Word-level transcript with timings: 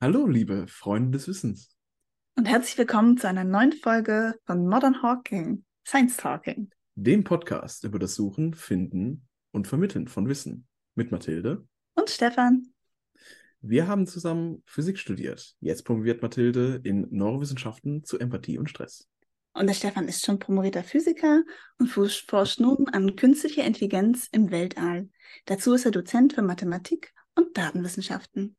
Hallo, 0.00 0.28
liebe 0.28 0.68
Freunde 0.68 1.18
des 1.18 1.26
Wissens. 1.26 1.76
Und 2.36 2.44
herzlich 2.44 2.78
willkommen 2.78 3.16
zu 3.18 3.26
einer 3.26 3.42
neuen 3.42 3.72
Folge 3.72 4.38
von 4.46 4.64
Modern 4.64 5.02
Hawking, 5.02 5.64
Science 5.84 6.16
Talking. 6.16 6.70
Dem 6.94 7.24
Podcast 7.24 7.82
über 7.82 7.98
das 7.98 8.14
Suchen, 8.14 8.54
Finden 8.54 9.26
und 9.50 9.66
Vermitteln 9.66 10.06
von 10.06 10.28
Wissen 10.28 10.68
mit 10.94 11.10
Mathilde 11.10 11.66
und 11.96 12.10
Stefan. 12.10 12.68
Wir 13.60 13.88
haben 13.88 14.06
zusammen 14.06 14.62
Physik 14.66 14.98
studiert. 14.98 15.56
Jetzt 15.58 15.84
promoviert 15.84 16.22
Mathilde 16.22 16.80
in 16.84 17.08
Neurowissenschaften 17.10 18.04
zu 18.04 18.20
Empathie 18.20 18.56
und 18.56 18.70
Stress. 18.70 19.08
Und 19.52 19.66
der 19.66 19.74
Stefan 19.74 20.06
ist 20.06 20.24
schon 20.24 20.38
promovierter 20.38 20.84
Physiker 20.84 21.42
und 21.80 21.88
forscht 21.88 22.60
nun 22.60 22.88
an 22.90 23.16
künstlicher 23.16 23.64
Intelligenz 23.64 24.28
im 24.30 24.52
Weltall. 24.52 25.08
Dazu 25.46 25.74
ist 25.74 25.86
er 25.86 25.90
Dozent 25.90 26.34
für 26.34 26.42
Mathematik 26.42 27.12
und 27.34 27.58
Datenwissenschaften. 27.58 28.54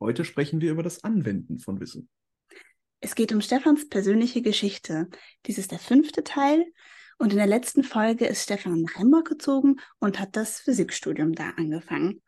Heute 0.00 0.24
sprechen 0.24 0.62
wir 0.62 0.70
über 0.70 0.82
das 0.82 1.04
Anwenden 1.04 1.58
von 1.58 1.78
Wissen. 1.78 2.08
Es 3.00 3.14
geht 3.14 3.32
um 3.32 3.42
Stefans 3.42 3.88
persönliche 3.88 4.40
Geschichte. 4.40 5.08
Dies 5.46 5.58
ist 5.58 5.72
der 5.72 5.78
fünfte 5.78 6.24
Teil. 6.24 6.64
Und 7.18 7.32
in 7.32 7.36
der 7.36 7.46
letzten 7.46 7.84
Folge 7.84 8.26
ist 8.26 8.42
Stefan 8.42 8.80
nach 8.80 8.94
Hamburg 8.94 9.28
gezogen 9.28 9.76
und 9.98 10.18
hat 10.18 10.36
das 10.36 10.60
Physikstudium 10.60 11.34
da 11.34 11.50
angefangen. 11.50 12.22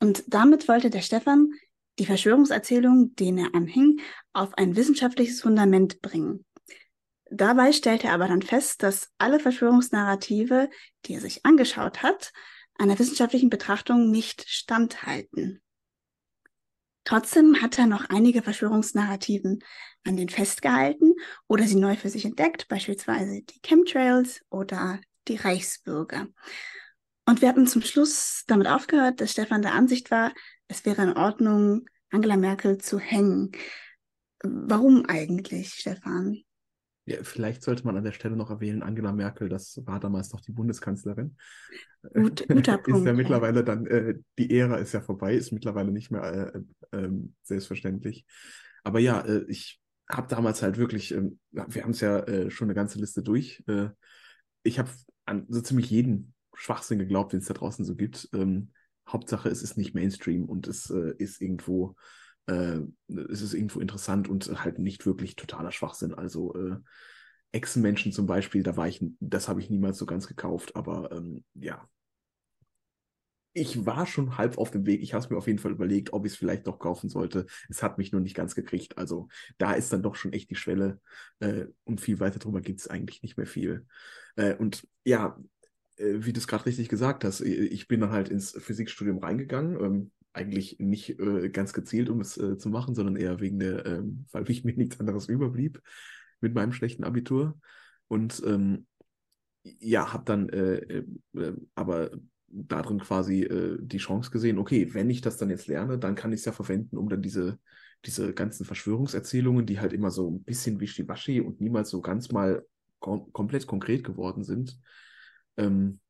Und 0.00 0.24
damit 0.28 0.66
wollte 0.66 0.88
der 0.88 1.02
Stefan 1.02 1.52
die 1.98 2.06
Verschwörungserzählung, 2.06 3.14
denen 3.16 3.38
er 3.38 3.54
anhing, 3.54 4.00
auf 4.32 4.54
ein 4.54 4.76
wissenschaftliches 4.76 5.42
Fundament 5.42 6.00
bringen. 6.00 6.46
Dabei 7.30 7.72
stellte 7.72 8.06
er 8.06 8.14
aber 8.14 8.28
dann 8.28 8.40
fest, 8.40 8.82
dass 8.82 9.10
alle 9.18 9.40
Verschwörungsnarrative, 9.40 10.70
die 11.04 11.14
er 11.14 11.20
sich 11.20 11.44
angeschaut 11.44 12.02
hat, 12.02 12.32
einer 12.78 12.98
wissenschaftlichen 12.98 13.50
Betrachtung 13.50 14.10
nicht 14.10 14.48
standhalten. 14.48 15.60
Trotzdem 17.08 17.62
hat 17.62 17.78
er 17.78 17.86
noch 17.86 18.10
einige 18.10 18.42
Verschwörungsnarrativen 18.42 19.64
an 20.04 20.18
den 20.18 20.28
festgehalten 20.28 21.14
oder 21.46 21.64
sie 21.64 21.76
neu 21.76 21.96
für 21.96 22.10
sich 22.10 22.26
entdeckt, 22.26 22.68
beispielsweise 22.68 23.40
die 23.40 23.60
Chemtrails 23.62 24.42
oder 24.50 25.00
die 25.26 25.36
Reichsbürger. 25.36 26.26
Und 27.24 27.40
wir 27.40 27.48
hatten 27.48 27.66
zum 27.66 27.80
Schluss 27.80 28.44
damit 28.46 28.66
aufgehört, 28.66 29.22
dass 29.22 29.32
Stefan 29.32 29.62
der 29.62 29.72
Ansicht 29.72 30.10
war, 30.10 30.34
es 30.66 30.84
wäre 30.84 31.00
in 31.00 31.16
Ordnung, 31.16 31.86
Angela 32.10 32.36
Merkel 32.36 32.76
zu 32.76 32.98
hängen. 32.98 33.52
Warum 34.42 35.06
eigentlich, 35.06 35.72
Stefan? 35.72 36.42
Ja, 37.08 37.16
vielleicht 37.22 37.62
sollte 37.62 37.86
man 37.86 37.96
an 37.96 38.04
der 38.04 38.12
Stelle 38.12 38.36
noch 38.36 38.50
erwähnen, 38.50 38.82
Angela 38.82 39.12
Merkel, 39.12 39.48
das 39.48 39.80
war 39.86 39.98
damals 39.98 40.30
noch 40.30 40.42
die 40.42 40.52
Bundeskanzlerin. 40.52 41.38
Gut, 42.12 42.46
guter 42.48 42.76
Punkt. 42.76 43.00
ist 43.00 43.06
ja 43.06 43.14
mittlerweile 43.14 43.64
dann, 43.64 43.86
äh, 43.86 44.16
die 44.38 44.54
Ära 44.54 44.76
ist 44.76 44.92
ja 44.92 45.00
vorbei, 45.00 45.34
ist 45.34 45.50
mittlerweile 45.50 45.90
nicht 45.90 46.10
mehr 46.10 46.52
äh, 46.92 46.98
äh, 46.98 47.10
selbstverständlich. 47.42 48.26
Aber 48.84 48.98
ja, 48.98 49.22
äh, 49.22 49.46
ich 49.48 49.80
habe 50.10 50.28
damals 50.28 50.60
halt 50.60 50.76
wirklich, 50.76 51.14
ähm, 51.14 51.38
wir 51.50 51.82
haben 51.82 51.92
es 51.92 52.02
ja 52.02 52.18
äh, 52.20 52.50
schon 52.50 52.66
eine 52.66 52.74
ganze 52.74 52.98
Liste 52.98 53.22
durch. 53.22 53.64
Äh, 53.68 53.88
ich 54.62 54.78
habe 54.78 54.90
an 55.24 55.46
so 55.48 55.62
ziemlich 55.62 55.88
jeden 55.88 56.34
Schwachsinn 56.52 56.98
geglaubt, 56.98 57.32
den 57.32 57.40
es 57.40 57.46
da 57.46 57.54
draußen 57.54 57.86
so 57.86 57.96
gibt. 57.96 58.28
Ähm, 58.34 58.72
Hauptsache, 59.08 59.48
es 59.48 59.62
ist 59.62 59.78
nicht 59.78 59.94
Mainstream 59.94 60.44
und 60.44 60.68
es 60.68 60.90
ist 60.90 61.40
irgendwo 61.40 61.96
äh, 62.48 62.80
es 63.30 63.42
ist 63.42 63.54
irgendwo 63.54 63.80
interessant 63.80 64.28
und 64.28 64.64
halt 64.64 64.78
nicht 64.78 65.06
wirklich 65.06 65.36
totaler 65.36 65.72
Schwachsinn. 65.72 66.14
Also 66.14 66.54
äh, 66.54 66.76
Echsenmenschen 67.52 68.12
zum 68.12 68.26
Beispiel, 68.26 68.62
da 68.62 68.76
war 68.76 68.88
ich, 68.88 69.04
das 69.20 69.48
habe 69.48 69.60
ich 69.60 69.70
niemals 69.70 69.98
so 69.98 70.06
ganz 70.06 70.26
gekauft, 70.26 70.76
aber 70.76 71.12
ähm, 71.12 71.44
ja. 71.54 71.88
Ich 73.54 73.86
war 73.86 74.06
schon 74.06 74.36
halb 74.38 74.56
auf 74.58 74.70
dem 74.70 74.86
Weg. 74.86 75.02
Ich 75.02 75.14
habe 75.14 75.24
es 75.24 75.30
mir 75.30 75.36
auf 75.36 75.46
jeden 75.48 75.58
Fall 75.58 75.72
überlegt, 75.72 76.12
ob 76.12 76.24
ich 76.24 76.32
es 76.32 76.38
vielleicht 76.38 76.66
doch 76.66 76.78
kaufen 76.78 77.08
sollte. 77.08 77.46
Es 77.68 77.82
hat 77.82 77.98
mich 77.98 78.12
nur 78.12 78.20
nicht 78.20 78.36
ganz 78.36 78.54
gekriegt. 78.54 78.98
Also 78.98 79.28
da 79.56 79.72
ist 79.72 79.92
dann 79.92 80.02
doch 80.02 80.14
schon 80.14 80.32
echt 80.32 80.50
die 80.50 80.54
Schwelle. 80.54 81.00
Äh, 81.40 81.64
und 81.84 82.00
viel 82.00 82.20
weiter 82.20 82.38
drüber 82.38 82.60
gibt 82.60 82.80
es 82.80 82.88
eigentlich 82.88 83.22
nicht 83.22 83.36
mehr 83.36 83.46
viel. 83.46 83.86
Äh, 84.36 84.54
und 84.54 84.86
ja, 85.04 85.38
äh, 85.96 86.14
wie 86.18 86.32
du 86.32 86.38
es 86.38 86.46
gerade 86.46 86.66
richtig 86.66 86.88
gesagt 86.88 87.24
hast, 87.24 87.40
ich 87.40 87.88
bin 87.88 88.00
dann 88.00 88.12
halt 88.12 88.28
ins 88.28 88.52
Physikstudium 88.52 89.18
reingegangen. 89.18 89.82
Ähm, 89.82 90.12
eigentlich 90.38 90.78
nicht 90.78 91.18
äh, 91.18 91.50
ganz 91.50 91.72
gezielt, 91.72 92.08
um 92.08 92.20
es 92.20 92.38
äh, 92.38 92.56
zu 92.56 92.68
machen, 92.68 92.94
sondern 92.94 93.16
eher 93.16 93.40
wegen 93.40 93.58
der, 93.58 93.84
ähm, 93.86 94.24
weil 94.32 94.48
ich 94.50 94.64
mir 94.64 94.74
nichts 94.74 94.98
anderes 95.00 95.28
überblieb 95.28 95.82
mit 96.40 96.54
meinem 96.54 96.72
schlechten 96.72 97.04
Abitur. 97.04 97.58
Und 98.08 98.42
ähm, 98.46 98.86
ja, 99.62 100.12
habe 100.12 100.24
dann 100.24 100.48
äh, 100.48 100.76
äh, 100.76 101.04
äh, 101.36 101.52
aber 101.74 102.10
darin 102.46 103.00
quasi 103.00 103.42
äh, 103.42 103.78
die 103.80 103.98
Chance 103.98 104.30
gesehen, 104.30 104.58
okay, 104.58 104.94
wenn 104.94 105.10
ich 105.10 105.20
das 105.20 105.36
dann 105.36 105.50
jetzt 105.50 105.66
lerne, 105.66 105.98
dann 105.98 106.14
kann 106.14 106.32
ich 106.32 106.40
es 106.40 106.46
ja 106.46 106.52
verwenden, 106.52 106.96
um 106.96 107.08
dann 107.08 107.20
diese, 107.20 107.58
diese 108.06 108.32
ganzen 108.32 108.64
Verschwörungserzählungen, 108.64 109.66
die 109.66 109.80
halt 109.80 109.92
immer 109.92 110.10
so 110.10 110.30
ein 110.30 110.42
bisschen 110.42 110.80
wischiwaschi 110.80 111.40
und 111.40 111.60
niemals 111.60 111.90
so 111.90 112.00
ganz 112.00 112.32
mal 112.32 112.64
kom 113.00 113.32
komplett 113.32 113.66
konkret 113.66 114.02
geworden 114.02 114.44
sind, 114.44 114.78
ähm, 115.56 116.00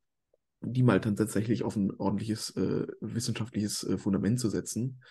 die 0.61 0.83
mal 0.83 0.99
dann 0.99 1.15
tatsächlich 1.15 1.63
auf 1.63 1.75
ein 1.75 1.91
ordentliches 1.97 2.55
äh, 2.55 2.87
wissenschaftliches 3.01 3.83
äh, 3.83 3.97
Fundament 3.97 4.39
zu 4.39 4.49
setzen. 4.49 5.01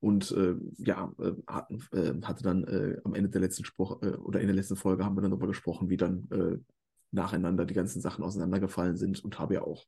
Und 0.00 0.30
äh, 0.32 0.54
ja, 0.78 1.12
äh, 1.18 1.96
äh, 1.96 2.20
hatte 2.22 2.42
dann 2.42 2.64
äh, 2.64 2.98
am 3.04 3.14
Ende 3.14 3.30
der 3.30 3.40
letzten 3.40 3.64
Spruch 3.64 4.02
oder 4.02 4.40
in 4.40 4.46
der 4.46 4.56
letzten 4.56 4.76
Folge 4.76 5.04
haben 5.04 5.16
wir 5.16 5.22
dann 5.22 5.30
darüber 5.30 5.46
gesprochen, 5.46 5.88
wie 5.88 5.96
dann 5.96 6.64
nacheinander 7.12 7.64
die 7.64 7.74
ganzen 7.74 8.00
Sachen 8.00 8.24
auseinandergefallen 8.24 8.96
sind 8.96 9.24
und 9.24 9.38
habe 9.38 9.54
ja 9.54 9.62
auch 9.62 9.86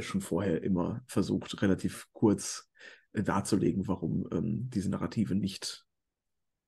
schon 0.00 0.20
vorher 0.20 0.64
immer 0.64 1.02
versucht, 1.06 1.62
relativ 1.62 2.08
kurz 2.12 2.68
darzulegen, 3.12 3.86
warum 3.86 4.28
ähm, 4.32 4.70
diese 4.70 4.90
Narrative 4.90 5.36
nicht, 5.36 5.86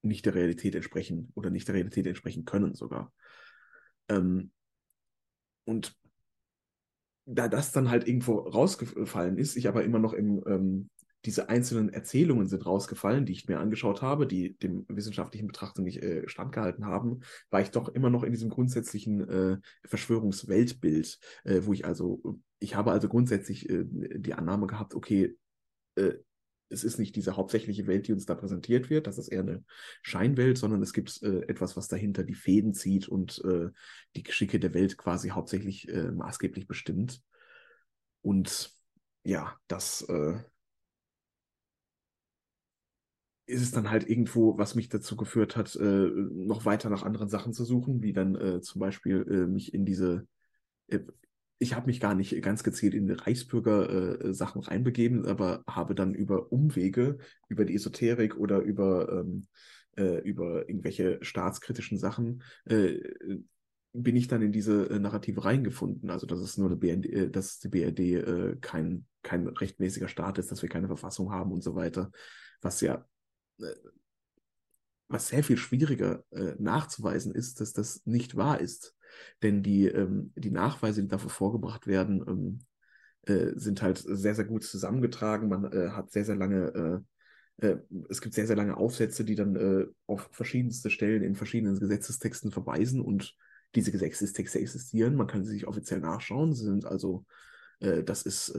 nicht 0.03 0.25
der 0.27 0.35
Realität 0.35 0.77
entsprechen 0.77 1.33
oder 1.35 1.51
nicht 1.51 1.67
der 1.67 1.75
Realität 1.75 2.07
entsprechen 2.07 2.45
können 2.45 2.75
sogar. 2.75 3.13
Ähm, 4.09 4.53
und 5.65 5.97
da 7.27 7.49
das 7.49 7.73
dann 7.73 7.91
halt 7.91 8.07
irgendwo 8.07 8.39
rausgefallen 8.39 9.39
ist, 9.39 9.57
ich 9.57 9.69
aber 9.69 9.85
immer 9.85 9.99
noch 9.99 10.13
im, 10.13 10.43
ähm, 10.47 10.91
diese 11.25 11.49
einzelnen 11.49 11.91
Erzählungen 11.91 12.49
sind 12.49 12.65
rausgefallen, 12.65 13.27
die 13.27 13.33
ich 13.33 13.47
mir 13.47 13.61
angeschaut 13.61 14.01
habe, 14.01 14.27
die 14.27 14.57
dem 14.57 14.87
wissenschaftlichen 14.89 15.47
Betrachtung 15.47 15.85
nicht 15.85 16.03
äh, 16.03 16.27
standgehalten 16.29 16.87
haben, 16.87 17.21
war 17.51 17.61
ich 17.61 17.71
doch 17.71 17.89
immer 17.89 18.09
noch 18.09 18.23
in 18.23 18.33
diesem 18.33 18.49
grundsätzlichen 18.49 19.29
äh, 19.29 19.59
Verschwörungsweltbild, 19.85 21.19
äh, 21.45 21.61
wo 21.65 21.73
ich 21.73 21.85
also, 21.85 22.39
ich 22.59 22.75
habe 22.75 22.93
also 22.93 23.09
grundsätzlich 23.09 23.69
äh, 23.69 23.85
die 23.85 24.35
Annahme 24.35 24.67
gehabt, 24.67 24.95
okay, 24.95 25.37
äh, 25.97 26.15
es 26.71 26.85
ist 26.85 26.99
nicht 26.99 27.17
diese 27.17 27.37
hauptsächliche 27.37 27.87
Welt, 27.87 28.07
die 28.07 28.13
uns 28.13 28.27
da 28.27 28.35
präsentiert 28.35 28.89
wird, 28.91 29.07
das 29.07 29.19
ist 29.19 29.29
eher 29.29 29.41
eine 29.41 29.65
Scheinwelt, 30.03 30.57
sondern 30.57 30.83
es 30.83 30.93
gibt 30.93 31.23
äh, 31.23 31.43
etwas, 31.49 31.77
was 31.77 31.89
dahinter 31.89 32.25
die 32.25 32.35
Fäden 32.35 32.73
zieht 32.73 33.09
und 33.09 33.43
äh, 33.45 33.69
die 34.17 34.23
Geschicke 34.23 34.61
der 34.61 34.73
Welt 34.73 34.97
quasi 34.97 35.31
hauptsächlich 35.31 35.89
äh, 35.89 36.11
maßgeblich 36.13 36.67
bestimmt. 36.67 37.21
Und 38.23 38.73
ja, 39.25 39.57
das 39.67 40.03
äh, 40.03 40.39
ist 43.47 43.63
es 43.63 43.73
dann 43.73 43.91
halt 43.91 44.09
irgendwo, 44.09 44.57
was 44.57 44.77
mich 44.77 44.89
dazu 44.89 45.17
geführt 45.17 45.57
hat, 45.57 45.75
äh, 45.75 45.83
noch 45.83 46.65
weiter 46.65 46.89
nach 46.89 47.03
anderen 47.03 47.29
Sachen 47.29 47.53
zu 47.53 47.65
suchen, 47.65 48.01
wie 48.01 48.13
dann 48.13 48.37
äh, 48.37 48.61
zum 48.61 48.81
Beispiel 48.81 49.25
mich 49.49 49.75
in 49.75 49.85
diese 49.85 50.27
ich 51.63 51.75
habe 51.75 51.87
mich 51.87 52.01
gar 52.01 52.15
nicht 52.15 52.41
ganz 52.43 52.65
gezielt 52.65 52.95
in 52.95 53.11
Reichsbürger-Sachen 53.11 54.63
äh, 54.63 54.65
reinbegeben, 54.65 55.27
aber 55.27 55.63
habe 55.67 55.95
dann 55.95 56.15
über 56.15 56.51
Umwege, 56.51 57.19
über 57.49 57.67
die 57.67 57.75
Esoterik 57.75 58.39
oder 58.39 58.61
über, 58.61 59.13
ähm, 59.13 59.47
äh, 59.97 60.23
über 60.23 60.67
irgendwelche 60.71 61.19
staatskritischen 61.21 61.99
Sachen, 61.99 62.43
äh, 62.65 62.99
bin 63.93 64.17
ich 64.17 64.27
dann 64.27 64.41
in 64.41 64.53
diese 64.53 64.89
äh, 64.89 64.99
Narrative 64.99 65.45
reingefunden. 65.45 66.09
Also, 66.09 66.27
dass 66.27 66.41
es 66.41 66.57
nur 66.57 66.75
BND, 66.77 67.07
äh, 67.07 67.31
dass 67.31 67.59
die 67.59 67.69
BRD 67.69 68.01
äh, 68.01 68.57
kein, 68.63 69.05
kein 69.23 69.47
rechtmäßiger 69.47 70.09
Staat 70.09 70.39
ist, 70.39 70.51
dass 70.51 70.63
wir 70.63 70.71
keine 70.71 70.87
Verfassung 70.87 71.31
haben 71.31 71.53
und 71.53 71.63
so 71.63 71.75
weiter, 71.75 72.11
was 72.63 72.81
ja 72.81 73.07
was 75.09 75.29
sehr 75.29 75.45
viel 75.45 75.59
schwieriger 75.59 76.25
nachzuweisen 76.59 77.35
ist, 77.35 77.61
dass 77.61 77.75
das 77.75 78.07
nicht 78.07 78.37
wahr 78.37 78.59
ist. 78.59 78.97
Denn 79.43 79.63
die, 79.63 79.87
ähm, 79.87 80.33
die 80.37 80.51
Nachweise, 80.51 81.03
die 81.03 81.09
dafür 81.09 81.31
vorgebracht 81.31 81.87
werden, 81.87 82.25
ähm, 82.27 82.59
äh, 83.23 83.53
sind 83.59 83.83
halt 83.83 83.99
sehr, 83.99 84.35
sehr 84.35 84.45
gut 84.45 84.65
zusammengetragen. 84.65 85.49
Man 85.49 85.73
äh, 85.73 85.91
hat 85.91 86.11
sehr, 86.11 86.25
sehr 86.25 86.37
lange, 86.37 87.03
äh, 87.61 87.67
äh 87.69 87.79
es 88.09 88.21
gibt 88.21 88.35
sehr, 88.35 88.47
sehr 88.47 88.57
lange 88.57 88.77
Aufsätze, 88.77 89.25
die 89.25 89.35
dann 89.35 89.57
äh, 89.57 89.87
auf 90.07 90.29
verschiedenste 90.33 90.91
Stellen 90.91 91.23
in 91.23 91.35
verschiedenen 91.35 91.79
Gesetzestexten 91.79 92.51
verweisen 92.51 93.01
und 93.01 93.37
diese 93.75 93.93
Gesetzestexte 93.93 94.59
existieren. 94.59 95.15
Man 95.17 95.27
kann 95.27 95.45
sie 95.45 95.53
sich 95.53 95.67
offiziell 95.67 96.01
nachschauen. 96.01 96.55
Sie 96.55 96.65
sind 96.65 96.87
also 96.87 97.25
äh, 97.81 98.03
das 98.03 98.23
ist, 98.23 98.59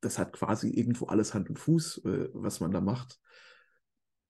das 0.00 0.18
hat 0.18 0.32
quasi 0.32 0.70
irgendwo 0.70 1.06
alles 1.06 1.34
Hand 1.34 1.48
und 1.50 1.58
Fuß, 1.58 2.02
was 2.32 2.60
man 2.60 2.72
da 2.72 2.80
macht 2.80 3.20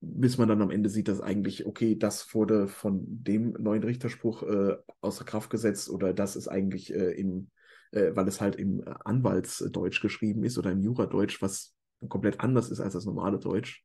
bis 0.00 0.38
man 0.38 0.48
dann 0.48 0.62
am 0.62 0.70
Ende 0.70 0.88
sieht, 0.88 1.08
dass 1.08 1.20
eigentlich, 1.20 1.66
okay, 1.66 1.96
das 1.96 2.32
wurde 2.34 2.68
von 2.68 3.04
dem 3.06 3.52
neuen 3.58 3.82
Richterspruch 3.82 4.42
äh, 4.44 4.76
außer 5.00 5.24
Kraft 5.24 5.50
gesetzt 5.50 5.90
oder 5.90 6.14
das 6.14 6.36
ist 6.36 6.48
eigentlich 6.48 6.94
äh, 6.94 7.12
im, 7.12 7.50
äh, 7.90 8.14
weil 8.14 8.28
es 8.28 8.40
halt 8.40 8.56
im 8.56 8.84
Anwaltsdeutsch 9.04 10.00
geschrieben 10.00 10.44
ist 10.44 10.56
oder 10.56 10.70
im 10.70 10.80
Juradeutsch, 10.80 11.42
was 11.42 11.74
komplett 12.08 12.40
anders 12.40 12.70
ist 12.70 12.80
als 12.80 12.92
das 12.92 13.06
normale 13.06 13.38
Deutsch. 13.38 13.84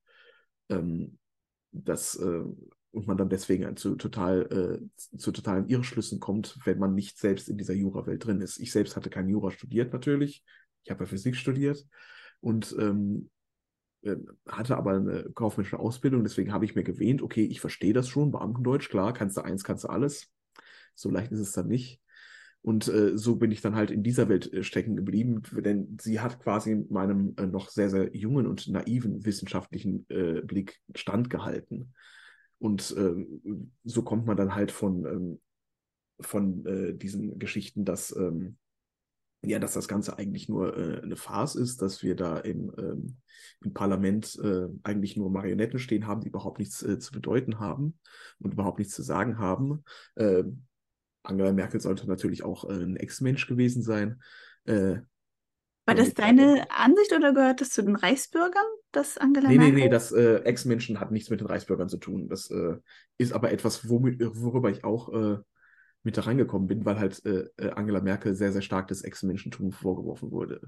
Ähm, 0.70 1.18
das, 1.72 2.16
äh, 2.16 2.44
und 2.92 3.08
man 3.08 3.18
dann 3.18 3.30
deswegen 3.30 3.76
zu, 3.76 3.96
total, 3.96 4.82
äh, 4.92 5.18
zu 5.18 5.32
totalen 5.32 5.68
Irrschlüssen 5.68 6.20
kommt, 6.20 6.60
wenn 6.64 6.78
man 6.78 6.94
nicht 6.94 7.18
selbst 7.18 7.50
in 7.50 7.58
dieser 7.58 7.74
Jura-Welt 7.74 8.24
drin 8.24 8.40
ist. 8.40 8.60
Ich 8.60 8.72
selbst 8.72 8.96
hatte 8.96 9.10
kein 9.10 9.28
Jura 9.28 9.50
studiert 9.50 9.92
natürlich. 9.92 10.44
Ich 10.84 10.92
habe 10.92 11.04
ja 11.04 11.08
Physik 11.08 11.36
studiert 11.36 11.84
und 12.40 12.76
ähm, 12.78 13.32
äh, 13.42 13.43
hatte 14.48 14.78
aber 14.78 14.96
eine 14.96 15.24
kaufmännische 15.34 15.80
Ausbildung, 15.80 16.24
deswegen 16.24 16.52
habe 16.52 16.66
ich 16.66 16.76
mir 16.76 16.84
gewähnt, 16.84 17.22
okay, 17.22 17.46
ich 17.46 17.62
verstehe 17.62 17.94
das 17.94 18.10
schon, 18.10 18.32
Beamtendeutsch, 18.32 18.90
klar, 18.90 19.14
kannst 19.14 19.38
du 19.38 19.42
eins, 19.42 19.64
kannst 19.64 19.86
du 19.86 19.90
alles. 19.90 20.32
So 20.96 21.10
leicht 21.10 21.32
ist 21.32 21.40
es 21.40 21.54
dann 21.54 21.68
nicht. 21.68 22.02
Und 22.62 22.88
äh, 22.88 23.18
so 23.18 23.36
bin 23.36 23.52
ich 23.52 23.60
dann 23.60 23.76
halt 23.76 23.92
in 23.92 24.04
dieser 24.04 24.30
Welt 24.30 24.52
äh, 24.54 24.64
stecken 24.64 24.96
geblieben, 24.96 25.42
denn 25.52 25.98
sie 26.00 26.22
hat 26.22 26.40
quasi 26.40 26.86
meinem 26.90 27.34
äh, 27.38 27.46
noch 27.46 27.70
sehr, 27.70 27.90
sehr 27.90 28.16
jungen 28.16 28.48
und 28.48 28.70
naiven 28.70 29.26
wissenschaftlichen 29.26 30.06
äh, 30.10 30.42
Blick 30.42 30.80
standgehalten. 30.96 31.94
Und 32.60 32.96
ähm, 32.98 33.72
so 33.84 34.02
kommt 34.02 34.26
man 34.26 34.38
dann 34.38 34.56
halt 34.56 34.72
von, 34.72 35.06
ähm, 35.06 35.42
von 36.22 36.66
äh, 36.66 36.94
diesen 36.94 37.38
Geschichten, 37.38 37.84
dass 37.84 38.16
ähm, 38.16 38.56
ja, 39.46 39.60
dass 39.60 39.74
das 39.74 39.88
Ganze 39.88 40.18
eigentlich 40.18 40.48
nur 40.48 40.78
äh, 40.78 41.02
eine 41.02 41.18
Farce 41.18 41.56
ist, 41.56 41.82
dass 41.82 42.02
wir 42.02 42.16
da 42.16 42.38
im, 42.38 42.74
ähm, 42.78 43.18
im 43.62 43.74
Parlament 43.74 44.40
äh, 44.42 44.68
eigentlich 44.84 45.18
nur 45.18 45.30
Marionetten 45.30 45.80
stehen 45.80 46.08
haben, 46.08 46.22
die 46.22 46.30
überhaupt 46.30 46.60
nichts 46.60 46.82
äh, 46.82 46.98
zu 46.98 47.12
bedeuten 47.12 47.60
haben 47.60 48.00
und 48.40 48.54
überhaupt 48.54 48.80
nichts 48.80 48.96
zu 48.96 49.04
sagen 49.04 49.38
haben. 49.38 49.84
Äh, 50.16 50.44
Angela 51.24 51.52
Merkel 51.52 51.82
sollte 51.82 52.08
natürlich 52.08 52.44
auch 52.44 52.70
äh, 52.70 52.74
ein 52.74 52.96
Ex-Mensch 52.96 53.46
gewesen 53.48 53.82
sein. 53.82 54.22
Äh, 54.64 54.98
War 55.86 55.96
das 55.96 56.14
deine 56.14 56.66
Ansicht 56.72 57.12
oder 57.14 57.34
gehört 57.34 57.60
das 57.60 57.70
zu 57.70 57.82
den 57.82 57.98
Reichsbürgern, 57.98 58.64
dass 58.94 59.18
Angela 59.18 59.50
nee, 59.50 59.58
Merkel? 59.58 59.74
Nee, 59.74 59.84
nee, 59.84 59.90
das 59.90 60.14
Ex-Menschen 60.14 61.02
hat 61.02 61.12
nichts 61.12 61.30
mit 61.30 61.42
den 61.42 61.48
Reichsbürgern 61.48 61.90
zu 61.90 61.98
tun. 61.98 62.30
Das 62.30 62.50
ist 63.18 63.34
aber 63.34 63.52
etwas, 63.52 63.90
womit, 63.90 64.22
worüber 64.22 64.70
ich 64.70 64.86
auch 64.86 65.44
mit 66.04 66.18
da 66.18 66.22
reingekommen 66.22 66.68
bin, 66.68 66.86
weil 66.86 67.00
halt 67.00 67.26
äh, 67.26 67.50
äh, 67.58 67.72
Angela 67.72 68.02
Merkel 68.02 68.36
sehr, 68.36 68.52
sehr 68.52 68.62
stark 68.62 68.88
das 68.90 69.02
Ex-Menschentum 69.02 69.72
vorgeworfen 69.72 70.32
wurde. 70.32 70.62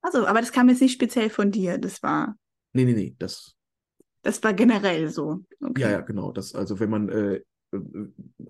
Also, 0.00 0.26
aber 0.26 0.40
das 0.40 0.52
kam 0.52 0.68
jetzt 0.68 0.80
nicht 0.80 0.94
speziell 0.94 1.30
von 1.30 1.50
dir, 1.50 1.78
das 1.78 2.02
war. 2.02 2.36
Nee, 2.72 2.84
nee, 2.84 2.94
nee, 2.94 3.14
das. 3.18 3.54
Das 4.22 4.42
war 4.42 4.52
generell 4.54 5.08
so. 5.08 5.44
Okay. 5.60 5.82
Ja, 5.82 5.90
ja, 5.90 6.00
genau. 6.00 6.32
Das, 6.32 6.54
also 6.54 6.80
wenn 6.80 6.90
man, 6.90 7.08
äh, 7.08 7.34
äh, 7.72 7.80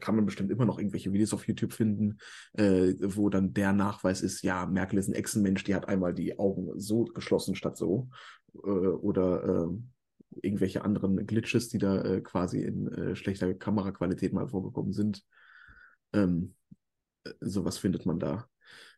kann 0.00 0.16
man 0.16 0.26
bestimmt 0.26 0.50
immer 0.50 0.64
noch 0.64 0.78
irgendwelche 0.78 1.12
Videos 1.12 1.34
auf 1.34 1.46
YouTube 1.46 1.72
finden, 1.72 2.18
äh, 2.54 2.94
wo 3.00 3.28
dann 3.28 3.52
der 3.52 3.72
Nachweis 3.72 4.22
ist, 4.22 4.42
ja, 4.42 4.66
Merkel 4.66 4.98
ist 4.98 5.08
ein 5.08 5.14
Echsenmensch, 5.14 5.64
die 5.64 5.74
hat 5.74 5.88
einmal 5.88 6.14
die 6.14 6.38
Augen 6.38 6.78
so 6.78 7.04
geschlossen 7.04 7.54
statt 7.54 7.76
so. 7.76 8.08
Äh, 8.54 8.68
oder 8.68 9.44
äh, 9.44 10.38
irgendwelche 10.40 10.84
anderen 10.84 11.26
Glitches, 11.26 11.68
die 11.68 11.78
da 11.78 12.02
äh, 12.02 12.20
quasi 12.20 12.62
in 12.62 13.14
schlechter 13.16 13.52
Kameraqualität 13.52 14.32
mal 14.32 14.48
vorgekommen 14.48 14.92
sind. 14.92 15.24
Ähm, 16.12 16.54
sowas 17.40 17.78
findet 17.78 18.06
man 18.06 18.18
da. 18.18 18.48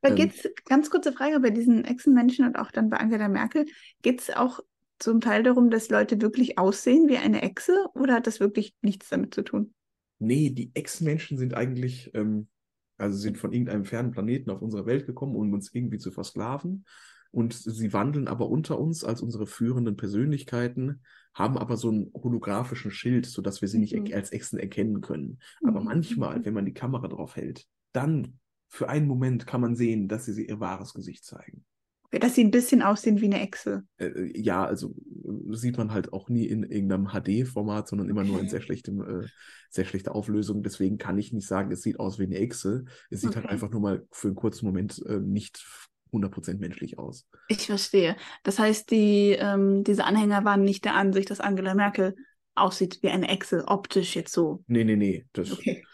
Da 0.03 0.11
ähm, 0.11 0.17
geht's, 0.17 0.49
ganz 0.67 0.91
kurze 0.91 1.13
Frage, 1.13 1.41
bei 1.41 1.51
diesen 1.51 1.85
Echsenmenschen 1.85 2.47
und 2.47 2.57
auch 2.57 2.71
dann 2.71 2.91
bei 2.91 2.99
Angela 2.99 3.29
Merkel, 3.29 3.67
geht 4.03 4.21
es 4.21 4.31
auch 4.31 4.61
zum 4.99 5.21
Teil 5.21 5.43
darum, 5.43 5.71
dass 5.71 5.91
Leute 5.91 6.21
wirklich 6.21 6.59
aussehen 6.59 7.09
wie 7.09 7.17
eine 7.17 7.43
Echse 7.43 7.87
oder 7.95 8.15
hat 8.15 8.27
das 8.27 8.41
wirklich 8.41 8.75
nichts 8.81 9.09
damit 9.09 9.35
zu 9.35 9.43
tun? 9.43 9.75
Nee, 10.19 10.51
die 10.51 10.71
Echsenmenschen 10.75 11.37
sind 11.37 11.55
eigentlich, 11.55 12.11
ähm, 12.15 12.49
also 12.97 13.19
sind 13.19 13.39
von 13.39 13.53
irgendeinem 13.53 13.85
fernen 13.85 14.13
Planeten 14.13 14.51
auf 14.51 14.63
unsere 14.63 14.87
Welt 14.87 15.07
gekommen, 15.07 15.35
um 15.35 15.53
uns 15.53 15.75
irgendwie 15.75 15.99
zu 15.99 16.11
versklaven. 16.11 16.85
Und 17.33 17.53
sie 17.53 17.93
wandeln 17.93 18.29
aber 18.29 18.49
unter 18.49 18.79
uns 18.79 19.03
als 19.03 19.21
unsere 19.21 19.49
führenden 19.49 19.97
Persönlichkeiten 19.97 21.03
haben 21.35 21.59
aber 21.59 21.77
so 21.77 21.91
einen 21.91 22.11
holographischen 22.15 22.91
Schild, 22.91 23.27
sodass 23.27 23.61
wir 23.61 23.69
sie 23.69 23.79
nicht 23.79 23.95
mhm. 23.95 24.13
als 24.15 24.33
Echsen 24.33 24.59
erkennen 24.59 25.01
können. 25.01 25.39
Aber 25.65 25.81
mhm. 25.81 25.87
manchmal, 25.87 26.45
wenn 26.45 26.55
man 26.55 26.65
die 26.65 26.75
Kamera 26.75 27.09
drauf 27.09 27.37
hält, 27.37 27.67
dann 27.93 28.39
für 28.69 28.89
einen 28.89 29.07
Moment 29.07 29.47
kann 29.47 29.61
man 29.61 29.77
sehen, 29.77 30.09
dass 30.09 30.27
sie 30.27 30.47
ihr 30.47 30.61
wahres 30.61 30.95
Gesicht 30.95 31.25
zeigen. 31.25 31.65
Dass 32.11 32.37
sie 32.37 32.45
ein 32.45 32.53
bisschen 32.53 32.83
aussehen 32.83 33.21
wie 33.21 33.27
eine 33.27 33.41
Echse. 33.41 33.85
Äh, 33.97 34.07
äh 34.07 34.41
ja, 34.41 34.65
also 34.65 34.95
äh, 35.25 35.55
sieht 35.57 35.77
man 35.79 35.93
halt 35.93 36.13
auch 36.13 36.29
nie 36.29 36.47
in 36.47 36.63
irgendeinem 36.63 37.09
HD-Format, 37.09 37.89
sondern 37.89 38.09
immer 38.09 38.23
nur 38.23 38.39
in 38.41 38.49
sehr 38.49 38.61
schlechtem, 38.61 39.01
äh, 39.03 39.27
sehr 39.71 39.85
schlechter 39.85 40.15
Auflösung. 40.15 40.63
Deswegen 40.63 40.99
kann 40.99 41.19
ich 41.19 41.33
nicht 41.33 41.49
sagen, 41.49 41.73
es 41.73 41.83
sieht 41.83 41.99
aus 41.99 42.21
wie 42.21 42.25
eine 42.25 42.39
Echse. 42.39 42.85
Es 43.11 43.21
sieht 43.21 43.31
halt 43.31 43.39
okay. 43.39 43.45
halt 43.47 43.53
einfach 43.53 43.71
nur 43.71 43.81
mal 43.81 44.07
für 44.13 44.29
einen 44.29 44.37
kurzen 44.37 44.67
Moment 44.67 45.05
äh, 45.07 45.19
nicht 45.19 45.65
100% 46.15 46.59
menschlich 46.59 46.99
aus. 46.99 47.27
Ich 47.49 47.67
verstehe. 47.67 48.17
Das 48.43 48.59
heißt, 48.59 48.91
die, 48.91 49.37
ähm, 49.39 49.85
diese 49.85 50.05
Anhänger 50.05 50.45
waren 50.45 50.65
nicht 50.65 50.85
der 50.85 50.95
Ansicht, 50.95 51.31
dass 51.31 51.41
Angela 51.41 51.75
Merkel 51.75 52.15
aussieht 52.55 53.01
wie 53.03 53.09
eine 53.09 53.29
Echse, 53.29 53.65
optisch 53.67 54.15
jetzt 54.15 54.33
so. 54.33 54.63
Nee, 54.67 54.85
nee, 54.85 54.97
nee. 54.97 55.27
Das, 55.33 55.53
okay. 55.53 55.85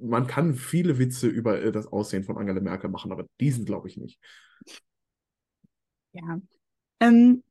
Man 0.00 0.26
kann 0.26 0.54
viele 0.54 0.98
Witze 0.98 1.26
über 1.26 1.60
äh, 1.60 1.72
das 1.72 1.86
Aussehen 1.86 2.24
von 2.24 2.38
Angela 2.38 2.60
Merkel 2.60 2.90
machen, 2.90 3.12
aber 3.12 3.26
diesen 3.40 3.64
glaube 3.64 3.88
ich 3.88 3.96
nicht. 3.96 4.18
Ja. 6.12 6.40
Ähm, 7.00 7.42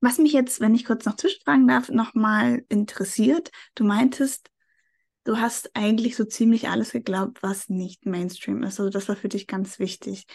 was 0.00 0.18
mich 0.18 0.32
jetzt, 0.32 0.60
wenn 0.60 0.74
ich 0.74 0.84
kurz 0.84 1.04
noch 1.04 1.16
zwischenfragen 1.16 1.68
darf, 1.68 1.88
nochmal 1.88 2.64
interessiert, 2.68 3.50
du 3.76 3.84
meintest, 3.84 4.50
du 5.24 5.38
hast 5.38 5.70
eigentlich 5.74 6.16
so 6.16 6.24
ziemlich 6.24 6.68
alles 6.68 6.90
geglaubt, 6.90 7.42
was 7.42 7.68
nicht 7.68 8.04
Mainstream 8.04 8.64
ist. 8.64 8.80
Also 8.80 8.90
das 8.90 9.08
war 9.08 9.16
für 9.16 9.28
dich 9.28 9.46
ganz 9.46 9.78
wichtig. 9.78 10.26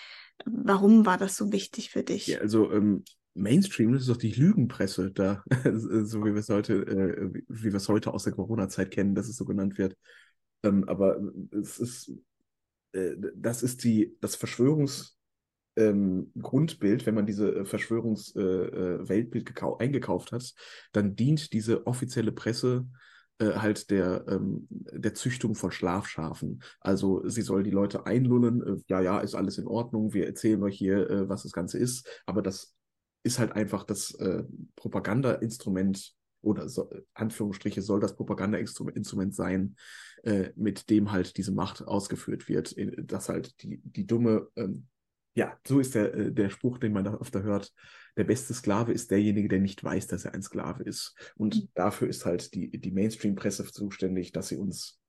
Warum 0.45 1.06
war 1.06 1.18
das 1.18 1.36
so 1.36 1.51
wichtig 1.51 1.89
für 1.89 2.04
dich? 2.04 2.28
Ja, 2.28 2.39
also 2.39 2.72
ähm, 2.72 3.04
Mainstream, 3.34 3.94
das 3.94 4.04
ist 4.04 4.10
doch 4.10 4.18
die 4.18 4.31
Lügenpresse 4.31 5.12
da, 5.12 5.44
so 5.74 6.24
wie 6.25 6.34
wir 6.34 6.39
es 6.39 6.50
heute, 6.50 6.74
äh, 6.74 7.42
wie 7.48 7.72
wir 7.72 7.75
es 7.75 7.89
heute 7.89 8.13
aus 8.13 8.24
der 8.24 8.34
Corona-Zeit 8.34 8.92
kennen, 8.92 9.16
dass 9.16 9.30
es 9.30 9.38
so 9.38 9.45
genannt 9.45 9.78
wird. 9.78 9.95
Ähm, 10.63 10.84
aber 10.88 11.19
es 11.51 11.80
ist, 11.80 12.12
äh, 12.94 13.16
das 13.36 13.63
ist 13.63 13.84
die, 13.84 14.16
das 14.22 14.36
Verschwörungsgrundbild, 14.36 17.01
ähm, 17.01 17.06
wenn 17.06 17.16
man 17.16 17.25
diese 17.25 17.66
Verschwörungsweltbild 17.66 19.50
äh, 19.50 19.54
äh 19.54 19.75
eingekauft 19.80 20.31
hat, 20.31 20.54
dann 20.92 21.16
dient 21.16 21.54
diese 21.54 21.86
offizielle 21.86 22.31
Presse 22.31 22.88
äh, 23.39 23.54
halt 23.54 23.89
der, 23.92 24.25
ähm, 24.28 24.68
der 24.69 25.13
Züchtung 25.13 25.56
von 25.56 25.72
Schlafschafen. 25.72 26.63
Also 26.80 27.28
sie 27.28 27.42
soll 27.42 27.63
die 27.63 27.72
Leute 27.72 28.06
einlullen, 28.06 28.62
äh, 28.62 28.81
ja, 28.88 29.01
ja, 29.01 29.19
ist 29.19 29.36
alles 29.36 29.57
in 29.57 29.68
Ordnung, 29.68 30.13
wir 30.13 30.28
erzählen 30.28 30.62
euch 30.63 30.78
hier, 30.78 31.10
äh, 31.10 31.30
was 31.30 31.44
das 31.44 31.51
Ganze 31.51 31.77
ist, 31.77 32.08
aber 32.25 32.41
das 32.41 32.75
ist 33.24 33.39
halt 33.39 33.51
einfach 33.53 33.84
das 33.84 34.13
äh, 34.15 34.44
Propagandainstrument 34.75 36.13
oder 36.41 36.70
so, 36.70 36.89
Anführungsstriche 37.13 37.82
soll 37.82 38.00
das 38.00 38.15
Propagandainstrument 38.15 39.36
sein, 39.36 39.75
äh, 40.24 40.51
mit 40.56 40.89
dem 40.89 41.12
halt 41.12 41.38
diese 41.38 41.51
Macht 41.51 41.86
ausgeführt 41.86 42.48
wird, 42.48 42.75
dass 43.12 43.29
halt 43.29 43.62
die, 43.62 43.82
die 43.84 44.08
dumme 44.08 44.48
ähm, 44.56 44.88
ja, 45.38 45.56
so 45.67 45.79
ist 45.79 45.94
der, 45.94 46.13
äh, 46.15 46.32
der 46.32 46.50
Spruch, 46.50 46.79
den 46.79 46.94
man 46.94 47.03
da 47.03 47.13
öfter 47.13 47.44
hört. 47.44 47.72
Der 48.17 48.24
beste 48.24 48.53
Sklave 48.53 48.91
ist 48.91 49.12
derjenige, 49.12 49.47
der 49.47 49.59
nicht 49.59 49.83
weiß, 49.83 50.07
dass 50.07 50.25
er 50.25 50.33
ein 50.33 50.41
Sklave 50.41 50.83
ist. 50.83 51.15
Und 51.36 51.55
mhm. 51.55 51.69
dafür 51.75 52.07
ist 52.07 52.25
halt 52.25 52.53
die, 52.53 52.69
die 52.69 52.91
Mainstream-Presse 52.91 53.63
zuständig, 53.71 54.31
dass 54.31 54.50
sie 54.50 54.57
uns 54.57 55.00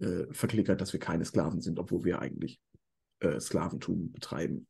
äh, 0.00 0.26
verklickert, 0.32 0.80
dass 0.80 0.92
wir 0.92 1.00
keine 1.00 1.24
Sklaven 1.24 1.60
sind, 1.60 1.78
obwohl 1.78 2.04
wir 2.04 2.18
eigentlich 2.18 2.60
äh, 3.20 3.40
Sklaventum 3.40 4.12
betreiben. 4.12 4.66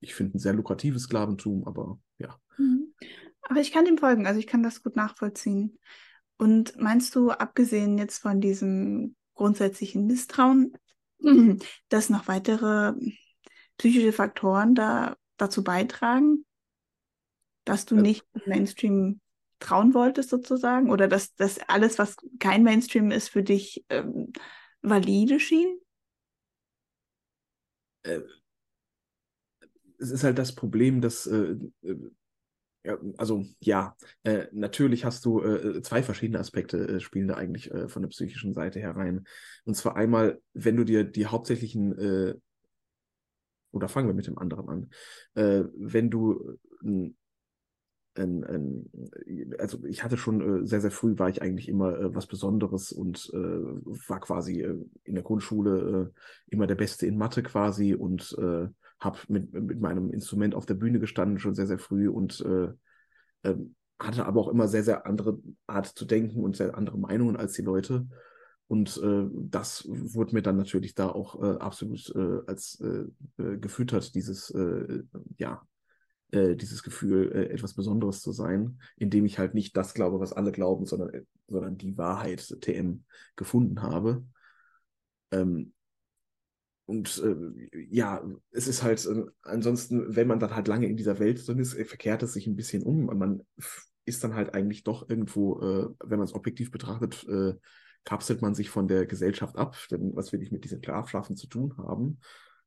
Ich 0.00 0.14
finde 0.14 0.36
ein 0.36 0.40
sehr 0.40 0.54
lukratives 0.54 1.04
Sklaventum, 1.04 1.66
aber 1.66 1.98
ja. 2.18 2.38
Mhm. 2.56 2.94
Aber 3.42 3.60
ich 3.60 3.72
kann 3.72 3.84
dem 3.84 3.98
folgen, 3.98 4.26
also 4.26 4.38
ich 4.38 4.46
kann 4.46 4.62
das 4.62 4.82
gut 4.82 4.96
nachvollziehen. 4.96 5.78
Und 6.38 6.76
meinst 6.76 7.14
du, 7.14 7.30
abgesehen 7.30 7.98
jetzt 7.98 8.18
von 8.18 8.40
diesem 8.40 9.16
grundsätzlichen 9.34 10.06
Misstrauen, 10.06 10.76
dass 11.88 12.10
noch 12.10 12.28
weitere 12.28 12.94
psychische 13.76 14.12
Faktoren 14.12 14.74
da 14.74 15.16
dazu 15.36 15.64
beitragen, 15.64 16.44
dass 17.64 17.86
du 17.86 17.96
nicht 17.96 18.24
Mainstream 18.46 19.20
trauen 19.58 19.94
wolltest 19.94 20.30
sozusagen 20.30 20.90
oder 20.90 21.08
dass 21.08 21.34
das 21.34 21.58
alles, 21.68 21.98
was 21.98 22.16
kein 22.38 22.62
Mainstream 22.62 23.10
ist, 23.10 23.28
für 23.28 23.42
dich 23.42 23.84
ähm, 23.88 24.32
valide 24.82 25.38
schien? 25.38 25.78
Äh, 28.02 28.20
es 29.98 30.10
ist 30.10 30.24
halt 30.24 30.38
das 30.38 30.54
Problem, 30.54 31.00
dass 31.00 31.26
äh, 31.26 31.56
äh 31.82 31.96
ja, 32.84 32.98
also 33.16 33.44
ja, 33.60 33.96
äh, 34.24 34.46
natürlich 34.50 35.04
hast 35.04 35.24
du 35.24 35.40
äh, 35.40 35.82
zwei 35.82 36.02
verschiedene 36.02 36.40
Aspekte 36.40 36.78
äh, 36.78 37.00
spielen 37.00 37.28
da 37.28 37.34
eigentlich 37.34 37.70
äh, 37.70 37.86
von 37.86 38.02
der 38.02 38.08
psychischen 38.08 38.54
Seite 38.54 38.80
herein. 38.80 39.24
Und 39.64 39.76
zwar 39.76 39.94
einmal, 39.94 40.40
wenn 40.52 40.76
du 40.76 40.82
dir 40.82 41.04
die 41.04 41.26
hauptsächlichen 41.26 41.96
äh, 41.96 42.34
oder 43.70 43.88
fangen 43.88 44.08
wir 44.08 44.14
mit 44.14 44.26
dem 44.26 44.36
anderen 44.36 44.68
an. 44.68 44.90
Äh, 45.34 45.64
wenn 45.76 46.10
du 46.10 46.58
ein, 46.82 47.16
ein, 48.14 48.44
ein, 48.44 48.90
also 49.58 49.84
ich 49.84 50.04
hatte 50.04 50.16
schon 50.16 50.64
äh, 50.64 50.66
sehr, 50.66 50.80
sehr 50.80 50.90
früh 50.90 51.18
war 51.18 51.28
ich 51.28 51.40
eigentlich 51.42 51.68
immer 51.68 51.98
äh, 51.98 52.14
was 52.14 52.26
Besonderes 52.26 52.92
und 52.92 53.30
äh, 53.32 53.38
war 53.38 54.20
quasi 54.20 54.60
äh, 54.60 54.76
in 55.04 55.14
der 55.14 55.24
Grundschule 55.24 56.12
äh, 56.12 56.52
immer 56.52 56.66
der 56.66 56.74
Beste 56.74 57.06
in 57.06 57.16
Mathe 57.16 57.42
quasi 57.42 57.94
und 57.94 58.36
habe 59.00 59.18
mit, 59.26 59.52
mit 59.52 59.80
meinem 59.80 60.12
Instrument 60.12 60.54
auf 60.54 60.64
der 60.64 60.74
Bühne 60.74 61.00
gestanden, 61.00 61.40
schon 61.40 61.56
sehr, 61.56 61.66
sehr 61.66 61.80
früh 61.80 62.08
und 62.08 62.44
ähm, 63.44 63.74
hatte 63.98 64.26
aber 64.26 64.40
auch 64.40 64.48
immer 64.48 64.68
sehr, 64.68 64.84
sehr 64.84 65.06
andere 65.06 65.38
Art 65.66 65.86
zu 65.86 66.04
denken 66.04 66.44
und 66.44 66.56
sehr 66.56 66.76
andere 66.76 66.98
Meinungen 66.98 67.36
als 67.36 67.54
die 67.54 67.62
Leute. 67.62 68.06
Und 68.68 68.96
äh, 69.02 69.24
das 69.32 69.84
wurde 69.88 70.34
mir 70.34 70.42
dann 70.42 70.56
natürlich 70.56 70.94
da 70.94 71.08
auch 71.08 71.42
äh, 71.42 71.58
absolut 71.58 72.14
äh, 72.14 72.38
als 72.46 72.80
äh, 72.80 73.42
äh, 73.42 73.58
gefüttert, 73.58 74.14
dieses, 74.14 74.54
äh, 76.32 76.56
dieses 76.56 76.82
Gefühl, 76.82 77.32
etwas 77.50 77.74
Besonderes 77.74 78.20
zu 78.20 78.32
sein, 78.32 78.80
indem 78.96 79.24
ich 79.24 79.38
halt 79.38 79.54
nicht 79.54 79.76
das 79.76 79.94
glaube, 79.94 80.18
was 80.18 80.32
alle 80.32 80.52
glauben, 80.52 80.86
sondern, 80.86 81.26
sondern 81.46 81.78
die 81.78 81.96
Wahrheit 81.96 82.56
TM 82.60 83.04
gefunden 83.36 83.82
habe. 83.82 84.24
Ähm, 85.30 85.72
und 86.86 87.22
ja, 87.88 88.22
es 88.50 88.66
ist 88.66 88.82
halt, 88.82 89.08
ansonsten, 89.42 90.14
wenn 90.14 90.26
man 90.26 90.40
dann 90.40 90.54
halt 90.54 90.68
lange 90.68 90.88
in 90.88 90.96
dieser 90.96 91.18
Welt 91.20 91.46
drin 91.46 91.58
ist, 91.58 91.74
verkehrt 91.74 92.22
es 92.22 92.34
sich 92.34 92.46
ein 92.46 92.56
bisschen 92.56 92.82
um. 92.82 93.06
Man 93.06 93.42
ist 94.04 94.24
dann 94.24 94.34
halt 94.34 94.52
eigentlich 94.52 94.82
doch 94.82 95.08
irgendwo, 95.08 95.60
wenn 95.60 96.18
man 96.18 96.24
es 96.24 96.34
objektiv 96.34 96.70
betrachtet, 96.70 97.24
kapselt 98.04 98.42
man 98.42 98.54
sich 98.54 98.70
von 98.70 98.88
der 98.88 99.06
Gesellschaft 99.06 99.56
ab, 99.56 99.76
denn 99.90 100.14
was 100.14 100.32
will 100.32 100.42
ich 100.42 100.52
mit 100.52 100.64
diesen 100.64 100.82
Schlafschafen 100.82 101.36
zu 101.36 101.46
tun 101.46 101.76
haben, 101.78 102.18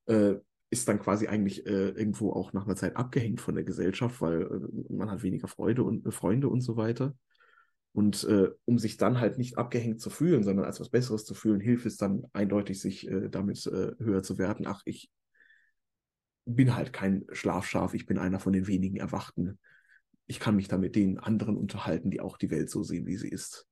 äh, 0.06 0.36
ist 0.80 0.88
dann 0.88 1.00
quasi 1.00 1.28
eigentlich 1.28 1.66
äh, 1.66 1.90
irgendwo 1.90 2.32
auch 2.32 2.54
nach 2.54 2.66
einer 2.66 2.76
Zeit 2.76 2.96
abgehängt 2.98 3.42
von 3.42 3.56
der 3.56 3.64
Gesellschaft, 3.64 4.22
weil 4.22 4.42
äh, 4.42 4.94
man 4.94 5.10
hat 5.10 5.24
weniger 5.24 5.48
Freude 5.48 5.84
und 5.84 6.06
äh, 6.06 6.12
Freunde 6.12 6.50
und 6.50 6.62
so 6.62 6.78
weiter. 6.78 7.16
Und 7.94 8.26
äh, 8.26 8.50
um 8.66 8.78
sich 8.78 8.98
dann 8.98 9.20
halt 9.20 9.38
nicht 9.38 9.58
abgehängt 9.58 10.02
zu 10.02 10.10
fühlen, 10.10 10.44
sondern 10.44 10.66
als 10.66 10.82
was 10.82 10.90
Besseres 10.90 11.24
zu 11.24 11.34
fühlen, 11.34 11.62
hilft 11.62 11.86
es 11.86 11.96
dann 11.96 12.26
eindeutig, 12.34 12.82
sich 12.82 13.10
äh, 13.10 13.30
damit 13.30 13.60
höher 13.66 14.22
zu 14.22 14.38
werden. 14.38 14.68
Ach, 14.68 14.82
ich 14.84 15.10
bin 16.46 16.76
halt 16.76 16.92
kein 16.92 17.26
Schlafschaf, 17.32 17.94
ich 17.94 18.06
bin 18.06 18.18
einer 18.18 18.40
von 18.40 18.52
den 18.52 18.68
wenigen 18.68 18.98
Erwachten. 18.98 19.60
Ich 20.28 20.40
kann 20.40 20.58
mich 20.58 20.68
da 20.68 20.78
mit 20.78 20.96
den 20.96 21.20
anderen 21.20 21.56
unterhalten, 21.56 22.12
die 22.12 22.20
auch 22.20 22.38
die 22.38 22.52
Welt 22.52 22.70
so 22.70 22.84
sehen, 22.84 23.06
wie 23.06 23.18
sie 23.18 23.30
ist. 23.30 23.68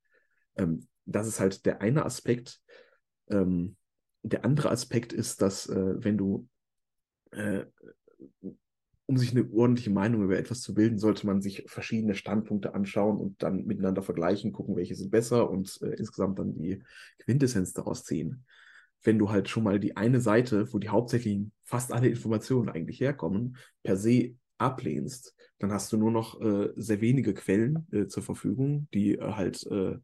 Ähm, 0.56 0.88
das 1.06 1.28
ist 1.28 1.40
halt 1.40 1.66
der 1.66 1.82
eine 1.82 2.06
Aspekt. 2.06 2.62
Ähm, 3.30 3.76
der 4.24 4.46
andere 4.46 4.72
Aspekt 4.72 5.14
ist, 5.14 5.42
dass 5.42 5.68
äh, 5.68 6.04
wenn 6.04 6.18
du, 6.18 6.48
äh, 7.34 7.66
um 9.06 9.18
sich 9.18 9.32
eine 9.32 9.50
ordentliche 9.52 9.90
Meinung 9.90 10.24
über 10.24 10.38
etwas 10.38 10.62
zu 10.62 10.74
bilden, 10.74 10.98
sollte 10.98 11.28
man 11.28 11.42
sich 11.42 11.66
verschiedene 11.68 12.16
Standpunkte 12.16 12.74
anschauen 12.74 13.18
und 13.18 13.44
dann 13.44 13.66
miteinander 13.66 14.02
vergleichen, 14.02 14.54
gucken, 14.54 14.75
welche 14.75 14.96
sind 14.96 15.12
besser 15.12 15.50
und 15.50 15.80
äh, 15.82 15.96
insgesamt 15.96 16.40
dann 16.40 16.56
die 16.56 16.82
Quintessenz 17.20 17.74
daraus 17.74 18.06
ziehen. 18.06 18.46
Wenn 19.04 19.20
du 19.20 19.30
halt 19.30 19.50
schon 19.50 19.63
mal 19.63 19.80
die 19.80 19.98
eine 19.98 20.22
Seite, 20.22 20.72
wo 20.72 20.80
die 20.80 20.90
hauptsächlich 20.90 21.42
fast 21.63 21.92
alle 21.92 22.08
Informationen 22.08 22.70
eigentlich 22.70 23.02
herkommen, 23.02 23.58
per 23.84 23.98
se 23.98 24.36
ablehnst, 24.58 25.36
dann 25.60 25.72
hast 25.74 25.92
du 25.92 25.98
nur 25.98 26.12
noch 26.12 26.40
äh, 26.40 26.70
sehr 26.78 27.02
wenige 27.02 27.34
Quellen 27.34 27.86
äh, 27.92 28.08
zur 28.08 28.24
Verfügung, 28.24 28.88
die 28.94 29.16
äh, 29.16 29.34
halt 29.34 29.66
äh, 29.68 29.98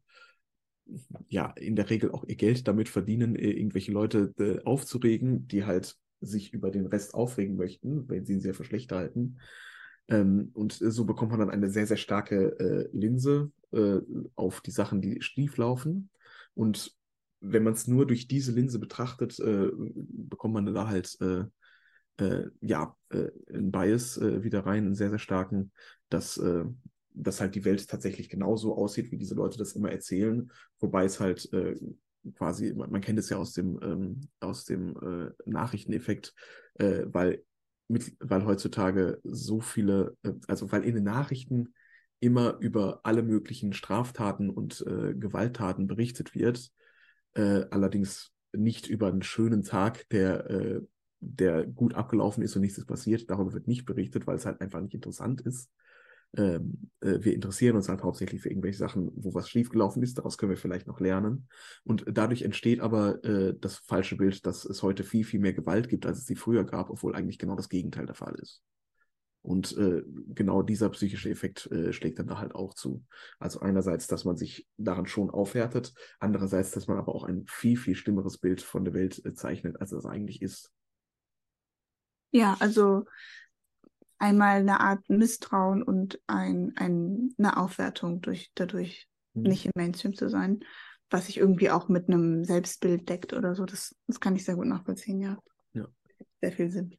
ja 1.28 1.52
in 1.56 1.76
der 1.76 1.88
Regel 1.88 2.10
auch 2.10 2.24
ihr 2.24 2.36
Geld 2.36 2.68
damit 2.68 2.90
verdienen, 2.90 3.36
äh, 3.36 3.50
irgendwelche 3.50 3.92
Leute 3.92 4.34
aufzuregen, 4.64 5.48
die 5.48 5.64
halt 5.64 5.96
sich 6.20 6.52
über 6.52 6.70
den 6.70 6.86
Rest 6.86 7.14
aufregen 7.14 7.56
möchten, 7.56 8.08
wenn 8.08 8.24
sie 8.24 8.34
ihn 8.34 8.40
sehr 8.40 8.54
für 8.54 8.64
schlecht 8.64 8.92
halten. 8.92 9.38
Ähm, 10.08 10.50
und 10.54 10.72
so 10.72 11.04
bekommt 11.04 11.30
man 11.30 11.40
dann 11.40 11.50
eine 11.50 11.70
sehr, 11.70 11.86
sehr 11.86 11.96
starke 11.96 12.58
äh, 12.58 12.88
Linse 12.92 13.50
äh, 13.72 13.98
auf 14.34 14.60
die 14.60 14.70
Sachen, 14.70 15.00
die 15.00 15.20
schief 15.22 15.56
laufen. 15.56 16.10
Und 16.54 16.96
wenn 17.40 17.62
man 17.62 17.72
es 17.72 17.86
nur 17.86 18.06
durch 18.06 18.28
diese 18.28 18.52
Linse 18.52 18.78
betrachtet, 18.78 19.38
äh, 19.40 19.70
bekommt 19.74 20.54
man 20.54 20.66
da 20.74 20.88
halt 20.88 21.16
äh, 21.20 21.44
ja, 22.60 22.94
einen 23.08 23.72
Bias 23.72 24.20
wieder 24.20 24.66
rein, 24.66 24.84
einen 24.84 24.94
sehr, 24.94 25.08
sehr 25.08 25.18
starken, 25.18 25.72
dass 26.10 26.38
dass 27.14 27.40
halt 27.40 27.54
die 27.54 27.64
Welt 27.64 27.88
tatsächlich 27.88 28.28
genauso 28.28 28.76
aussieht, 28.76 29.10
wie 29.10 29.16
diese 29.16 29.34
Leute 29.34 29.58
das 29.58 29.72
immer 29.72 29.90
erzählen, 29.90 30.50
wobei 30.78 31.04
es 31.04 31.20
halt 31.20 31.52
äh, 31.52 31.76
quasi, 32.34 32.72
man, 32.74 33.00
kennt 33.00 33.18
es 33.18 33.30
ja 33.30 33.36
aus 33.36 33.52
dem, 33.52 33.78
ähm, 33.82 34.20
aus 34.40 34.64
dem 34.64 34.96
äh, 34.96 35.30
Nachrichteneffekt, 35.48 36.34
äh, 36.74 37.04
weil, 37.06 37.42
mit, 37.88 38.16
weil 38.20 38.44
heutzutage 38.44 39.20
so 39.24 39.60
viele, 39.60 40.16
äh, 40.22 40.32
also 40.46 40.70
weil 40.72 40.84
in 40.84 40.94
den 40.94 41.04
Nachrichten 41.04 41.74
immer 42.20 42.58
über 42.58 43.00
alle 43.04 43.22
möglichen 43.22 43.72
Straftaten 43.72 44.50
und 44.50 44.84
äh, 44.86 45.14
Gewalttaten 45.14 45.86
berichtet 45.86 46.34
wird, 46.34 46.70
äh, 47.34 47.64
allerdings 47.70 48.32
nicht 48.52 48.88
über 48.88 49.08
einen 49.08 49.22
schönen 49.22 49.62
Tag, 49.62 50.08
der, 50.08 50.82
der 51.20 51.64
gut 51.64 51.94
abgelaufen 51.94 52.42
ist 52.42 52.56
und 52.56 52.62
nichts 52.62 52.78
ist 52.78 52.86
passiert. 52.86 53.30
Darüber 53.30 53.52
wird 53.52 53.68
nicht 53.68 53.84
berichtet, 53.84 54.26
weil 54.26 54.34
es 54.34 54.44
halt 54.44 54.60
einfach 54.60 54.80
nicht 54.80 54.94
interessant 54.94 55.40
ist 55.42 55.70
ähm, 56.36 56.90
äh, 57.00 57.18
wir 57.20 57.34
interessieren 57.34 57.76
uns 57.76 57.88
halt 57.88 58.02
hauptsächlich 58.02 58.42
für 58.42 58.50
irgendwelche 58.50 58.78
Sachen, 58.78 59.10
wo 59.16 59.34
was 59.34 59.48
schiefgelaufen 59.48 60.02
ist. 60.02 60.16
Daraus 60.18 60.38
können 60.38 60.50
wir 60.50 60.56
vielleicht 60.56 60.86
noch 60.86 61.00
lernen. 61.00 61.48
Und 61.84 62.04
dadurch 62.08 62.42
entsteht 62.42 62.80
aber 62.80 63.22
äh, 63.24 63.54
das 63.58 63.78
falsche 63.78 64.16
Bild, 64.16 64.46
dass 64.46 64.64
es 64.64 64.82
heute 64.82 65.02
viel, 65.02 65.24
viel 65.24 65.40
mehr 65.40 65.52
Gewalt 65.52 65.88
gibt, 65.88 66.06
als 66.06 66.18
es 66.18 66.26
sie 66.26 66.36
früher 66.36 66.64
gab, 66.64 66.90
obwohl 66.90 67.14
eigentlich 67.14 67.38
genau 67.38 67.56
das 67.56 67.68
Gegenteil 67.68 68.06
der 68.06 68.14
Fall 68.14 68.34
ist. 68.36 68.62
Und 69.42 69.76
äh, 69.78 70.02
genau 70.28 70.62
dieser 70.62 70.90
psychische 70.90 71.30
Effekt 71.30 71.66
äh, 71.72 71.92
schlägt 71.92 72.18
dann 72.18 72.26
da 72.26 72.38
halt 72.38 72.54
auch 72.54 72.74
zu. 72.74 73.04
Also 73.38 73.60
einerseits, 73.60 74.06
dass 74.06 74.24
man 74.24 74.36
sich 74.36 74.68
daran 74.76 75.06
schon 75.06 75.30
aufwertet, 75.30 75.94
andererseits, 76.18 76.72
dass 76.72 76.88
man 76.88 76.98
aber 76.98 77.14
auch 77.14 77.24
ein 77.24 77.46
viel, 77.48 77.78
viel 77.78 77.94
schlimmeres 77.94 78.36
Bild 78.36 78.60
von 78.60 78.84
der 78.84 78.92
Welt 78.92 79.24
äh, 79.24 79.32
zeichnet, 79.32 79.80
als 79.80 79.92
es 79.92 80.04
eigentlich 80.04 80.42
ist. 80.42 80.70
Ja, 82.32 82.56
also 82.60 83.06
einmal 84.20 84.60
eine 84.60 84.80
Art 84.80 85.08
Misstrauen 85.08 85.82
und 85.82 86.20
ein, 86.26 86.72
ein, 86.76 87.34
eine 87.38 87.56
Aufwertung 87.56 88.20
durch, 88.20 88.52
dadurch 88.54 89.08
mhm. 89.34 89.42
nicht 89.42 89.66
im 89.66 89.72
Mainstream 89.74 90.14
zu 90.14 90.28
sein, 90.28 90.60
was 91.08 91.26
sich 91.26 91.38
irgendwie 91.38 91.70
auch 91.70 91.88
mit 91.88 92.08
einem 92.08 92.44
Selbstbild 92.44 93.08
deckt 93.08 93.32
oder 93.32 93.54
so. 93.54 93.64
Das, 93.64 93.96
das 94.06 94.20
kann 94.20 94.36
ich 94.36 94.44
sehr 94.44 94.54
gut 94.54 94.66
nachvollziehen, 94.66 95.20
ja. 95.20 95.38
ja. 95.72 95.88
Sehr 96.40 96.52
viel 96.52 96.70
Sinn. 96.70 96.96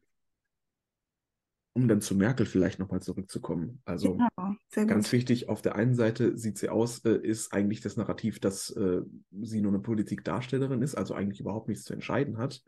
Um 1.74 1.88
dann 1.88 2.02
zu 2.02 2.14
Merkel 2.14 2.44
vielleicht 2.44 2.78
nochmal 2.78 3.00
zurückzukommen. 3.00 3.80
Also 3.86 4.18
ja, 4.18 4.84
ganz 4.84 5.06
gut. 5.06 5.12
wichtig, 5.12 5.48
auf 5.48 5.62
der 5.62 5.74
einen 5.74 5.94
Seite 5.94 6.36
sieht 6.36 6.58
sie 6.58 6.68
aus, 6.68 7.02
äh, 7.06 7.16
ist 7.16 7.54
eigentlich 7.54 7.80
das 7.80 7.96
Narrativ, 7.96 8.40
dass 8.40 8.68
äh, 8.70 9.00
sie 9.40 9.62
nur 9.62 9.72
eine 9.72 9.80
Politikdarstellerin 9.80 10.82
ist, 10.82 10.96
also 10.96 11.14
eigentlich 11.14 11.40
überhaupt 11.40 11.68
nichts 11.68 11.84
zu 11.84 11.94
entscheiden 11.94 12.36
hat. 12.36 12.62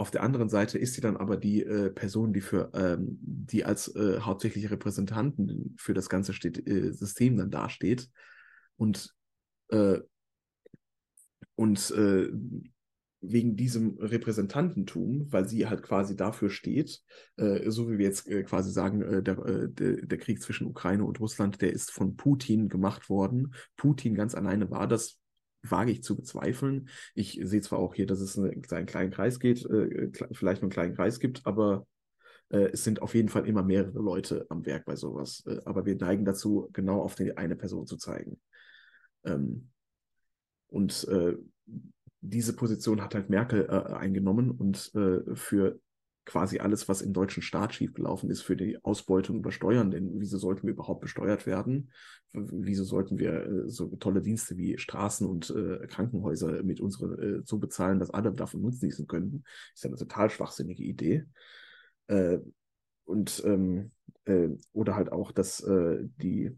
Auf 0.00 0.10
der 0.10 0.22
anderen 0.22 0.48
Seite 0.48 0.78
ist 0.78 0.94
sie 0.94 1.02
dann 1.02 1.18
aber 1.18 1.36
die 1.36 1.62
äh, 1.62 1.90
Person, 1.90 2.32
die 2.32 2.40
für 2.40 2.70
ähm, 2.72 3.18
die 3.20 3.66
als 3.66 3.94
äh, 3.94 4.20
hauptsächliche 4.20 4.70
Repräsentanten 4.70 5.76
für 5.78 5.92
das 5.92 6.08
ganze 6.08 6.32
steht, 6.32 6.66
äh, 6.66 6.90
System 6.94 7.36
dann 7.36 7.50
dasteht. 7.50 8.08
Und, 8.78 9.14
äh, 9.68 9.98
und 11.54 11.90
äh, 11.90 12.30
wegen 13.20 13.56
diesem 13.56 13.98
Repräsentantentum, 13.98 15.30
weil 15.30 15.46
sie 15.46 15.66
halt 15.66 15.82
quasi 15.82 16.16
dafür 16.16 16.48
steht, 16.48 17.02
äh, 17.36 17.70
so 17.70 17.90
wie 17.90 17.98
wir 17.98 18.06
jetzt 18.06 18.24
quasi 18.46 18.72
sagen, 18.72 19.22
der, 19.22 19.68
der, 19.68 19.96
der 20.06 20.18
Krieg 20.18 20.40
zwischen 20.40 20.66
Ukraine 20.66 21.04
und 21.04 21.20
Russland, 21.20 21.60
der 21.60 21.74
ist 21.74 21.90
von 21.90 22.16
Putin 22.16 22.70
gemacht 22.70 23.10
worden. 23.10 23.52
Putin 23.76 24.14
ganz 24.14 24.34
alleine 24.34 24.70
war 24.70 24.88
das, 24.88 25.19
wage 25.62 25.92
ich 25.92 26.02
zu 26.02 26.16
bezweifeln. 26.16 26.88
Ich 27.14 27.40
sehe 27.42 27.60
zwar 27.60 27.78
auch 27.78 27.94
hier, 27.94 28.06
dass 28.06 28.20
es 28.20 28.38
einen, 28.38 28.62
einen 28.70 28.86
kleinen 28.86 29.10
Kreis 29.10 29.40
geht, 29.40 29.64
äh, 29.66 30.10
vielleicht 30.32 30.62
nur 30.62 30.66
einen 30.66 30.72
kleinen 30.72 30.94
Kreis 30.94 31.20
gibt, 31.20 31.46
aber 31.46 31.86
äh, 32.50 32.70
es 32.72 32.84
sind 32.84 33.02
auf 33.02 33.14
jeden 33.14 33.28
Fall 33.28 33.46
immer 33.46 33.62
mehrere 33.62 33.98
Leute 33.98 34.46
am 34.48 34.64
Werk 34.66 34.84
bei 34.84 34.96
sowas. 34.96 35.42
Äh, 35.46 35.60
aber 35.64 35.86
wir 35.86 35.96
neigen 35.96 36.24
dazu, 36.24 36.68
genau 36.72 37.02
auf 37.02 37.14
die 37.14 37.36
eine 37.36 37.56
Person 37.56 37.86
zu 37.86 37.96
zeigen. 37.96 38.40
Ähm, 39.24 39.70
und 40.68 41.06
äh, 41.08 41.36
diese 42.20 42.54
Position 42.54 43.02
hat 43.02 43.14
halt 43.14 43.30
Merkel 43.30 43.66
äh, 43.68 43.92
eingenommen 43.94 44.50
und 44.50 44.92
äh, 44.94 45.34
für 45.34 45.80
quasi 46.30 46.60
alles, 46.60 46.88
was 46.88 47.02
im 47.02 47.12
deutschen 47.12 47.42
Staat 47.42 47.74
schiefgelaufen 47.74 48.30
ist 48.30 48.42
für 48.42 48.56
die 48.56 48.78
Ausbeutung 48.84 49.38
über 49.38 49.50
Steuern. 49.50 49.90
Denn 49.90 50.20
wieso 50.20 50.38
sollten 50.38 50.62
wir 50.62 50.74
überhaupt 50.74 51.00
besteuert 51.00 51.44
werden? 51.44 51.90
Wieso 52.32 52.84
sollten 52.84 53.18
wir 53.18 53.32
äh, 53.32 53.68
so 53.68 53.88
tolle 53.96 54.22
Dienste 54.22 54.56
wie 54.56 54.78
Straßen 54.78 55.26
und 55.26 55.50
äh, 55.50 55.88
Krankenhäuser 55.88 56.62
mit 56.62 56.80
unseren 56.80 57.18
äh, 57.18 57.42
so 57.44 57.58
bezahlen, 57.58 57.98
dass 57.98 58.10
alle 58.10 58.32
davon 58.32 58.62
nutzen 58.62 59.08
können? 59.08 59.42
Ist 59.74 59.82
ja 59.82 59.88
eine 59.88 59.96
total 59.96 60.30
schwachsinnige 60.30 60.84
Idee. 60.84 61.24
Äh, 62.06 62.38
und 63.04 63.42
ähm, 63.44 63.90
äh, 64.26 64.50
oder 64.72 64.94
halt 64.94 65.10
auch, 65.10 65.32
dass 65.32 65.66
die 65.66 66.56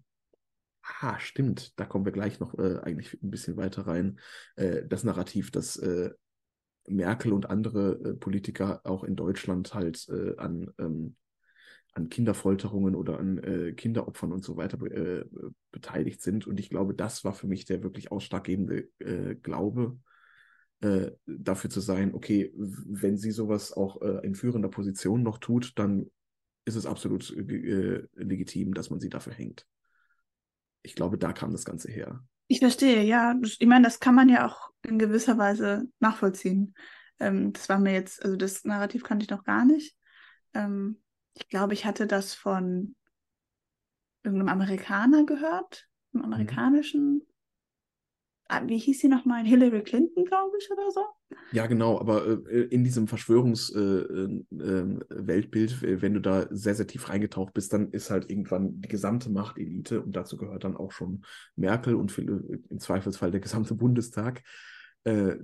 Ah, 1.00 1.18
stimmt. 1.20 1.78
Da 1.78 1.84
kommen 1.84 2.04
wir 2.04 2.12
gleich 2.12 2.40
noch 2.40 2.58
äh, 2.58 2.78
eigentlich 2.82 3.16
ein 3.22 3.30
bisschen 3.30 3.56
weiter 3.56 3.86
rein. 3.86 4.18
Äh, 4.56 4.82
das 4.86 5.04
Narrativ, 5.04 5.52
dass 5.52 5.76
äh, 5.76 6.10
Merkel 6.88 7.32
und 7.32 7.48
andere 7.50 7.92
äh, 8.04 8.14
Politiker 8.14 8.80
auch 8.84 9.04
in 9.04 9.16
Deutschland 9.16 9.74
halt 9.74 10.08
äh, 10.08 10.36
an, 10.36 10.70
ähm, 10.78 11.16
an 11.94 12.08
Kinderfolterungen 12.08 12.94
oder 12.94 13.18
an 13.18 13.38
äh, 13.38 13.72
Kinderopfern 13.72 14.32
und 14.32 14.44
so 14.44 14.56
weiter 14.56 14.80
äh, 14.90 15.24
beteiligt 15.70 16.22
sind. 16.22 16.46
Und 16.46 16.58
ich 16.58 16.70
glaube, 16.70 16.94
das 16.94 17.24
war 17.24 17.34
für 17.34 17.46
mich 17.46 17.64
der 17.64 17.82
wirklich 17.82 18.10
ausschlaggebende 18.10 18.88
äh, 18.98 19.34
Glaube, 19.36 19.98
äh, 20.80 21.12
dafür 21.26 21.70
zu 21.70 21.80
sein, 21.80 22.14
okay, 22.14 22.52
wenn 22.56 23.16
sie 23.16 23.30
sowas 23.30 23.72
auch 23.72 24.02
in 24.22 24.34
führender 24.34 24.68
Position 24.68 25.22
noch 25.22 25.38
tut, 25.38 25.78
dann 25.78 26.10
ist 26.64 26.74
es 26.74 26.86
absolut 26.86 27.32
legitim, 27.36 28.74
dass 28.74 28.90
man 28.90 28.98
sie 29.00 29.08
dafür 29.08 29.32
hängt. 29.32 29.66
ich 30.82 30.94
glaube, 30.94 31.18
da 31.18 31.32
kam 31.32 31.52
das 31.52 31.64
Ganze 31.64 31.90
her. 31.90 32.24
Ich 32.52 32.58
verstehe, 32.58 33.02
ja. 33.02 33.34
Ich 33.42 33.66
meine, 33.66 33.84
das 33.84 33.98
kann 33.98 34.14
man 34.14 34.28
ja 34.28 34.46
auch 34.46 34.68
in 34.82 34.98
gewisser 34.98 35.38
Weise 35.38 35.88
nachvollziehen. 36.00 36.74
Ähm, 37.18 37.54
das 37.54 37.70
war 37.70 37.78
mir 37.78 37.94
jetzt, 37.94 38.22
also 38.22 38.36
das 38.36 38.66
Narrativ 38.66 39.04
kannte 39.04 39.24
ich 39.24 39.30
noch 39.30 39.44
gar 39.44 39.64
nicht. 39.64 39.96
Ähm, 40.52 41.00
ich 41.32 41.48
glaube, 41.48 41.72
ich 41.72 41.86
hatte 41.86 42.06
das 42.06 42.34
von 42.34 42.94
irgendeinem 44.22 44.50
Amerikaner 44.50 45.24
gehört, 45.24 45.88
einem 46.12 46.26
mhm. 46.26 46.32
amerikanischen 46.34 47.22
wie 48.66 48.78
hieß 48.78 49.00
sie 49.00 49.08
nochmal? 49.08 49.44
Hillary 49.44 49.82
Clinton, 49.82 50.24
glaube 50.24 50.56
ich, 50.58 50.70
oder 50.70 50.90
so? 50.90 51.00
Ja, 51.52 51.66
genau, 51.66 51.98
aber 51.98 52.26
äh, 52.48 52.64
in 52.64 52.84
diesem 52.84 53.08
Verschwörungsweltbild, 53.08 55.82
äh, 55.82 55.92
äh, 55.92 56.02
wenn 56.02 56.14
du 56.14 56.20
da 56.20 56.46
sehr, 56.50 56.74
sehr 56.74 56.86
tief 56.86 57.08
reingetaucht 57.08 57.54
bist, 57.54 57.72
dann 57.72 57.90
ist 57.90 58.10
halt 58.10 58.28
irgendwann 58.30 58.80
die 58.80 58.88
gesamte 58.88 59.30
Machtelite, 59.30 60.02
und 60.02 60.16
dazu 60.16 60.36
gehört 60.36 60.64
dann 60.64 60.76
auch 60.76 60.92
schon 60.92 61.24
Merkel 61.56 61.94
und 61.94 62.12
viele, 62.12 62.42
im 62.68 62.78
Zweifelsfall 62.78 63.30
der 63.30 63.40
gesamte 63.40 63.74
Bundestag, 63.74 64.42
äh, 65.04 65.36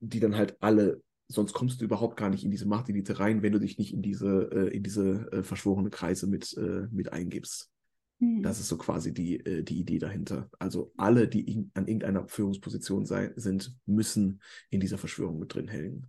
die 0.00 0.20
dann 0.20 0.36
halt 0.36 0.56
alle 0.60 1.00
sonst 1.28 1.54
kommst 1.54 1.80
du 1.80 1.84
überhaupt 1.84 2.16
gar 2.16 2.30
nicht 2.30 2.44
in 2.44 2.50
diese 2.50 2.68
Machtelite 2.68 3.18
rein, 3.18 3.42
wenn 3.42 3.52
du 3.52 3.58
dich 3.58 3.78
nicht 3.78 3.92
in 3.92 4.02
diese, 4.02 4.50
äh, 4.52 4.68
in 4.68 4.82
diese 4.82 5.30
äh, 5.32 5.42
verschworene 5.42 5.90
Kreise 5.90 6.26
mit, 6.26 6.56
äh, 6.56 6.86
mit 6.90 7.12
eingibst. 7.12 7.70
Mhm. 8.18 8.42
Das 8.42 8.60
ist 8.60 8.68
so 8.68 8.78
quasi 8.78 9.12
die, 9.12 9.38
äh, 9.44 9.62
die 9.62 9.78
Idee 9.78 9.98
dahinter. 9.98 10.50
Also 10.58 10.92
alle, 10.96 11.28
die 11.28 11.50
in, 11.50 11.70
an 11.74 11.86
irgendeiner 11.86 12.28
Führungsposition 12.28 13.04
sei, 13.04 13.32
sind, 13.36 13.76
müssen 13.86 14.42
in 14.70 14.80
dieser 14.80 14.98
Verschwörung 14.98 15.38
mit 15.38 15.54
drin 15.54 15.68
hängen. 15.68 16.06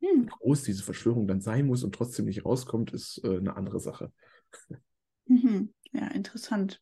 Mhm. 0.00 0.22
Wie 0.22 0.26
groß 0.26 0.62
diese 0.62 0.82
Verschwörung 0.82 1.26
dann 1.26 1.40
sein 1.40 1.66
muss 1.66 1.82
und 1.82 1.94
trotzdem 1.94 2.26
nicht 2.26 2.44
rauskommt, 2.44 2.92
ist 2.92 3.20
äh, 3.24 3.38
eine 3.38 3.56
andere 3.56 3.80
Sache. 3.80 4.12
Mhm. 5.26 5.72
Ja, 5.92 6.08
interessant. 6.08 6.80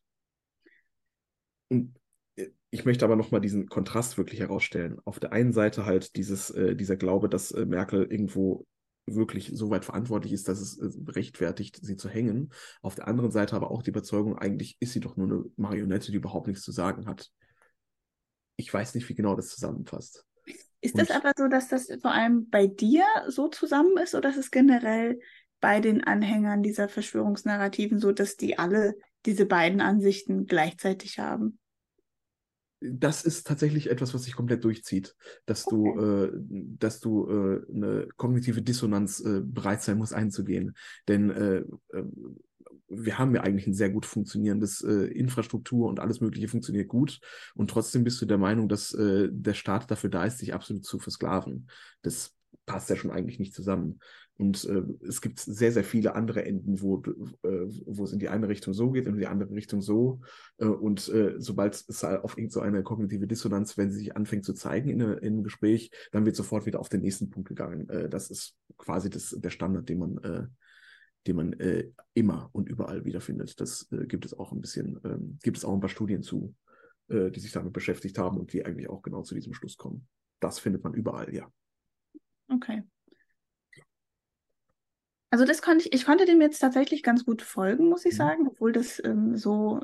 Und 1.69 1.95
äh, 2.35 2.47
ich 2.69 2.85
möchte 2.85 3.05
aber 3.05 3.15
nochmal 3.15 3.41
diesen 3.41 3.67
Kontrast 3.67 4.17
wirklich 4.17 4.39
herausstellen. 4.39 4.99
Auf 5.05 5.19
der 5.19 5.31
einen 5.31 5.53
Seite 5.53 5.85
halt 5.85 6.15
dieses, 6.15 6.49
äh, 6.51 6.75
dieser 6.75 6.97
Glaube, 6.97 7.29
dass 7.29 7.51
äh, 7.51 7.65
Merkel 7.65 8.05
irgendwo 8.05 8.65
wirklich 9.07 9.51
so 9.53 9.69
weit 9.69 9.85
verantwortlich 9.85 10.33
ist, 10.33 10.47
dass 10.47 10.59
es 10.59 10.77
äh, 10.77 10.89
rechtfertigt, 11.11 11.79
sie 11.81 11.95
zu 11.95 12.09
hängen. 12.09 12.51
Auf 12.81 12.95
der 12.95 13.07
anderen 13.07 13.31
Seite 13.31 13.55
aber 13.55 13.71
auch 13.71 13.81
die 13.81 13.89
Überzeugung, 13.89 14.37
eigentlich 14.37 14.77
ist 14.79 14.93
sie 14.93 14.99
doch 14.99 15.15
nur 15.15 15.27
eine 15.27 15.45
Marionette, 15.55 16.11
die 16.11 16.17
überhaupt 16.17 16.47
nichts 16.47 16.63
zu 16.63 16.71
sagen 16.71 17.07
hat. 17.07 17.31
Ich 18.57 18.73
weiß 18.73 18.95
nicht, 18.95 19.07
wie 19.09 19.15
genau 19.15 19.35
das 19.35 19.49
zusammenfasst. 19.49 20.25
Ist 20.81 20.95
Und, 20.95 21.01
das 21.01 21.11
aber 21.11 21.31
so, 21.37 21.47
dass 21.47 21.67
das 21.69 21.87
vor 22.01 22.11
allem 22.11 22.49
bei 22.49 22.67
dir 22.67 23.03
so 23.27 23.47
zusammen 23.47 23.97
ist 23.97 24.13
oder 24.13 24.29
ist 24.29 24.37
es 24.37 24.51
generell 24.51 25.19
bei 25.59 25.79
den 25.79 26.03
Anhängern 26.03 26.61
dieser 26.61 26.87
Verschwörungsnarrativen 26.87 27.99
so, 27.99 28.11
dass 28.11 28.35
die 28.35 28.59
alle 28.59 28.95
diese 29.25 29.45
beiden 29.45 29.81
Ansichten 29.81 30.45
gleichzeitig 30.45 31.19
haben? 31.19 31.59
Das 32.79 33.23
ist 33.23 33.47
tatsächlich 33.47 33.89
etwas, 33.89 34.13
was 34.13 34.23
sich 34.23 34.35
komplett 34.35 34.63
durchzieht, 34.63 35.15
dass 35.45 35.65
okay. 35.67 35.75
du, 35.75 36.01
äh, 36.01 36.31
dass 36.79 36.99
du 36.99 37.27
äh, 37.27 37.73
eine 37.73 38.07
kognitive 38.17 38.61
Dissonanz 38.61 39.19
äh, 39.19 39.41
bereit 39.41 39.81
sein 39.81 39.97
musst 39.97 40.13
einzugehen. 40.13 40.75
Denn 41.07 41.29
äh, 41.31 41.57
äh, 41.95 42.03
wir 42.89 43.17
haben 43.17 43.35
ja 43.35 43.41
eigentlich 43.41 43.67
ein 43.67 43.73
sehr 43.73 43.89
gut 43.89 44.05
funktionierendes 44.05 44.81
äh, 44.81 45.07
Infrastruktur 45.07 45.89
und 45.89 45.99
alles 45.99 46.21
Mögliche 46.21 46.47
funktioniert 46.47 46.87
gut. 46.87 47.19
Und 47.55 47.69
trotzdem 47.69 48.03
bist 48.03 48.21
du 48.21 48.25
der 48.25 48.37
Meinung, 48.37 48.69
dass 48.69 48.95
der 48.97 49.53
Staat 49.53 49.91
dafür 49.91 50.09
da 50.09 50.23
ist, 50.23 50.41
dich 50.41 50.53
absolut 50.53 50.85
zu 50.85 50.97
versklaven. 50.97 51.67
Das 52.01 52.33
passt 52.65 52.89
ja 52.89 52.95
schon 52.95 53.11
eigentlich 53.11 53.39
nicht 53.39 53.53
zusammen. 53.53 53.99
Und 54.37 54.65
äh, 54.65 54.83
es 55.07 55.21
gibt 55.21 55.39
sehr, 55.39 55.71
sehr 55.71 55.83
viele 55.83 56.13
andere 56.13 56.45
Enden, 56.45 56.79
wo, 56.79 57.01
äh, 57.43 57.67
wo 57.85 58.03
es 58.03 58.13
in 58.13 58.19
die 58.19 58.29
eine 58.29 58.47
Richtung 58.47 58.73
so 58.73 58.91
geht, 58.91 59.07
in 59.07 59.17
die 59.17 59.25
andere 59.25 59.49
Richtung 59.51 59.81
so. 59.81 60.21
Äh, 60.57 60.65
und 60.65 61.09
äh, 61.09 61.35
sobald 61.39 61.73
es 61.87 62.03
auf 62.03 62.37
irgend 62.37 62.51
so 62.51 62.61
eine 62.61 62.83
kognitive 62.83 63.25
Dissonanz, 63.25 63.77
wenn 63.77 63.89
sie 63.89 63.97
sich 63.97 64.15
anfängt 64.15 64.45
zu 64.45 64.53
zeigen 64.53 64.89
in, 64.89 65.01
in 65.01 65.17
einem 65.17 65.43
Gespräch, 65.43 65.91
dann 66.11 66.25
wird 66.25 66.35
sofort 66.35 66.67
wieder 66.67 66.79
auf 66.79 66.89
den 66.89 67.01
nächsten 67.01 67.31
Punkt 67.31 67.49
gegangen. 67.49 67.89
Äh, 67.89 68.09
das 68.09 68.29
ist 68.29 68.55
quasi 68.77 69.09
das, 69.09 69.35
der 69.35 69.49
Standard, 69.49 69.89
den 69.89 69.97
man, 69.97 70.17
äh, 70.19 70.45
den 71.25 71.35
man 71.35 71.53
äh, 71.53 71.89
immer 72.13 72.49
und 72.53 72.69
überall 72.69 73.05
wiederfindet. 73.05 73.59
Das 73.59 73.87
äh, 73.91 74.05
gibt 74.05 74.23
es 74.23 74.37
auch 74.37 74.51
ein 74.51 74.61
bisschen, 74.61 75.03
äh, 75.03 75.17
gibt 75.41 75.57
es 75.57 75.65
auch 75.65 75.73
ein 75.73 75.79
paar 75.79 75.89
Studien 75.89 76.21
zu, 76.21 76.53
äh, 77.07 77.31
die 77.31 77.39
sich 77.39 77.53
damit 77.53 77.73
beschäftigt 77.73 78.19
haben 78.19 78.37
und 78.37 78.53
die 78.53 78.63
eigentlich 78.63 78.87
auch 78.87 79.01
genau 79.01 79.23
zu 79.23 79.33
diesem 79.33 79.55
Schluss 79.55 79.77
kommen. 79.77 80.07
Das 80.39 80.59
findet 80.59 80.83
man 80.83 80.93
überall, 80.93 81.33
ja. 81.33 81.51
Okay. 82.49 82.83
Also 85.29 85.45
das 85.45 85.61
konnte 85.61 85.85
ich, 85.85 85.93
ich 85.93 86.05
konnte 86.05 86.25
dem 86.25 86.41
jetzt 86.41 86.59
tatsächlich 86.59 87.03
ganz 87.03 87.25
gut 87.25 87.41
folgen, 87.41 87.89
muss 87.89 88.05
ich 88.05 88.13
mhm. 88.13 88.17
sagen, 88.17 88.47
obwohl 88.47 88.71
das 88.71 89.01
ähm, 89.03 89.35
so 89.35 89.81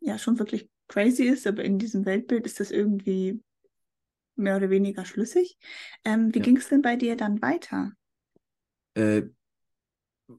ja 0.00 0.18
schon 0.18 0.38
wirklich 0.38 0.70
crazy 0.88 1.24
ist, 1.24 1.46
aber 1.46 1.64
in 1.64 1.78
diesem 1.78 2.04
Weltbild 2.06 2.46
ist 2.46 2.60
das 2.60 2.70
irgendwie 2.70 3.42
mehr 4.36 4.56
oder 4.56 4.70
weniger 4.70 5.04
schlüssig. 5.04 5.58
Ähm, 6.04 6.34
wie 6.34 6.38
ja. 6.38 6.44
ging 6.44 6.56
es 6.56 6.68
denn 6.68 6.82
bei 6.82 6.96
dir 6.96 7.16
dann 7.16 7.42
weiter? 7.42 7.92
Äh, 8.94 9.22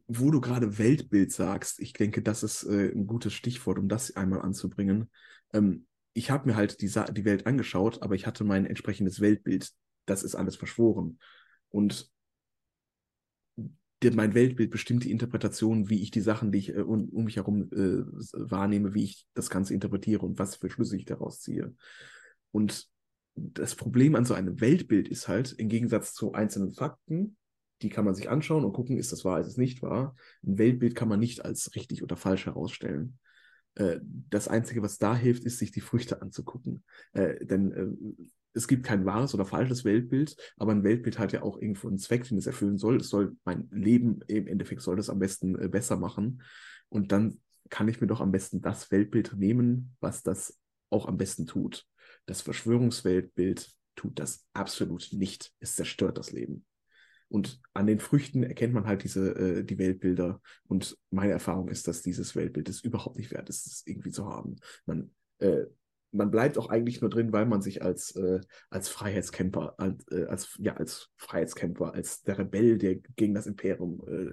wo 0.07 0.31
du 0.31 0.41
gerade 0.41 0.77
Weltbild 0.77 1.31
sagst, 1.31 1.79
ich 1.79 1.93
denke, 1.93 2.21
das 2.21 2.43
ist 2.43 2.63
äh, 2.63 2.91
ein 2.91 3.07
gutes 3.07 3.33
Stichwort, 3.33 3.77
um 3.77 3.87
das 3.87 4.15
einmal 4.15 4.41
anzubringen. 4.41 5.09
Ähm, 5.53 5.85
ich 6.13 6.31
habe 6.31 6.47
mir 6.47 6.55
halt 6.55 6.81
die, 6.81 6.87
die 6.87 7.25
Welt 7.25 7.45
angeschaut, 7.45 8.01
aber 8.01 8.15
ich 8.15 8.25
hatte 8.25 8.43
mein 8.43 8.65
entsprechendes 8.65 9.19
Weltbild. 9.19 9.71
Das 10.05 10.23
ist 10.23 10.35
alles 10.35 10.55
verschworen. 10.55 11.19
Und 11.69 12.09
mein 14.13 14.33
Weltbild 14.33 14.69
bestimmt 14.69 15.03
die 15.03 15.11
Interpretation, 15.11 15.89
wie 15.89 16.01
ich 16.01 16.11
die 16.11 16.21
Sachen, 16.21 16.51
die 16.51 16.59
ich 16.59 16.75
äh, 16.75 16.81
um, 16.81 17.09
um, 17.09 17.25
mich 17.25 17.37
herum 17.37 17.69
äh, 17.71 18.03
wahrnehme, 18.33 18.93
wie 18.93 19.05
ich 19.05 19.25
das 19.33 19.49
Ganze 19.49 19.73
interpretiere 19.73 20.25
und 20.25 20.37
was 20.37 20.57
für 20.57 20.69
Schlüsse 20.69 20.97
ich 20.97 21.05
daraus 21.05 21.39
ziehe. 21.39 21.73
Und 22.51 22.87
das 23.35 23.75
Problem 23.75 24.15
an 24.15 24.25
so 24.25 24.33
einem 24.33 24.61
Weltbild 24.61 25.07
ist 25.07 25.27
halt, 25.27 25.53
im 25.53 25.67
Gegensatz 25.67 26.13
zu 26.13 26.33
einzelnen 26.33 26.73
Fakten, 26.73 27.37
die 27.81 27.89
kann 27.89 28.05
man 28.05 28.15
sich 28.15 28.29
anschauen 28.29 28.63
und 28.63 28.73
gucken, 28.73 28.97
ist 28.97 29.11
das 29.11 29.25
wahr, 29.25 29.39
ist 29.39 29.47
es 29.47 29.57
nicht 29.57 29.81
wahr. 29.81 30.15
Ein 30.45 30.57
Weltbild 30.57 30.95
kann 30.95 31.09
man 31.09 31.19
nicht 31.19 31.43
als 31.43 31.75
richtig 31.75 32.03
oder 32.03 32.15
falsch 32.15 32.45
herausstellen. 32.45 33.19
Äh, 33.75 33.99
das 34.29 34.47
Einzige, 34.47 34.81
was 34.81 34.97
da 34.97 35.15
hilft, 35.15 35.43
ist, 35.43 35.59
sich 35.59 35.71
die 35.71 35.81
Früchte 35.81 36.21
anzugucken. 36.21 36.83
Äh, 37.13 37.45
denn 37.45 37.71
äh, 37.71 38.23
es 38.55 38.67
gibt 38.67 38.85
kein 38.85 39.05
wahres 39.05 39.33
oder 39.33 39.45
falsches 39.45 39.83
Weltbild, 39.83 40.35
aber 40.57 40.71
ein 40.71 40.83
Weltbild 40.83 41.19
hat 41.19 41.33
ja 41.33 41.43
auch 41.43 41.61
irgendwo 41.61 41.87
einen 41.89 41.97
Zweck, 41.97 42.23
den 42.23 42.37
es 42.37 42.47
erfüllen 42.47 42.77
soll. 42.77 42.97
Es 42.97 43.09
soll 43.09 43.35
mein 43.43 43.67
Leben 43.71 44.21
im 44.27 44.47
Endeffekt 44.47 44.81
soll 44.81 44.95
das 44.95 45.09
am 45.09 45.19
besten 45.19 45.59
äh, 45.59 45.67
besser 45.67 45.97
machen. 45.97 46.41
Und 46.89 47.11
dann 47.11 47.41
kann 47.69 47.87
ich 47.87 47.99
mir 47.99 48.07
doch 48.07 48.21
am 48.21 48.31
besten 48.31 48.61
das 48.61 48.91
Weltbild 48.91 49.33
nehmen, 49.37 49.95
was 49.99 50.23
das 50.23 50.57
auch 50.89 51.07
am 51.07 51.17
besten 51.17 51.45
tut. 51.45 51.85
Das 52.25 52.41
Verschwörungsweltbild 52.41 53.71
tut 53.95 54.19
das 54.19 54.45
absolut 54.53 55.09
nicht. 55.11 55.51
Es 55.59 55.75
zerstört 55.75 56.17
das 56.17 56.31
Leben. 56.31 56.65
Und 57.27 57.59
an 57.73 57.87
den 57.87 57.99
Früchten 57.99 58.43
erkennt 58.43 58.73
man 58.73 58.85
halt 58.85 59.03
diese, 59.03 59.35
äh, 59.35 59.63
die 59.63 59.77
Weltbilder. 59.77 60.41
Und 60.67 60.97
meine 61.09 61.33
Erfahrung 61.33 61.69
ist, 61.69 61.87
dass 61.87 62.01
dieses 62.01 62.35
Weltbild 62.35 62.69
es 62.69 62.81
überhaupt 62.81 63.17
nicht 63.17 63.31
wert 63.31 63.49
ist, 63.49 63.65
es 63.65 63.83
irgendwie 63.85 64.11
zu 64.11 64.27
haben. 64.27 64.57
Man 64.85 65.11
äh, 65.39 65.65
man 66.15 66.31
bleibt 66.31 66.57
auch 66.57 66.69
eigentlich 66.69 67.01
nur 67.01 67.09
drin, 67.09 67.31
weil 67.31 67.45
man 67.45 67.61
sich 67.61 67.81
als, 67.81 68.15
äh, 68.15 68.39
als 68.69 68.89
Freiheitskämpfer, 68.89 69.79
als, 69.79 70.07
äh, 70.11 70.25
als, 70.25 70.57
ja, 70.59 70.75
als 70.75 71.09
Freiheitskämpfer, 71.17 71.93
als 71.93 72.23
der 72.23 72.39
Rebell, 72.39 72.77
der 72.77 72.95
gegen 73.15 73.33
das 73.33 73.47
Imperium 73.47 74.01
äh, 74.07 74.31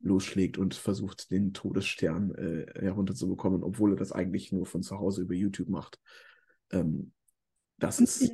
losschlägt 0.00 0.58
und 0.58 0.74
versucht, 0.74 1.30
den 1.30 1.52
Todesstern 1.52 2.34
äh, 2.34 2.80
herunterzubekommen, 2.80 3.62
obwohl 3.62 3.92
er 3.92 3.96
das 3.96 4.12
eigentlich 4.12 4.52
nur 4.52 4.66
von 4.66 4.82
zu 4.82 4.98
Hause 4.98 5.22
über 5.22 5.34
YouTube 5.34 5.68
macht. 5.68 6.00
Ähm, 6.70 7.12
das 7.78 8.00
ist. 8.00 8.30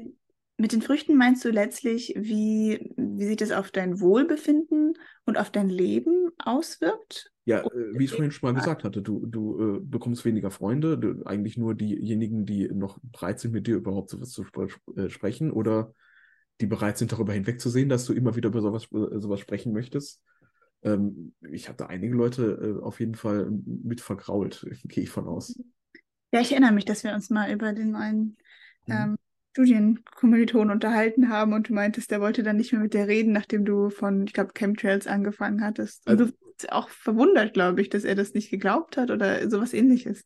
Mit 0.60 0.72
den 0.72 0.82
Früchten 0.82 1.16
meinst 1.16 1.44
du 1.44 1.50
letztlich, 1.50 2.14
wie, 2.16 2.92
wie 2.96 3.26
sich 3.26 3.36
das 3.36 3.52
auf 3.52 3.70
dein 3.70 4.00
Wohlbefinden 4.00 4.94
und 5.24 5.38
auf 5.38 5.50
dein 5.50 5.68
Leben 5.68 6.30
auswirkt? 6.36 7.30
Ja, 7.44 7.60
äh, 7.60 7.98
wie 7.98 8.04
ich 8.04 8.10
vorhin 8.10 8.32
schon 8.32 8.52
mal 8.52 8.58
gesagt 8.58 8.82
hatte, 8.82 9.00
du, 9.00 9.24
du 9.24 9.76
äh, 9.76 9.80
bekommst 9.80 10.24
weniger 10.24 10.50
Freunde, 10.50 10.98
du, 10.98 11.22
eigentlich 11.24 11.56
nur 11.56 11.76
diejenigen, 11.76 12.44
die 12.44 12.68
noch 12.68 12.98
bereit 13.02 13.38
sind, 13.38 13.52
mit 13.52 13.68
dir 13.68 13.76
überhaupt 13.76 14.10
sowas 14.10 14.32
zu 14.32 14.42
sp 14.42 14.66
äh, 14.96 15.08
sprechen 15.08 15.52
oder 15.52 15.94
die 16.60 16.66
bereit 16.66 16.98
sind, 16.98 17.12
darüber 17.12 17.32
hinwegzusehen, 17.32 17.88
dass 17.88 18.04
du 18.04 18.12
immer 18.12 18.34
wieder 18.34 18.48
über 18.48 18.60
sowas, 18.60 18.88
äh, 18.92 19.20
sowas 19.20 19.38
sprechen 19.38 19.72
möchtest. 19.72 20.20
Ähm, 20.82 21.34
ich 21.52 21.68
habe 21.68 21.76
da 21.76 21.86
einige 21.86 22.16
Leute 22.16 22.78
äh, 22.80 22.82
auf 22.82 22.98
jeden 22.98 23.14
Fall 23.14 23.48
mit 23.64 24.00
vergrault, 24.00 24.66
gehe 24.88 25.04
ich 25.04 25.10
von 25.10 25.28
aus. 25.28 25.56
Ja, 26.32 26.40
ich 26.40 26.50
erinnere 26.50 26.72
mich, 26.72 26.84
dass 26.84 27.04
wir 27.04 27.14
uns 27.14 27.30
mal 27.30 27.52
über 27.52 27.72
den 27.72 27.92
neuen 27.92 28.36
mhm. 28.86 28.92
ähm, 28.92 29.16
Studienkommilitonen 29.52 30.70
unterhalten 30.70 31.28
haben 31.30 31.52
und 31.52 31.68
du 31.68 31.74
meintest, 31.74 32.10
der 32.10 32.20
wollte 32.20 32.42
dann 32.42 32.56
nicht 32.56 32.72
mehr 32.72 32.82
mit 32.82 32.94
dir 32.94 33.08
reden, 33.08 33.32
nachdem 33.32 33.64
du 33.64 33.90
von, 33.90 34.24
ich 34.24 34.32
glaube, 34.32 34.52
Chemtrails 34.54 35.06
angefangen 35.06 35.62
hattest. 35.62 36.06
Und 36.06 36.12
also, 36.12 36.26
du 36.26 36.32
warst 36.46 36.72
auch 36.72 36.88
verwundert, 36.88 37.54
glaube 37.54 37.80
ich, 37.80 37.88
dass 37.88 38.04
er 38.04 38.14
das 38.14 38.34
nicht 38.34 38.50
geglaubt 38.50 38.96
hat 38.96 39.10
oder 39.10 39.48
sowas 39.50 39.72
ähnliches. 39.72 40.24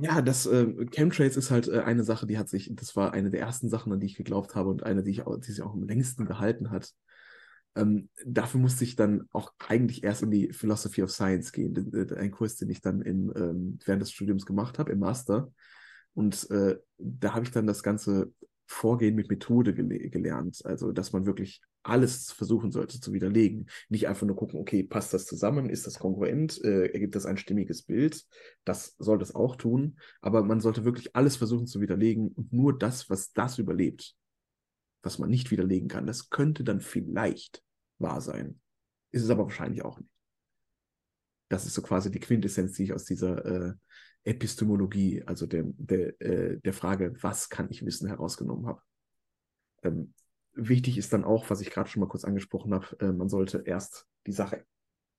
Ja, 0.00 0.22
das 0.22 0.46
äh, 0.46 0.86
Chemtrails 0.90 1.36
ist 1.36 1.50
halt 1.50 1.68
äh, 1.68 1.80
eine 1.80 2.04
Sache, 2.04 2.26
die 2.26 2.38
hat 2.38 2.48
sich, 2.48 2.70
das 2.74 2.96
war 2.96 3.12
eine 3.12 3.30
der 3.30 3.40
ersten 3.40 3.68
Sachen, 3.68 3.92
an 3.92 4.00
die 4.00 4.06
ich 4.06 4.16
geglaubt 4.16 4.54
habe 4.54 4.70
und 4.70 4.84
eine, 4.84 5.02
die, 5.02 5.10
ich 5.10 5.26
auch, 5.26 5.36
die 5.36 5.52
sich 5.52 5.62
auch 5.62 5.74
am 5.74 5.82
längsten 5.82 6.24
gehalten 6.24 6.70
hat. 6.70 6.92
Ähm, 7.74 8.08
dafür 8.24 8.60
musste 8.60 8.84
ich 8.84 8.96
dann 8.96 9.26
auch 9.32 9.52
eigentlich 9.68 10.04
erst 10.04 10.22
in 10.22 10.30
die 10.30 10.52
Philosophy 10.52 11.02
of 11.02 11.10
Science 11.10 11.52
gehen, 11.52 11.92
äh, 11.94 12.14
ein 12.16 12.30
Kurs, 12.30 12.56
den 12.56 12.70
ich 12.70 12.80
dann 12.80 13.02
in, 13.02 13.32
ähm, 13.34 13.78
während 13.84 14.02
des 14.02 14.12
Studiums 14.12 14.46
gemacht 14.46 14.78
habe, 14.78 14.92
im 14.92 14.98
Master. 14.98 15.52
Und 16.14 16.50
äh, 16.50 16.78
da 16.98 17.34
habe 17.34 17.44
ich 17.44 17.50
dann 17.50 17.66
das 17.66 17.82
ganze 17.82 18.32
Vorgehen 18.66 19.14
mit 19.14 19.28
Methode 19.28 19.74
gele 19.74 20.10
gelernt. 20.10 20.64
Also, 20.64 20.92
dass 20.92 21.12
man 21.12 21.26
wirklich 21.26 21.60
alles 21.82 22.30
versuchen 22.30 22.70
sollte 22.70 23.00
zu 23.00 23.12
widerlegen. 23.12 23.68
Nicht 23.88 24.08
einfach 24.08 24.26
nur 24.26 24.36
gucken, 24.36 24.60
okay, 24.60 24.82
passt 24.82 25.12
das 25.12 25.26
zusammen? 25.26 25.68
Ist 25.68 25.86
das 25.86 25.98
kongruent? 25.98 26.62
Äh, 26.64 26.86
ergibt 26.92 27.14
das 27.14 27.26
ein 27.26 27.36
stimmiges 27.36 27.82
Bild? 27.82 28.24
Das 28.64 28.94
sollte 28.98 29.24
es 29.24 29.34
auch 29.34 29.56
tun. 29.56 29.98
Aber 30.20 30.42
man 30.44 30.60
sollte 30.60 30.84
wirklich 30.84 31.14
alles 31.16 31.36
versuchen 31.36 31.66
zu 31.66 31.80
widerlegen 31.80 32.28
und 32.28 32.52
nur 32.52 32.78
das, 32.78 33.10
was 33.10 33.32
das 33.32 33.58
überlebt, 33.58 34.14
was 35.02 35.18
man 35.18 35.30
nicht 35.30 35.50
widerlegen 35.50 35.88
kann, 35.88 36.06
das 36.06 36.30
könnte 36.30 36.64
dann 36.64 36.80
vielleicht 36.80 37.62
wahr 37.98 38.20
sein. 38.20 38.60
Ist 39.10 39.24
es 39.24 39.30
aber 39.30 39.44
wahrscheinlich 39.44 39.84
auch 39.84 39.98
nicht. 39.98 40.10
Das 41.48 41.66
ist 41.66 41.74
so 41.74 41.82
quasi 41.82 42.10
die 42.10 42.20
Quintessenz, 42.20 42.72
die 42.74 42.84
ich 42.84 42.92
aus 42.94 43.04
dieser 43.04 43.44
äh, 43.44 43.74
Epistemologie, 44.24 45.22
also 45.26 45.46
der, 45.46 45.64
der, 45.76 46.20
äh, 46.20 46.60
der 46.60 46.72
Frage, 46.72 47.14
was 47.22 47.48
kann 47.48 47.68
ich 47.70 47.84
wissen, 47.84 48.08
herausgenommen 48.08 48.66
habe. 48.66 48.82
Ähm, 49.82 50.14
wichtig 50.54 50.98
ist 50.98 51.12
dann 51.12 51.24
auch, 51.24 51.50
was 51.50 51.60
ich 51.60 51.70
gerade 51.70 51.88
schon 51.88 52.00
mal 52.00 52.08
kurz 52.08 52.24
angesprochen 52.24 52.74
habe, 52.74 52.98
äh, 53.00 53.12
man 53.12 53.28
sollte 53.28 53.62
erst 53.66 54.06
die 54.26 54.32
Sache 54.32 54.64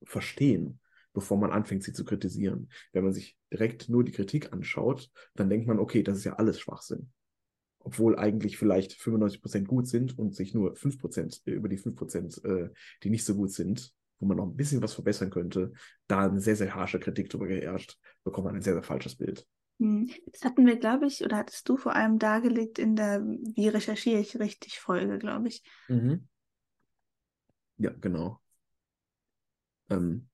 verstehen, 0.04 0.80
bevor 1.14 1.38
man 1.38 1.52
anfängt, 1.52 1.84
sie 1.84 1.94
zu 1.94 2.06
kritisieren. 2.06 2.70
Wenn 2.92 3.04
man 3.04 3.14
sich 3.14 3.38
direkt 3.52 3.90
nur 3.90 4.04
die 4.04 4.12
Kritik 4.12 4.54
anschaut, 4.54 5.12
dann 5.36 5.50
denkt 5.50 5.68
man, 5.68 5.80
okay, 5.80 6.04
das 6.04 6.18
ist 6.18 6.24
ja 6.24 6.34
alles 6.34 6.60
Schwachsinn 6.60 7.12
obwohl 7.84 8.18
eigentlich 8.18 8.58
vielleicht 8.58 8.94
95% 8.94 9.66
gut 9.66 9.88
sind 9.88 10.18
und 10.18 10.36
sich 10.36 10.54
nur 10.54 10.76
5% 10.76 11.42
äh, 11.46 11.52
über 11.52 11.70
die 11.70 11.78
5%, 11.78 12.44
äh, 12.46 12.70
die 13.04 13.10
nicht 13.10 13.26
so 13.26 13.36
gut 13.36 13.52
sind, 13.52 13.94
wo 14.24 14.28
man 14.28 14.38
noch 14.38 14.46
ein 14.46 14.56
bisschen 14.56 14.82
was 14.82 14.94
verbessern 14.94 15.30
könnte, 15.30 15.74
da 16.08 16.22
eine 16.30 16.40
sehr, 16.40 16.56
sehr 16.56 16.74
harsche 16.74 17.00
Kritik 17.00 17.30
darüber 17.30 17.48
geherrscht, 17.48 17.98
bekommt 18.24 18.46
man 18.46 18.56
ein 18.56 18.62
sehr, 18.62 18.74
sehr 18.74 18.84
falsches 18.84 19.16
Bild. 19.16 19.46
Hm. 19.80 20.10
Das 20.32 20.44
hatten 20.46 20.66
wir, 20.66 20.78
glaube 20.78 21.08
ich, 21.08 21.24
oder 21.26 21.38
hattest 21.38 21.68
du 21.68 21.76
vor 21.76 21.94
allem 21.94 22.20
dargelegt 22.20 22.80
in 22.80 22.96
der 22.96 23.22
Wie 23.22 23.68
recherchiere 23.68 24.22
ich 24.22 24.40
richtig 24.40 24.80
Folge, 24.80 25.18
glaube 25.18 25.50
ich. 25.50 25.62
Mhm. 25.90 26.28
Ja, 27.78 27.92
genau. 28.00 28.40
Ähm, 29.90 30.30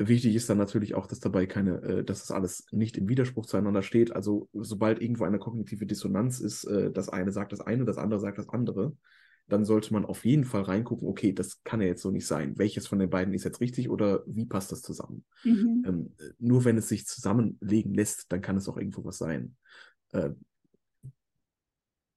Wichtig 0.00 0.36
ist 0.36 0.48
dann 0.48 0.58
natürlich 0.58 0.94
auch, 0.94 1.08
dass 1.08 1.18
dabei 1.18 1.46
keine, 1.46 1.82
äh, 1.82 2.04
dass 2.04 2.20
das 2.20 2.30
alles 2.30 2.66
nicht 2.70 2.96
im 2.96 3.08
Widerspruch 3.08 3.46
zueinander 3.46 3.82
steht. 3.82 4.14
Also 4.14 4.48
sobald 4.52 5.02
irgendwo 5.02 5.24
eine 5.24 5.40
kognitive 5.40 5.86
Dissonanz 5.86 6.38
ist, 6.38 6.62
äh, 6.64 6.92
das 6.92 7.08
eine 7.08 7.32
sagt 7.32 7.50
das 7.50 7.60
eine, 7.60 7.84
das 7.84 7.98
andere 7.98 8.20
sagt 8.20 8.38
das 8.38 8.48
andere, 8.48 8.92
dann 9.48 9.64
sollte 9.64 9.92
man 9.92 10.04
auf 10.04 10.24
jeden 10.24 10.44
Fall 10.44 10.62
reingucken, 10.62 11.08
okay, 11.08 11.32
das 11.32 11.62
kann 11.64 11.80
ja 11.80 11.86
jetzt 11.86 12.02
so 12.02 12.10
nicht 12.10 12.26
sein. 12.26 12.58
Welches 12.58 12.86
von 12.86 12.98
den 12.98 13.10
beiden 13.10 13.34
ist 13.34 13.44
jetzt 13.44 13.60
richtig 13.60 13.88
oder 13.88 14.22
wie 14.26 14.46
passt 14.46 14.70
das 14.72 14.82
zusammen? 14.82 15.24
Mhm. 15.42 15.84
Ähm, 15.86 16.14
nur 16.38 16.64
wenn 16.64 16.76
es 16.76 16.88
sich 16.88 17.06
zusammenlegen 17.06 17.94
lässt, 17.94 18.30
dann 18.30 18.42
kann 18.42 18.56
es 18.56 18.68
auch 18.68 18.76
irgendwo 18.76 19.04
was 19.04 19.18
sein. 19.18 19.56
Äh, 20.12 20.30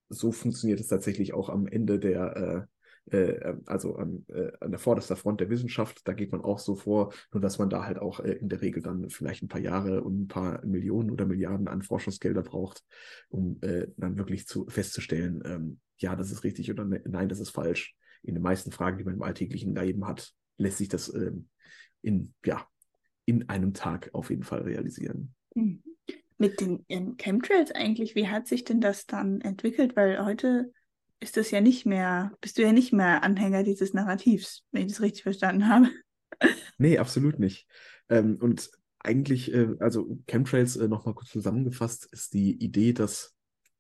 so 0.10 0.32
funktioniert 0.32 0.82
es 0.82 0.88
tatsächlich 0.88 1.34
auch 1.34 1.50
am 1.50 1.68
Ende 1.68 1.98
der 1.98 2.68
äh, 3.10 3.18
äh, 3.18 3.50
ähm, 3.50 3.64
also 3.66 3.96
an, 3.96 4.26
äh, 4.30 4.52
an 4.60 4.72
der 4.72 4.80
vorderster 4.80 5.16
Front 5.16 5.42
der 5.42 5.50
Wissenschaft, 5.50 6.08
da 6.08 6.14
geht 6.14 6.32
man 6.32 6.42
auch 6.42 6.60
so 6.60 6.76
vor, 6.76 7.14
nur 7.32 7.42
dass 7.42 7.60
man 7.60 7.70
da 7.70 7.86
halt 7.86 8.00
auch 8.00 8.20
äh, 8.20 8.34
in 8.34 8.50
der 8.50 8.62
Regel 8.62 8.82
dann 8.82 9.10
vielleicht 9.10 9.44
ein 9.44 9.48
paar 9.48 9.62
Jahre 9.62 10.04
und 10.04 10.22
ein 10.22 10.28
paar 10.28 10.66
Millionen 10.66 11.12
oder 11.12 11.26
Milliarden 11.26 11.68
an 11.68 11.82
Forschungsgelder 11.82 12.44
braucht, 12.44 12.84
um 13.30 13.58
äh, 13.62 13.88
dann 13.98 14.18
wirklich 14.18 14.48
zu, 14.48 14.66
festzustellen, 14.68 15.42
ähm, 15.46 15.80
ja, 15.98 16.16
das 16.16 16.32
ist 16.32 16.44
richtig 16.44 16.72
oder 16.72 16.86
ne, 16.86 17.02
nein, 17.08 17.30
das 17.30 17.40
ist 17.40 17.52
falsch. 17.52 17.96
In 18.24 18.36
den 18.36 18.44
meisten 18.44 18.72
Fragen, 18.72 18.98
die 18.98 19.04
man 19.04 19.16
im 19.16 19.24
alltäglichen 19.24 19.76
Leben 19.76 20.06
hat, 20.08 20.32
lässt 20.58 20.78
sich 20.78 20.88
das 20.88 21.14
ähm, 21.14 21.50
in, 22.02 22.34
ja, 22.46 22.66
in 23.26 23.50
einem 23.50 23.74
Tag 23.74 24.10
auf 24.14 24.30
jeden 24.30 24.44
Fall 24.44 24.62
realisieren. 24.62 25.34
Mhm. 25.56 25.84
Mit 26.38 26.60
den 26.60 27.18
Chemtrails 27.18 27.72
eigentlich, 27.72 28.16
wie 28.16 28.28
hat 28.28 28.48
sich 28.48 28.64
denn 28.64 28.82
das 28.82 29.06
dann 29.06 29.42
entwickelt? 29.42 29.96
Weil 29.96 30.26
heute 30.26 30.74
ist 31.22 31.38
das 31.38 31.52
ja 31.52 31.62
nicht 31.62 31.86
mehr, 31.86 32.34
bist 32.42 32.58
du 32.58 32.64
ja 32.64 32.74
nicht 32.74 32.92
mehr 32.92 33.24
Anhänger 33.24 33.64
dieses 33.64 33.94
Narrativs, 33.94 34.66
wenn 34.72 34.88
ich 34.88 34.92
das 34.92 35.02
richtig 35.02 35.24
verstanden 35.24 35.70
habe. 35.70 35.90
Nee, 36.78 36.98
absolut 36.98 37.38
nicht. 37.38 37.68
Ähm, 38.10 38.38
und 38.42 38.72
eigentlich, 39.00 39.54
äh, 39.54 39.76
also 39.80 40.18
Chemtrails 40.28 40.76
äh, 40.76 40.88
nochmal 40.88 41.14
kurz 41.14 41.30
zusammengefasst, 41.30 42.08
ist 42.12 42.34
die 42.34 42.52
Idee, 42.64 42.94
dass 42.94 43.36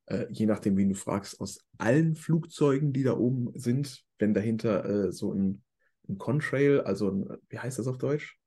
äh, 0.06 0.28
je 0.30 0.46
nachdem, 0.46 0.78
wen 0.78 0.90
du 0.90 0.96
fragst, 0.96 1.42
aus 1.42 1.66
allen 1.78 2.16
Flugzeugen, 2.16 2.94
die 2.94 3.04
da 3.04 3.18
oben 3.18 3.52
sind, 3.56 4.04
wenn 4.20 4.34
dahinter 4.34 4.86
äh, 4.86 5.12
so 5.12 5.34
ein, 5.34 5.64
ein 6.08 6.18
Contrail, 6.18 6.82
also 6.82 7.10
ein, 7.10 7.38
wie 7.50 7.60
heißt 7.60 7.80
das 7.80 7.88
auf 7.88 7.98
Deutsch? 7.98 8.38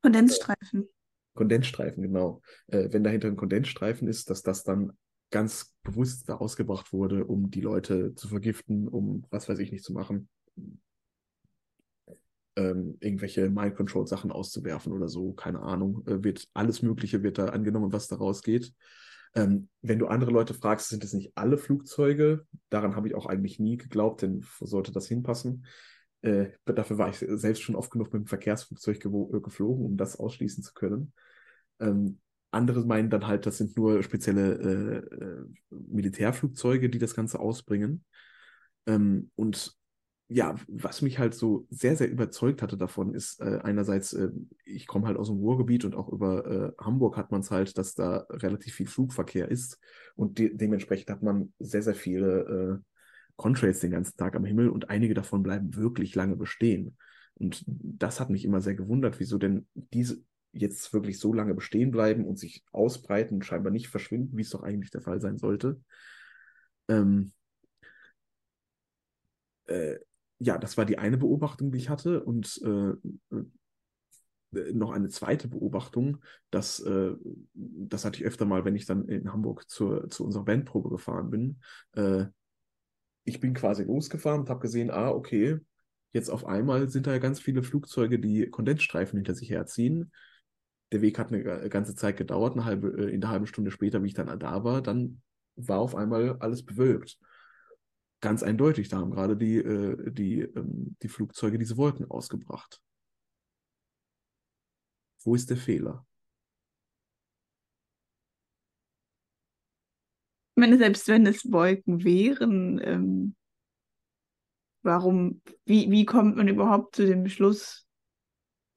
Kondensstreifen. 0.00 0.88
Kondensstreifen, 1.34 2.02
genau. 2.02 2.42
Äh, 2.68 2.88
wenn 2.92 3.04
dahinter 3.04 3.28
ein 3.28 3.36
Kondensstreifen 3.36 4.08
ist, 4.08 4.30
dass 4.30 4.42
das 4.42 4.64
dann 4.64 4.92
ganz 5.32 5.74
bewusst 5.82 6.28
da 6.28 6.36
ausgebracht 6.36 6.92
wurde, 6.92 7.24
um 7.24 7.50
die 7.50 7.60
Leute 7.60 8.14
zu 8.14 8.28
vergiften, 8.28 8.86
um 8.86 9.24
was 9.30 9.48
weiß 9.48 9.58
ich 9.58 9.72
nicht 9.72 9.82
zu 9.82 9.92
machen. 9.92 10.28
Ähm, 12.54 12.98
irgendwelche 13.00 13.48
Mind-Control-Sachen 13.48 14.30
auszuwerfen 14.30 14.92
oder 14.92 15.08
so, 15.08 15.32
keine 15.32 15.60
Ahnung. 15.60 16.06
Äh, 16.06 16.22
wird 16.22 16.46
alles 16.52 16.82
Mögliche 16.82 17.22
wird 17.22 17.38
da 17.38 17.46
angenommen, 17.46 17.92
was 17.92 18.06
da 18.06 18.16
rausgeht. 18.16 18.72
Ähm, 19.34 19.68
wenn 19.80 19.98
du 19.98 20.06
andere 20.06 20.30
Leute 20.30 20.52
fragst, 20.52 20.90
sind 20.90 21.02
es 21.02 21.14
nicht 21.14 21.32
alle 21.34 21.56
Flugzeuge. 21.56 22.46
Daran 22.68 22.94
habe 22.94 23.08
ich 23.08 23.14
auch 23.14 23.26
eigentlich 23.26 23.58
nie 23.58 23.78
geglaubt, 23.78 24.20
denn 24.20 24.44
sollte 24.60 24.92
das 24.92 25.08
hinpassen? 25.08 25.64
Äh, 26.20 26.50
dafür 26.66 26.98
war 26.98 27.08
ich 27.08 27.16
selbst 27.18 27.62
schon 27.62 27.74
oft 27.74 27.90
genug 27.90 28.12
mit 28.12 28.22
dem 28.22 28.26
Verkehrsflugzeug 28.26 29.00
geflogen, 29.00 29.84
um 29.84 29.96
das 29.96 30.16
ausschließen 30.16 30.62
zu 30.62 30.74
können. 30.74 31.14
Ähm, 31.80 32.20
andere 32.52 32.84
meinen 32.84 33.10
dann 33.10 33.26
halt, 33.26 33.46
das 33.46 33.58
sind 33.58 33.76
nur 33.76 34.02
spezielle 34.02 34.54
äh, 35.10 35.24
äh, 35.24 35.44
Militärflugzeuge, 35.70 36.90
die 36.90 36.98
das 36.98 37.14
Ganze 37.14 37.40
ausbringen. 37.40 38.04
Ähm, 38.86 39.30
und 39.34 39.76
ja, 40.28 40.54
was 40.66 41.02
mich 41.02 41.18
halt 41.18 41.34
so 41.34 41.66
sehr, 41.68 41.96
sehr 41.96 42.10
überzeugt 42.10 42.62
hatte 42.62 42.76
davon, 42.76 43.14
ist 43.14 43.40
äh, 43.40 43.60
einerseits, 43.62 44.14
äh, 44.14 44.30
ich 44.64 44.86
komme 44.86 45.06
halt 45.06 45.18
aus 45.18 45.28
dem 45.28 45.36
Ruhrgebiet 45.36 45.84
und 45.84 45.94
auch 45.94 46.08
über 46.08 46.46
äh, 46.46 46.82
Hamburg 46.82 47.16
hat 47.16 47.30
man 47.30 47.42
es 47.42 47.50
halt, 47.50 47.76
dass 47.76 47.94
da 47.94 48.26
relativ 48.30 48.74
viel 48.74 48.86
Flugverkehr 48.86 49.50
ist 49.50 49.78
und 50.14 50.38
de 50.38 50.54
dementsprechend 50.54 51.10
hat 51.10 51.22
man 51.22 51.52
sehr, 51.58 51.82
sehr 51.82 51.94
viele 51.94 52.80
äh, 52.80 52.92
Contrails 53.36 53.80
den 53.80 53.90
ganzen 53.90 54.16
Tag 54.16 54.34
am 54.36 54.44
Himmel 54.44 54.68
und 54.70 54.88
einige 54.88 55.14
davon 55.14 55.42
bleiben 55.42 55.74
wirklich 55.76 56.14
lange 56.14 56.36
bestehen. 56.36 56.96
Und 57.34 57.64
das 57.66 58.20
hat 58.20 58.30
mich 58.30 58.44
immer 58.44 58.60
sehr 58.60 58.74
gewundert, 58.74 59.20
wieso 59.20 59.38
denn 59.38 59.66
diese, 59.74 60.22
jetzt 60.52 60.92
wirklich 60.92 61.18
so 61.18 61.32
lange 61.32 61.54
bestehen 61.54 61.90
bleiben 61.90 62.26
und 62.26 62.38
sich 62.38 62.64
ausbreiten 62.72 63.36
und 63.36 63.44
scheinbar 63.44 63.72
nicht 63.72 63.88
verschwinden, 63.88 64.36
wie 64.36 64.42
es 64.42 64.50
doch 64.50 64.62
eigentlich 64.62 64.90
der 64.90 65.00
Fall 65.00 65.20
sein 65.20 65.38
sollte. 65.38 65.80
Ähm, 66.88 67.32
äh, 69.66 69.96
ja, 70.38 70.58
das 70.58 70.76
war 70.76 70.84
die 70.84 70.98
eine 70.98 71.16
Beobachtung, 71.16 71.72
die 71.72 71.78
ich 71.78 71.88
hatte. 71.88 72.22
Und 72.22 72.60
äh, 72.64 73.36
äh, 73.36 74.72
noch 74.74 74.90
eine 74.90 75.08
zweite 75.08 75.48
Beobachtung, 75.48 76.18
dass, 76.50 76.80
äh, 76.80 77.12
das 77.54 78.04
hatte 78.04 78.18
ich 78.18 78.26
öfter 78.26 78.44
mal, 78.44 78.64
wenn 78.64 78.76
ich 78.76 78.84
dann 78.84 79.08
in 79.08 79.32
Hamburg 79.32 79.68
zur, 79.70 80.10
zu 80.10 80.24
unserer 80.24 80.44
Bandprobe 80.44 80.90
gefahren 80.90 81.30
bin. 81.30 81.60
Äh, 81.92 82.26
ich 83.24 83.40
bin 83.40 83.54
quasi 83.54 83.84
losgefahren 83.84 84.40
und 84.42 84.50
habe 84.50 84.60
gesehen, 84.60 84.90
ah, 84.90 85.10
okay, 85.10 85.58
jetzt 86.12 86.28
auf 86.28 86.44
einmal 86.44 86.88
sind 86.90 87.06
da 87.06 87.12
ja 87.12 87.18
ganz 87.18 87.40
viele 87.40 87.62
Flugzeuge, 87.62 88.18
die 88.18 88.50
Kondensstreifen 88.50 89.16
hinter 89.16 89.34
sich 89.34 89.48
herziehen 89.48 90.12
der 90.92 91.00
Weg 91.00 91.18
hat 91.18 91.32
eine 91.32 91.68
ganze 91.70 91.94
Zeit 91.94 92.16
gedauert, 92.16 92.52
eine 92.52 92.64
halbe, 92.64 92.88
äh, 92.88 93.10
in 93.12 93.20
der 93.20 93.30
halben 93.30 93.46
Stunde 93.46 93.70
später, 93.70 94.02
wie 94.02 94.08
ich 94.08 94.14
dann 94.14 94.38
da 94.38 94.64
war, 94.64 94.82
dann 94.82 95.22
war 95.56 95.78
auf 95.78 95.94
einmal 95.94 96.36
alles 96.38 96.64
bewölkt. 96.64 97.18
Ganz 98.20 98.42
eindeutig, 98.42 98.88
da 98.88 98.98
haben 98.98 99.10
gerade 99.10 99.36
die, 99.36 99.56
äh, 99.56 100.10
die, 100.12 100.40
ähm, 100.40 100.96
die 101.02 101.08
Flugzeuge 101.08 101.58
diese 101.58 101.76
Wolken 101.76 102.08
ausgebracht. 102.10 102.80
Wo 105.24 105.34
ist 105.34 105.50
der 105.50 105.56
Fehler? 105.56 106.06
Ich 110.54 110.60
meine, 110.60 110.76
selbst 110.76 111.08
wenn 111.08 111.26
es 111.26 111.50
Wolken 111.50 112.04
wären, 112.04 112.80
ähm, 112.84 113.34
warum, 114.82 115.40
wie, 115.64 115.90
wie 115.90 116.04
kommt 116.04 116.36
man 116.36 116.48
überhaupt 116.48 116.96
zu 116.96 117.06
dem 117.06 117.28
Schluss, 117.28 117.86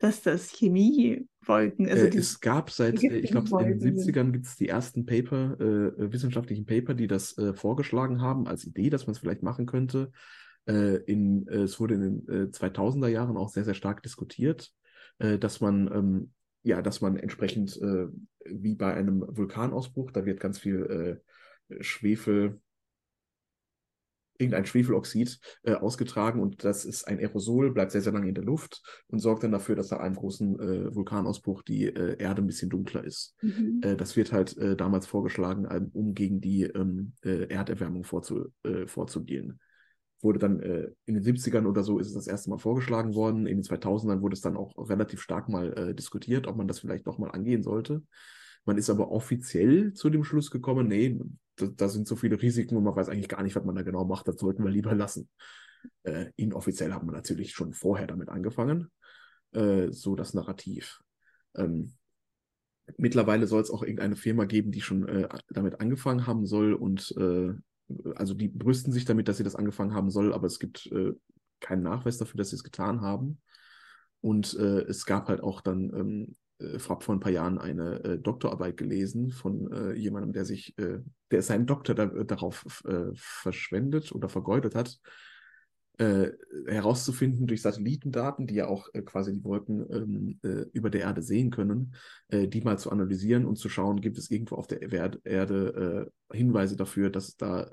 dass 0.05 0.21
das 0.21 0.51
Chemie 0.51 1.27
Wolken. 1.43 1.89
Also 1.89 2.05
äh, 2.05 2.15
es 2.15 2.39
gab 2.39 2.69
seit, 2.69 3.03
äh, 3.03 3.17
ich 3.17 3.31
glaube, 3.31 3.63
in 3.63 3.79
den 3.79 3.97
70ern 3.97 4.31
gibt 4.31 4.45
es 4.45 4.55
die 4.55 4.69
ersten 4.69 5.05
Paper, 5.05 5.57
äh, 5.59 5.63
äh, 5.63 6.11
wissenschaftlichen 6.11 6.65
Paper, 6.65 6.93
die 6.93 7.07
das 7.07 7.37
äh, 7.37 7.53
vorgeschlagen 7.53 8.21
haben 8.21 8.47
als 8.47 8.65
Idee, 8.65 8.91
dass 8.91 9.07
man 9.07 9.13
es 9.13 9.19
vielleicht 9.19 9.41
machen 9.41 9.65
könnte. 9.65 10.11
Äh, 10.67 10.97
in, 11.05 11.47
es 11.47 11.79
wurde 11.79 11.95
in 11.95 12.01
den 12.25 12.51
2000er 12.51 13.07
Jahren 13.07 13.35
auch 13.35 13.49
sehr, 13.49 13.63
sehr 13.63 13.73
stark 13.73 14.03
diskutiert, 14.03 14.71
dass 15.17 15.61
man 15.61 15.89
ähm, 15.93 16.31
ja, 16.63 16.81
dass 16.81 16.99
man 16.99 17.15
entsprechend 17.15 17.79
wie 18.43 18.75
bei 18.75 18.93
einem 18.93 19.23
Vulkanausbruch, 19.27 20.11
da 20.11 20.25
wird 20.25 20.39
ganz 20.39 20.59
viel 20.59 21.21
Schwefel 21.79 22.59
irgendein 24.37 24.65
Schwefeloxid 24.65 25.39
äh, 25.63 25.73
ausgetragen 25.73 26.39
und 26.41 26.63
das 26.63 26.85
ist 26.85 27.07
ein 27.07 27.19
Aerosol, 27.19 27.71
bleibt 27.71 27.91
sehr, 27.91 28.01
sehr 28.01 28.13
lange 28.13 28.27
in 28.29 28.35
der 28.35 28.43
Luft 28.43 28.81
und 29.07 29.19
sorgt 29.19 29.43
dann 29.43 29.51
dafür, 29.51 29.75
dass 29.75 29.91
nach 29.91 29.99
einem 29.99 30.15
großen 30.15 30.59
äh, 30.59 30.95
Vulkanausbruch 30.95 31.63
die 31.63 31.85
äh, 31.85 32.17
Erde 32.17 32.41
ein 32.41 32.47
bisschen 32.47 32.69
dunkler 32.69 33.03
ist. 33.03 33.35
Mhm. 33.41 33.81
Äh, 33.83 33.95
das 33.95 34.15
wird 34.15 34.31
halt 34.31 34.57
äh, 34.57 34.75
damals 34.75 35.07
vorgeschlagen, 35.07 35.65
um 35.93 36.13
gegen 36.13 36.41
die 36.41 36.63
ähm, 36.63 37.13
äh, 37.23 37.47
Erderwärmung 37.47 38.03
vorzu, 38.03 38.45
vorzugehen. 38.87 39.59
Wurde 40.21 40.39
dann 40.39 40.59
in 41.05 41.13
den 41.13 41.23
70ern 41.23 41.67
oder 41.67 41.83
so 41.83 41.99
ist 41.99 42.07
es 42.07 42.13
das 42.13 42.27
erste 42.27 42.49
Mal 42.49 42.57
vorgeschlagen 42.57 43.13
worden. 43.13 43.45
In 43.45 43.57
den 43.57 43.63
2000ern 43.63 44.21
wurde 44.21 44.33
es 44.33 44.41
dann 44.41 44.57
auch 44.57 44.73
relativ 44.89 45.21
stark 45.21 45.49
mal 45.49 45.93
diskutiert, 45.93 46.47
ob 46.47 46.55
man 46.55 46.67
das 46.67 46.79
vielleicht 46.79 47.05
doch 47.05 47.19
mal 47.19 47.29
angehen 47.29 47.61
sollte. 47.61 48.01
Man 48.65 48.77
ist 48.77 48.89
aber 48.89 49.11
offiziell 49.11 49.93
zu 49.93 50.09
dem 50.09 50.23
Schluss 50.23 50.49
gekommen, 50.49 50.87
nee, 50.87 51.19
da, 51.55 51.67
da, 51.67 51.89
sind 51.89 52.07
so 52.07 52.15
viele 52.15 52.41
Risiken 52.41 52.75
und 52.77 52.83
man 52.83 52.95
weiß 52.95 53.09
eigentlich 53.09 53.29
gar 53.29 53.43
nicht, 53.43 53.55
was 53.55 53.65
man 53.65 53.75
da 53.75 53.81
genau 53.81 54.05
macht, 54.05 54.27
das 54.27 54.37
sollten 54.37 54.63
wir 54.63 54.71
lieber 54.71 54.93
lassen. 54.93 55.29
Äh, 56.03 56.31
inoffiziell 56.35 56.93
hat 56.93 57.03
man 57.03 57.15
natürlich 57.15 57.53
schon 57.53 57.73
vorher 57.73 58.07
damit 58.07 58.29
angefangen, 58.29 58.91
äh, 59.51 59.91
so 59.91 60.15
das 60.15 60.33
Narrativ. 60.33 61.01
Ähm, 61.55 61.93
mittlerweile 62.97 63.47
soll 63.47 63.61
es 63.61 63.71
auch 63.71 63.83
irgendeine 63.83 64.15
Firma 64.15 64.45
geben, 64.45 64.71
die 64.71 64.81
schon 64.81 65.07
äh, 65.07 65.27
damit 65.49 65.79
angefangen 65.79 66.27
haben 66.27 66.45
soll 66.45 66.73
und 66.73 67.13
äh, 67.17 67.53
also 68.15 68.33
die 68.33 68.47
brüsten 68.47 68.91
sich 68.91 69.05
damit, 69.05 69.27
dass 69.27 69.37
sie 69.37 69.43
das 69.43 69.55
angefangen 69.55 69.93
haben 69.93 70.09
soll, 70.09 70.33
aber 70.33 70.47
es 70.47 70.59
gibt 70.59 70.87
äh, 70.87 71.13
keinen 71.59 71.83
Nachweis 71.83 72.17
dafür, 72.17 72.37
dass 72.37 72.49
sie 72.49 72.55
es 72.55 72.63
getan 72.63 73.01
haben. 73.01 73.41
Und 74.21 74.55
äh, 74.55 74.81
es 74.81 75.05
gab 75.05 75.27
halt 75.27 75.41
auch 75.41 75.61
dann 75.61 75.93
ähm, 75.93 76.35
äh, 76.59 76.79
vor 76.79 76.99
ein 77.09 77.19
paar 77.19 77.31
Jahren 77.31 77.57
eine 77.57 78.03
äh, 78.03 78.17
Doktorarbeit 78.17 78.77
gelesen 78.77 79.31
von 79.31 79.71
äh, 79.71 79.93
jemandem, 79.93 80.33
der 80.33 80.45
sich, 80.45 80.77
äh, 80.77 80.99
der 81.31 81.41
seinen 81.41 81.65
Doktor 81.65 81.95
da, 81.95 82.05
darauf 82.05 82.83
äh, 82.85 83.11
verschwendet 83.15 84.11
oder 84.13 84.29
vergeudet 84.29 84.75
hat, 84.75 84.99
äh, 85.97 86.31
herauszufinden 86.67 87.47
durch 87.47 87.61
Satellitendaten, 87.61 88.47
die 88.47 88.55
ja 88.55 88.67
auch 88.67 88.89
quasi 89.05 89.31
die 89.31 89.43
Wolken 89.45 89.85
ähm, 89.89 90.69
über 90.73 90.89
der 90.89 91.01
Erde 91.01 91.21
sehen 91.21 91.51
können, 91.51 91.95
die 92.29 92.59
mal 92.59 92.77
zu 92.77 92.91
analysieren 92.91 93.45
und 93.45 93.55
zu 93.55 93.69
schauen, 93.69 94.01
gibt 94.01 94.17
es 94.17 94.29
irgendwo 94.29 94.55
auf 94.55 94.67
der 94.67 94.81
Erde 94.81 96.11
Hinweise 96.29 96.75
dafür, 96.75 97.09
dass 97.09 97.37
da 97.37 97.69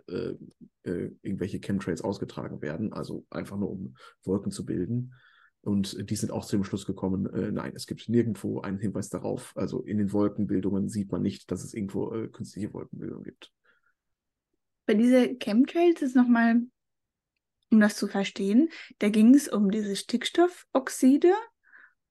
irgendwelche 0.85 1.59
Chemtrails 1.59 2.03
ausgetragen 2.03 2.63
werden, 2.63 2.93
also 2.93 3.27
einfach 3.29 3.57
nur 3.57 3.71
um 3.71 3.97
Wolken 4.23 4.53
zu 4.53 4.65
bilden. 4.65 5.15
Und 5.63 6.11
die 6.11 6.17
sind 6.17 6.33
auch 6.33 6.45
zu 6.45 6.57
dem 6.57 6.65
Schluss 6.65 6.87
gekommen, 6.87 7.27
äh, 7.33 7.53
nein, 7.53 7.73
es 7.77 7.87
gibt 7.87 8.09
nirgendwo 8.09 8.61
einen 8.61 8.79
Hinweis 8.79 9.09
darauf. 9.11 9.53
Also 9.57 9.83
in 9.83 9.99
den 9.99 10.13
Wolkenbildungen 10.13 10.89
sieht 10.89 11.13
man 11.13 11.23
nicht, 11.23 11.51
dass 11.51 11.63
es 11.63 11.73
irgendwo 11.73 12.13
äh, 12.13 12.29
künstliche 12.29 12.73
Wolkenbildung 12.73 13.23
gibt. 13.23 13.53
Bei 14.87 14.95
dieser 14.95 15.29
Chemtrails 15.39 16.03
ist 16.03 16.17
nochmal, 16.17 16.63
um 17.71 17.81
das 17.81 17.97
zu 17.97 18.09
verstehen, 18.09 18.71
da 18.99 19.09
ging 19.09 19.35
es 19.35 19.49
um 19.49 19.71
diese 19.71 19.95
Stickstoffoxide 19.95 21.33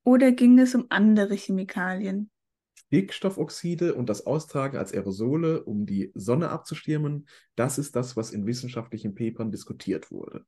oder 0.03 0.31
ging 0.31 0.57
es 0.57 0.73
um 0.73 0.85
andere 0.89 1.35
Chemikalien? 1.35 2.31
Stickstoffoxide 2.87 3.95
und 3.95 4.09
das 4.09 4.25
Austragen 4.25 4.77
als 4.77 4.93
Aerosole, 4.93 5.63
um 5.63 5.85
die 5.85 6.11
Sonne 6.13 6.49
abzuschirmen, 6.49 7.27
das 7.55 7.77
ist 7.77 7.95
das, 7.95 8.15
was 8.15 8.31
in 8.31 8.45
wissenschaftlichen 8.45 9.13
Papern 9.13 9.51
diskutiert 9.51 10.09
wurde. 10.09 10.45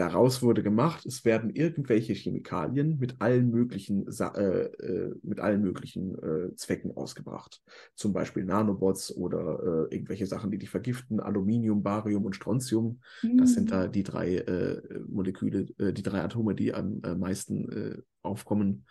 Daraus 0.00 0.40
wurde 0.40 0.62
gemacht, 0.62 1.04
es 1.04 1.26
werden 1.26 1.50
irgendwelche 1.50 2.14
Chemikalien 2.14 2.98
mit 2.98 3.20
allen 3.20 3.50
möglichen, 3.50 4.06
äh, 4.08 4.62
äh, 4.62 5.14
mit 5.22 5.40
allen 5.40 5.60
möglichen 5.60 6.14
äh, 6.14 6.56
Zwecken 6.56 6.96
ausgebracht. 6.96 7.60
Zum 7.96 8.14
Beispiel 8.14 8.46
Nanobots 8.46 9.14
oder 9.14 9.88
äh, 9.90 9.94
irgendwelche 9.94 10.24
Sachen, 10.24 10.50
die 10.50 10.56
dich 10.56 10.70
vergiften, 10.70 11.20
Aluminium, 11.20 11.82
Barium 11.82 12.24
und 12.24 12.34
Strontium. 12.34 13.02
Mhm. 13.22 13.36
Das 13.36 13.52
sind 13.52 13.72
da 13.72 13.88
mhm. 13.88 13.92
die 13.92 14.02
drei 14.02 14.36
äh, 14.36 14.80
Moleküle, 15.06 15.66
äh, 15.76 15.92
die 15.92 16.02
drei 16.02 16.22
Atome, 16.22 16.54
die 16.54 16.72
am 16.72 17.02
meisten 17.18 18.02
aufkommen, 18.22 18.86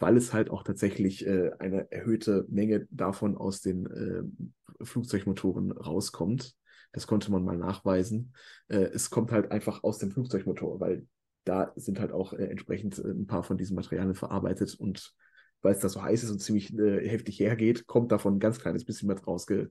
weil 0.00 0.16
es 0.16 0.32
halt 0.32 0.50
auch 0.50 0.64
tatsächlich 0.64 1.28
eine 1.28 1.92
erhöhte 1.92 2.44
Menge 2.48 2.88
davon 2.90 3.36
aus 3.36 3.60
den 3.60 4.56
Flugzeugmotoren 4.82 5.70
rauskommt 5.70 6.56
das 6.94 7.08
konnte 7.08 7.30
man 7.32 7.44
mal 7.44 7.58
nachweisen. 7.58 8.32
Äh, 8.68 8.84
es 8.94 9.10
kommt 9.10 9.32
halt 9.32 9.50
einfach 9.50 9.82
aus 9.82 9.98
dem 9.98 10.12
Flugzeugmotor, 10.12 10.80
weil 10.80 11.06
da 11.44 11.72
sind 11.74 12.00
halt 12.00 12.12
auch 12.12 12.32
äh, 12.32 12.46
entsprechend 12.46 12.98
äh, 12.98 13.08
ein 13.08 13.26
paar 13.26 13.42
von 13.42 13.58
diesen 13.58 13.74
Materialien 13.74 14.14
verarbeitet 14.14 14.74
und 14.74 15.12
weil 15.60 15.74
es 15.74 15.80
da 15.80 15.88
so 15.88 16.02
heiß 16.02 16.22
ist 16.22 16.30
und 16.30 16.40
ziemlich 16.40 16.72
äh, 16.78 17.08
heftig 17.08 17.40
hergeht, 17.40 17.86
kommt 17.86 18.12
davon 18.12 18.36
ein 18.36 18.40
ganz 18.40 18.60
kleines 18.60 18.84
bisschen 18.84 19.08
mit 19.08 19.26
rausge 19.26 19.70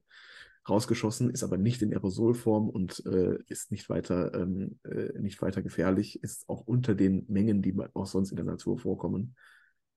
rausgeschossen, 0.68 1.30
ist 1.30 1.44
aber 1.44 1.58
nicht 1.58 1.82
in 1.82 1.92
Aerosolform 1.92 2.70
und 2.70 3.06
äh, 3.06 3.38
ist 3.48 3.72
nicht 3.72 3.90
weiter, 3.90 4.34
ähm, 4.34 4.80
äh, 4.84 5.20
nicht 5.20 5.42
weiter 5.42 5.62
gefährlich, 5.62 6.24
ist 6.24 6.48
auch 6.48 6.62
unter 6.62 6.96
den 6.96 7.26
Mengen, 7.28 7.62
die 7.62 7.76
auch 7.94 8.06
sonst 8.06 8.32
in 8.32 8.38
der 8.38 8.46
Natur 8.46 8.80
vorkommen, 8.80 9.36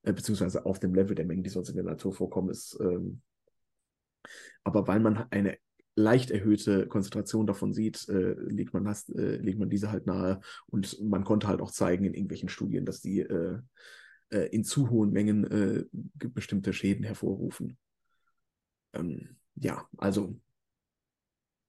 beziehungsweise 0.03 0.65
auf 0.65 0.79
dem 0.79 0.93
Level 0.93 1.15
der 1.15 1.23
Mengen, 1.23 1.43
die 1.43 1.49
sonst 1.49 1.69
in 1.69 1.75
der 1.75 1.85
Natur 1.85 2.11
vorkommen, 2.11 2.49
ist. 2.49 2.77
Ähm, 2.81 3.21
aber 4.65 4.89
weil 4.89 4.99
man 4.99 5.25
eine 5.29 5.57
leicht 5.97 6.29
erhöhte 6.29 6.87
Konzentration 6.87 7.47
davon 7.47 7.73
sieht, 7.73 8.07
äh, 8.07 8.33
legt, 8.33 8.71
man 8.73 8.85
das, 8.85 9.09
äh, 9.09 9.37
legt 9.37 9.57
man 9.57 9.69
diese 9.69 9.91
halt 9.91 10.05
nahe. 10.05 10.39
Und 10.67 11.01
man 11.01 11.23
konnte 11.23 11.47
halt 11.47 11.59
auch 11.59 11.71
zeigen 11.71 12.05
in 12.05 12.13
irgendwelchen 12.13 12.49
Studien, 12.49 12.85
dass 12.85 13.01
die 13.01 13.21
äh, 13.21 13.57
äh 14.29 14.47
in 14.49 14.63
zu 14.63 14.91
hohen 14.91 15.11
Mengen 15.11 15.43
äh, 15.45 15.85
bestimmte 16.13 16.71
Schäden 16.71 17.03
hervorrufen. 17.03 17.77
Ähm, 18.93 19.37
ja, 19.55 19.87
also 19.97 20.39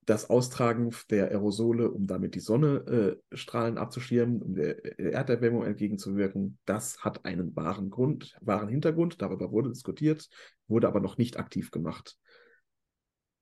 das 0.04 0.28
Austragen 0.28 0.94
der 1.10 1.30
Aerosole, 1.30 1.90
um 1.90 2.06
damit 2.06 2.34
die 2.34 2.40
Sonnenstrahlen 2.40 3.76
äh, 3.76 3.80
abzuschirmen, 3.80 4.42
um 4.42 4.54
der 4.54 4.98
Erderwärmung 4.98 5.64
entgegenzuwirken, 5.64 6.58
das 6.66 7.02
hat 7.02 7.24
einen 7.24 7.56
wahren 7.56 7.88
Grund, 7.88 8.36
wahren 8.42 8.68
Hintergrund. 8.68 9.22
Darüber 9.22 9.52
wurde 9.52 9.70
diskutiert, 9.70 10.28
wurde 10.66 10.86
aber 10.86 11.00
noch 11.00 11.16
nicht 11.16 11.38
aktiv 11.38 11.70
gemacht 11.70 12.18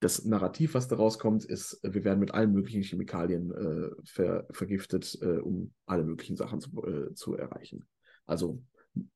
das 0.01 0.25
Narrativ, 0.25 0.75
was 0.75 0.89
daraus 0.89 1.19
kommt, 1.19 1.45
ist, 1.45 1.81
wir 1.83 2.05
werden 2.05 2.21
mit 2.21 2.35
allen 2.35 2.53
möglichen 2.53 2.83
Chemikalien 2.83 3.53
äh, 3.53 3.91
ver 4.05 4.47
vergiftet, 4.51 5.19
äh, 5.23 5.39
um 5.39 5.73
alle 5.87 6.05
möglichen 6.05 6.37
Sachen 6.37 6.61
zu, 6.61 6.71
äh, 6.85 7.15
zu 7.15 7.35
erreichen. 7.35 7.87
Also 8.27 8.63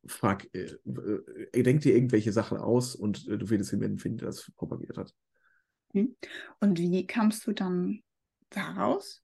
frag, 0.06 0.48
äh, 0.54 0.70
äh, 1.52 1.62
denk 1.62 1.82
dir 1.82 1.94
irgendwelche 1.94 2.32
Sachen 2.32 2.58
aus 2.58 2.94
und 2.94 3.28
äh, 3.28 3.36
du 3.36 3.50
wirst 3.50 3.72
jemanden 3.72 3.98
finden, 3.98 4.18
der 4.18 4.28
das 4.28 4.50
propagiert 4.56 4.96
hat. 4.96 5.14
Hm. 5.92 6.16
Und 6.60 6.78
wie 6.78 7.06
kamst 7.06 7.46
du 7.46 7.52
dann 7.52 8.02
daraus? 8.50 9.22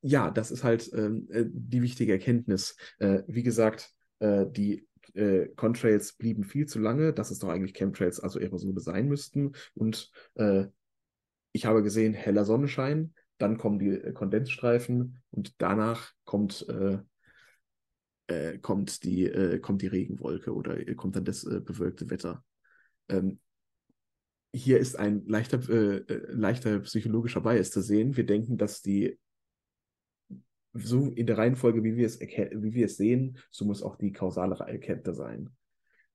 ja, 0.00 0.30
das 0.30 0.50
ist 0.50 0.64
halt 0.64 0.90
ähm, 0.94 1.28
die 1.52 1.82
wichtige 1.82 2.12
Erkenntnis. 2.12 2.74
wie 2.98 3.42
gesagt, 3.42 3.92
die 4.18 4.88
äh, 5.14 5.48
Contrails 5.56 6.14
blieben 6.14 6.44
viel 6.44 6.66
zu 6.66 6.78
lange, 6.78 7.12
dass 7.12 7.30
es 7.30 7.38
doch 7.38 7.48
eigentlich 7.48 7.74
Chemtrails, 7.74 8.20
also 8.20 8.38
Aerosole 8.38 8.80
sein 8.80 9.08
müssten. 9.08 9.52
Und 9.74 10.10
äh, 10.34 10.66
ich 11.52 11.66
habe 11.66 11.82
gesehen, 11.82 12.14
heller 12.14 12.44
Sonnenschein, 12.44 13.14
dann 13.38 13.58
kommen 13.58 13.78
die 13.78 13.90
äh, 13.90 14.12
Kondensstreifen 14.12 15.22
und 15.30 15.54
danach 15.58 16.12
kommt, 16.24 16.66
äh, 16.68 16.98
äh, 18.28 18.58
kommt, 18.58 19.04
die, 19.04 19.26
äh, 19.26 19.58
kommt 19.58 19.82
die 19.82 19.88
Regenwolke 19.88 20.54
oder 20.54 20.82
kommt 20.94 21.16
dann 21.16 21.24
das 21.24 21.44
bewölkte 21.44 22.08
Wetter. 22.10 22.44
Ähm, 23.08 23.40
hier 24.54 24.78
ist 24.78 24.98
ein 24.98 25.24
leichter, 25.26 25.60
leichter 26.28 26.80
psychologischer 26.80 27.40
Bias 27.40 27.70
zu 27.70 27.80
sehen. 27.80 28.18
Wir 28.18 28.26
denken, 28.26 28.58
dass 28.58 28.82
die 28.82 29.18
so 30.74 31.08
in 31.08 31.26
der 31.26 31.38
Reihenfolge, 31.38 31.82
wie 31.84 31.96
wir 31.96 32.06
es, 32.06 32.20
wie 32.20 32.74
wir 32.74 32.86
es 32.86 32.96
sehen, 32.96 33.38
so 33.50 33.64
muss 33.64 33.82
auch 33.82 33.96
die 33.96 34.12
kausale 34.12 34.56
Kette 34.78 35.14
sein. 35.14 35.50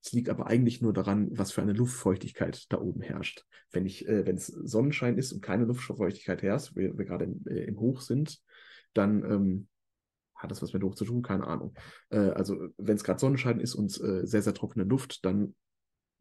Es 0.02 0.12
liegt 0.12 0.28
aber 0.28 0.46
eigentlich 0.46 0.80
nur 0.80 0.92
daran, 0.92 1.28
was 1.36 1.52
für 1.52 1.62
eine 1.62 1.72
Luftfeuchtigkeit 1.72 2.66
da 2.72 2.80
oben 2.80 3.00
herrscht. 3.00 3.44
Wenn 3.72 3.84
ich, 3.84 4.06
äh, 4.08 4.26
wenn 4.26 4.36
es 4.36 4.46
Sonnenschein 4.46 5.18
ist 5.18 5.32
und 5.32 5.42
keine 5.42 5.64
Luftfeuchtigkeit 5.64 6.42
herrscht, 6.42 6.76
wir, 6.76 6.96
wir 6.96 7.04
gerade 7.04 7.24
im, 7.24 7.44
äh, 7.46 7.64
im, 7.64 7.78
Hoch 7.80 8.00
sind, 8.00 8.40
dann 8.94 9.24
ähm, 9.24 9.68
hat 10.34 10.50
das 10.50 10.62
was 10.62 10.72
mit 10.72 10.82
Hoch 10.84 10.94
zu 10.94 11.04
tun, 11.04 11.22
keine 11.22 11.46
Ahnung. 11.46 11.74
Äh, 12.10 12.18
also 12.18 12.68
wenn 12.76 12.96
es 12.96 13.04
gerade 13.04 13.18
Sonnenschein 13.18 13.60
ist 13.60 13.74
und 13.74 14.00
äh, 14.00 14.24
sehr, 14.24 14.42
sehr 14.42 14.54
trockene 14.54 14.84
Luft, 14.84 15.24
dann 15.24 15.54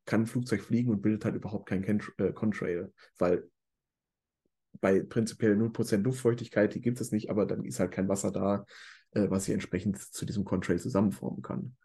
kann 0.05 0.21
ein 0.21 0.27
Flugzeug 0.27 0.61
fliegen 0.61 0.89
und 0.89 1.01
bildet 1.01 1.25
halt 1.25 1.35
überhaupt 1.35 1.69
kein 1.69 1.83
äh, 2.17 2.33
Contrail, 2.33 2.91
weil 3.17 3.47
bei 4.79 5.01
prinzipiell 5.01 5.55
0% 5.55 6.03
Luftfeuchtigkeit, 6.03 6.73
die 6.73 6.81
gibt 6.81 7.01
es 7.01 7.11
nicht, 7.11 7.29
aber 7.29 7.45
dann 7.45 7.65
ist 7.65 7.79
halt 7.79 7.91
kein 7.91 8.07
Wasser 8.07 8.31
da, 8.31 8.65
äh, 9.11 9.29
was 9.29 9.45
sich 9.45 9.53
entsprechend 9.53 9.99
zu 9.99 10.25
diesem 10.25 10.45
Contrail 10.45 10.79
zusammenformen 10.79 11.41
kann. 11.41 11.75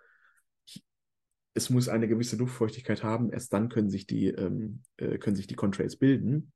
Es 1.54 1.68
muss 1.68 1.88
eine 1.88 2.08
gewisse 2.08 2.36
Luftfeuchtigkeit 2.36 3.02
haben, 3.02 3.30
erst 3.30 3.52
dann 3.52 3.68
können 3.68 3.90
sich 3.90 4.06
die, 4.06 4.28
ähm, 4.28 4.82
äh, 4.96 5.18
können 5.18 5.36
sich 5.36 5.46
die 5.46 5.54
Contrails 5.54 5.96
bilden. 5.96 6.52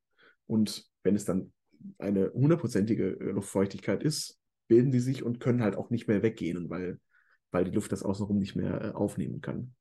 Und 0.46 0.86
wenn 1.02 1.16
es 1.16 1.24
dann 1.24 1.52
eine 1.98 2.32
hundertprozentige 2.32 3.18
äh, 3.20 3.30
Luftfeuchtigkeit 3.32 4.02
ist, 4.02 4.38
bilden 4.68 4.90
die 4.90 5.00
sich 5.00 5.22
und 5.22 5.40
können 5.40 5.62
halt 5.62 5.76
auch 5.76 5.90
nicht 5.90 6.08
mehr 6.08 6.22
weggehen, 6.22 6.70
weil, 6.70 6.98
weil 7.50 7.64
die 7.64 7.70
Luft 7.70 7.92
das 7.92 8.02
außenrum 8.02 8.38
nicht 8.38 8.56
mehr 8.56 8.82
äh, 8.82 8.90
aufnehmen 8.92 9.40
kann. 9.40 9.74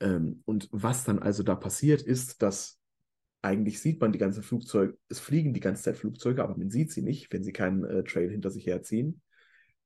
Ähm, 0.00 0.42
und 0.44 0.68
was 0.72 1.04
dann 1.04 1.18
also 1.18 1.42
da 1.42 1.54
passiert, 1.54 2.02
ist, 2.02 2.42
dass 2.42 2.75
eigentlich 3.46 3.80
sieht 3.80 4.00
man 4.00 4.10
die 4.12 4.18
ganzen 4.18 4.42
Flugzeuge, 4.42 4.98
es 5.08 5.20
fliegen 5.20 5.54
die 5.54 5.60
ganze 5.60 5.84
Zeit 5.84 5.96
Flugzeuge, 5.96 6.42
aber 6.42 6.56
man 6.56 6.68
sieht 6.68 6.90
sie 6.90 7.02
nicht, 7.02 7.32
wenn 7.32 7.44
sie 7.44 7.52
keinen 7.52 7.84
äh, 7.84 8.02
Trail 8.02 8.28
hinter 8.28 8.50
sich 8.50 8.66
herziehen. 8.66 9.22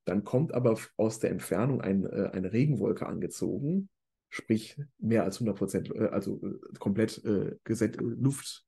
Dann 0.07 0.25
kommt 0.25 0.55
aber 0.55 0.79
aus 0.97 1.19
der 1.21 1.31
Entfernung 1.31 1.83
ein, 1.83 2.07
äh, 2.07 2.31
eine 2.33 2.55
Regenwolke 2.55 3.07
angezogen, 3.07 3.91
sprich 4.31 4.81
mehr 4.99 5.25
als 5.25 5.37
100 5.37 5.59
Prozent, 5.59 5.95
äh, 5.95 6.07
also 6.07 6.41
äh, 6.43 6.79
komplett 6.79 7.23
äh, 7.25 7.55
Luft, 7.99 8.65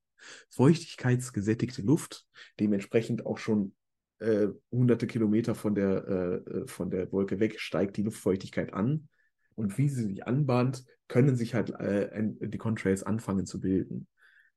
feuchtigkeitsgesättigte 0.51 1.81
Luft, 1.81 2.27
dementsprechend 2.61 3.25
auch 3.25 3.39
schon 3.39 3.75
äh, 4.19 4.49
hunderte 4.71 5.07
Kilometer 5.07 5.55
von 5.55 5.75
der, 5.75 6.07
äh, 6.45 6.67
von 6.67 6.91
der 6.91 7.11
Wolke 7.13 7.41
weg 7.41 7.59
steigt 7.59 7.97
die 7.97 8.03
Luftfeuchtigkeit 8.03 8.75
an. 8.75 9.09
Und 9.55 9.79
wie 9.79 9.89
sie 9.89 10.05
sich 10.05 10.27
anbahnt, 10.27 10.85
können 11.09 11.37
sich 11.37 11.55
halt 11.55 11.75
die 11.79 12.59
Contrails 12.59 13.03
anfangen 13.03 13.45
zu 13.45 13.61
bilden. 13.61 14.07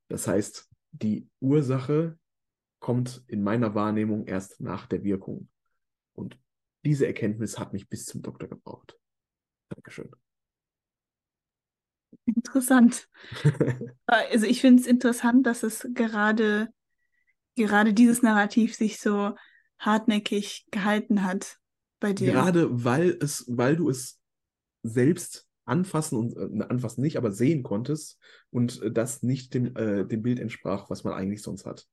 Das 0.07 0.27
heißt, 0.27 0.69
die 0.91 1.27
Ursache 1.39 2.17
kommt 2.79 3.23
in 3.27 3.41
meiner 3.41 3.75
Wahrnehmung 3.75 4.27
erst 4.27 4.61
nach 4.61 4.85
der 4.85 5.03
Wirkung. 5.03 5.49
Und 6.13 6.39
diese 6.85 7.07
Erkenntnis 7.07 7.57
hat 7.57 7.73
mich 7.73 7.89
bis 7.89 8.05
zum 8.05 8.21
Doktor 8.21 8.47
gebraucht. 8.47 8.97
Dankeschön. 9.69 10.11
Interessant. 12.25 13.09
also 14.05 14.45
ich 14.45 14.61
finde 14.61 14.81
es 14.81 14.87
interessant, 14.87 15.45
dass 15.45 15.63
es 15.63 15.87
gerade, 15.93 16.69
gerade 17.55 17.93
dieses 17.93 18.21
Narrativ 18.21 18.75
sich 18.75 18.99
so 18.99 19.35
hartnäckig 19.79 20.65
gehalten 20.71 21.23
hat 21.23 21.59
bei 21.99 22.13
dir. 22.13 22.31
Gerade 22.31 22.83
weil 22.83 23.17
es, 23.19 23.45
weil 23.47 23.75
du 23.75 23.89
es 23.89 24.19
selbst 24.83 25.47
anfassen 25.65 26.17
und 26.17 26.37
äh, 26.37 26.63
anfassen 26.65 27.01
nicht, 27.01 27.17
aber 27.17 27.31
sehen 27.31 27.63
konntest 27.63 28.19
und 28.51 28.81
äh, 28.81 28.91
das 28.91 29.23
nicht 29.23 29.53
dem, 29.53 29.75
äh, 29.75 30.05
dem 30.05 30.21
Bild 30.21 30.39
entsprach, 30.39 30.89
was 30.89 31.03
man 31.03 31.13
eigentlich 31.13 31.41
sonst 31.41 31.65
hat. 31.65 31.87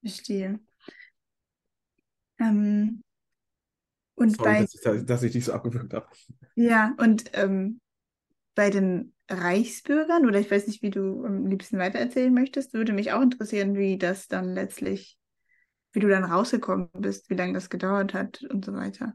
Verstehe. 0.00 0.60
Ähm, 2.38 3.02
und 4.14 4.36
Sorry, 4.36 4.48
bei, 4.48 4.60
dass 4.60 4.74
ich, 4.74 5.04
dass 5.04 5.22
ich 5.22 5.32
dich 5.32 5.44
so 5.44 5.52
abgewürgt 5.52 5.92
habe. 5.92 6.06
Ja, 6.54 6.94
und 6.98 7.30
ähm, 7.34 7.80
bei 8.54 8.70
den 8.70 9.14
Reichsbürgern, 9.28 10.26
oder 10.26 10.40
ich 10.40 10.50
weiß 10.50 10.66
nicht, 10.66 10.82
wie 10.82 10.90
du 10.90 11.24
am 11.24 11.46
liebsten 11.46 11.78
weitererzählen 11.78 12.32
möchtest, 12.32 12.72
würde 12.72 12.92
mich 12.92 13.12
auch 13.12 13.22
interessieren, 13.22 13.76
wie 13.76 13.98
das 13.98 14.26
dann 14.26 14.54
letztlich, 14.54 15.18
wie 15.92 16.00
du 16.00 16.08
dann 16.08 16.24
rausgekommen 16.24 16.88
bist, 16.94 17.28
wie 17.30 17.34
lange 17.34 17.52
das 17.52 17.70
gedauert 17.70 18.14
hat 18.14 18.42
und 18.42 18.64
so 18.64 18.72
weiter. 18.72 19.14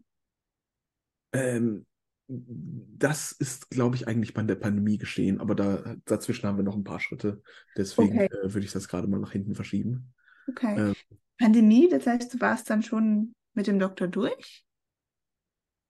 Ähm, 1.34 1.86
das 2.28 3.32
ist, 3.34 3.70
glaube 3.70 3.96
ich, 3.96 4.08
eigentlich 4.08 4.34
bei 4.34 4.44
der 4.44 4.56
Pandemie 4.56 4.98
geschehen, 4.98 5.40
aber 5.40 5.56
da, 5.56 5.96
dazwischen 6.06 6.48
haben 6.48 6.58
wir 6.58 6.64
noch 6.64 6.76
ein 6.76 6.84
paar 6.84 7.00
Schritte. 7.00 7.42
Deswegen 7.78 8.18
okay. 8.18 8.26
äh, 8.26 8.54
würde 8.54 8.66
ich 8.66 8.72
das 8.72 8.88
gerade 8.88 9.08
mal 9.08 9.20
nach 9.20 9.32
hinten 9.32 9.56
verschieben. 9.56 10.14
Okay. 10.48 10.90
Ähm, 10.90 10.96
Pandemie, 11.38 11.90
das 11.90 12.08
heißt, 12.08 12.34
du 12.34 12.40
warst 12.40 12.70
dann 12.70 12.82
schon 12.82 13.34
mit 13.54 13.68
dem 13.68 13.80
Doktor 13.80 14.08
durch? 14.08 14.66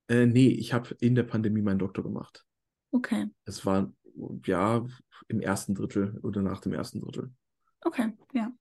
Äh, 0.07 0.25
nee, 0.25 0.49
ich 0.49 0.73
habe 0.73 0.95
in 0.99 1.15
der 1.15 1.23
Pandemie 1.23 1.61
meinen 1.61 1.79
Doktor 1.79 2.03
gemacht. 2.03 2.45
Okay. 2.91 3.27
Es 3.45 3.65
war 3.65 3.91
ja 4.45 4.85
im 5.27 5.39
ersten 5.39 5.75
Drittel 5.75 6.19
oder 6.23 6.41
nach 6.41 6.61
dem 6.61 6.73
ersten 6.73 6.99
Drittel. 6.99 7.31
Okay, 7.81 8.13
ja. 8.33 8.51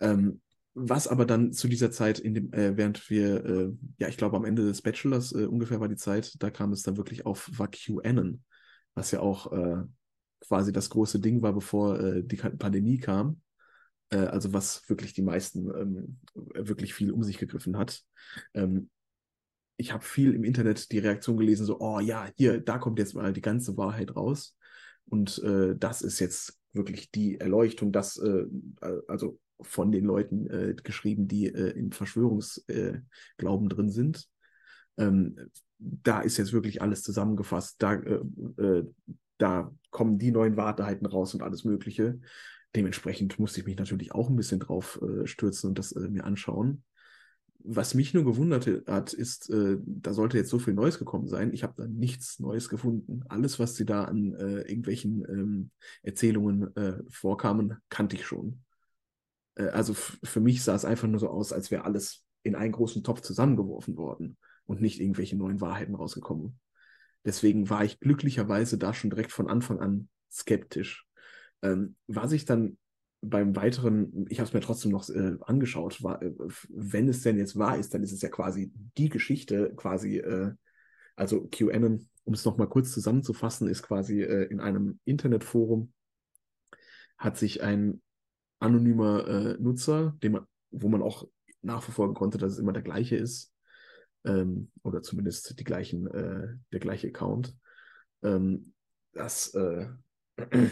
Ähm, 0.00 0.40
was 0.80 1.08
aber 1.08 1.26
dann 1.26 1.52
zu 1.52 1.68
dieser 1.68 1.90
Zeit, 1.90 2.18
in 2.18 2.34
dem, 2.34 2.52
äh, 2.52 2.76
während 2.76 3.10
wir, 3.10 3.44
äh, 3.44 3.72
ja, 3.98 4.08
ich 4.08 4.16
glaube 4.16 4.36
am 4.36 4.44
Ende 4.44 4.64
des 4.64 4.82
Bachelors 4.82 5.32
äh, 5.32 5.46
ungefähr 5.46 5.80
war 5.80 5.88
die 5.88 5.96
Zeit, 5.96 6.34
da 6.42 6.50
kam 6.50 6.72
es 6.72 6.82
dann 6.82 6.96
wirklich 6.96 7.26
auf, 7.26 7.50
war 7.58 7.68
QAnon, 7.68 8.42
was 8.94 9.10
ja 9.10 9.20
auch 9.20 9.52
äh, 9.52 9.82
quasi 10.40 10.72
das 10.72 10.90
große 10.90 11.20
Ding 11.20 11.42
war, 11.42 11.52
bevor 11.52 11.98
äh, 12.00 12.22
die 12.22 12.36
Pandemie 12.36 12.98
kam. 12.98 13.40
Äh, 14.10 14.18
also 14.18 14.52
was 14.52 14.88
wirklich 14.88 15.12
die 15.12 15.22
meisten 15.22 15.68
ähm, 15.76 16.18
wirklich 16.34 16.94
viel 16.94 17.10
um 17.12 17.22
sich 17.22 17.38
gegriffen 17.38 17.76
hat. 17.76 18.02
Ähm, 18.54 18.90
ich 19.76 19.92
habe 19.92 20.04
viel 20.04 20.34
im 20.34 20.44
Internet 20.44 20.90
die 20.92 20.98
Reaktion 20.98 21.36
gelesen, 21.36 21.66
so, 21.66 21.80
oh 21.80 22.00
ja, 22.00 22.28
hier, 22.36 22.60
da 22.60 22.78
kommt 22.78 22.98
jetzt 22.98 23.14
mal 23.14 23.32
die 23.32 23.40
ganze 23.40 23.76
Wahrheit 23.76 24.16
raus. 24.16 24.56
Und 25.06 25.40
das 25.40 26.02
ist 26.02 26.18
jetzt 26.18 26.58
wirklich 26.72 27.10
die 27.12 27.40
Erleuchtung, 27.40 27.92
das, 27.92 28.20
also 29.06 29.38
von 29.60 29.92
den 29.92 30.04
Leuten 30.04 30.46
äh, 30.48 30.74
geschrieben, 30.74 31.28
die 31.28 31.46
äh, 31.46 31.70
in 31.70 31.92
Verschwörungsglauben 31.92 33.02
äh, 33.38 33.74
drin 33.74 33.90
sind. 33.90 34.28
Ähm, 34.96 35.36
da 35.78 36.20
ist 36.20 36.36
jetzt 36.36 36.52
wirklich 36.52 36.82
alles 36.82 37.02
zusammengefasst. 37.02 37.76
Da, 37.78 37.94
äh, 37.94 38.20
äh, 38.58 38.86
da 39.38 39.72
kommen 39.90 40.18
die 40.18 40.32
neuen 40.32 40.56
Wahrheiten 40.56 41.06
raus 41.06 41.34
und 41.34 41.42
alles 41.42 41.64
Mögliche. 41.64 42.20
Dementsprechend 42.74 43.38
musste 43.38 43.60
ich 43.60 43.66
mich 43.66 43.78
natürlich 43.78 44.12
auch 44.12 44.28
ein 44.28 44.36
bisschen 44.36 44.60
drauf 44.60 45.00
äh, 45.02 45.26
stürzen 45.26 45.68
und 45.70 45.78
das 45.78 45.94
mir 45.94 46.24
anschauen. 46.24 46.82
Was 47.60 47.94
mich 47.94 48.14
nur 48.14 48.24
gewundert 48.24 48.66
hat, 48.86 49.12
ist, 49.12 49.52
da 49.52 50.14
sollte 50.14 50.38
jetzt 50.38 50.48
so 50.48 50.60
viel 50.60 50.74
Neues 50.74 50.98
gekommen 50.98 51.26
sein. 51.26 51.52
Ich 51.52 51.64
habe 51.64 51.74
da 51.76 51.88
nichts 51.88 52.38
Neues 52.38 52.68
gefunden. 52.68 53.24
Alles, 53.28 53.58
was 53.58 53.74
sie 53.74 53.84
da 53.84 54.04
an 54.04 54.32
irgendwelchen 54.32 55.24
ähm, 55.28 55.70
Erzählungen 56.02 56.70
vorkamen, 57.10 57.74
kannte 57.90 58.14
ich 58.14 58.24
schon. 58.24 58.62
Äh, 59.58 59.68
also 59.68 59.94
für 59.94 60.40
mich 60.40 60.62
sah 60.62 60.74
es 60.74 60.84
einfach 60.84 61.08
nur 61.08 61.20
so 61.20 61.28
aus, 61.28 61.52
als 61.52 61.70
wäre 61.70 61.84
alles 61.84 62.24
in 62.42 62.54
einen 62.54 62.72
großen 62.72 63.02
Topf 63.04 63.20
zusammengeworfen 63.20 63.96
worden 63.96 64.38
und 64.64 64.80
nicht 64.80 65.00
irgendwelche 65.00 65.36
neuen 65.36 65.60
Wahrheiten 65.60 65.94
rausgekommen. 65.94 66.58
Deswegen 67.24 67.68
war 67.68 67.84
ich 67.84 68.00
glücklicherweise 68.00 68.78
da 68.78 68.94
schon 68.94 69.10
direkt 69.10 69.32
von 69.32 69.48
Anfang 69.48 69.80
an 69.80 70.08
skeptisch. 70.30 71.06
Ähm, 71.62 71.96
was 72.06 72.32
ich 72.32 72.44
dann 72.44 72.78
beim 73.20 73.56
weiteren, 73.56 74.26
ich 74.28 74.38
habe 74.38 74.46
es 74.46 74.54
mir 74.54 74.60
trotzdem 74.60 74.92
noch 74.92 75.08
äh, 75.08 75.36
angeschaut, 75.40 76.02
war, 76.02 76.22
äh, 76.22 76.32
wenn 76.68 77.08
es 77.08 77.22
denn 77.22 77.36
jetzt 77.36 77.58
wahr 77.58 77.76
ist, 77.76 77.92
dann 77.92 78.02
ist 78.02 78.12
es 78.12 78.22
ja 78.22 78.28
quasi 78.28 78.72
die 78.96 79.08
Geschichte, 79.08 79.72
quasi, 79.74 80.18
äh, 80.18 80.52
also 81.16 81.48
QAnon, 81.48 82.08
um 82.24 82.34
es 82.34 82.44
nochmal 82.44 82.68
kurz 82.68 82.92
zusammenzufassen, 82.92 83.68
ist 83.68 83.82
quasi 83.82 84.22
äh, 84.22 84.44
in 84.44 84.60
einem 84.60 85.00
Internetforum 85.04 85.92
hat 87.16 87.36
sich 87.36 87.62
ein 87.62 88.00
anonymer 88.58 89.26
äh, 89.26 89.56
Nutzer, 89.58 90.16
man, 90.22 90.46
wo 90.70 90.88
man 90.88 91.02
auch 91.02 91.26
nachverfolgen 91.62 92.14
konnte, 92.14 92.38
dass 92.38 92.52
es 92.52 92.58
immer 92.58 92.72
der 92.72 92.82
gleiche 92.82 93.16
ist. 93.16 93.52
Ähm, 94.24 94.70
oder 94.82 95.02
zumindest 95.02 95.58
die 95.58 95.64
gleichen, 95.64 96.06
äh, 96.08 96.48
der 96.72 96.80
gleiche 96.80 97.08
Account. 97.08 97.56
Ähm, 98.22 98.72
das, 99.12 99.54
äh, 99.54 99.88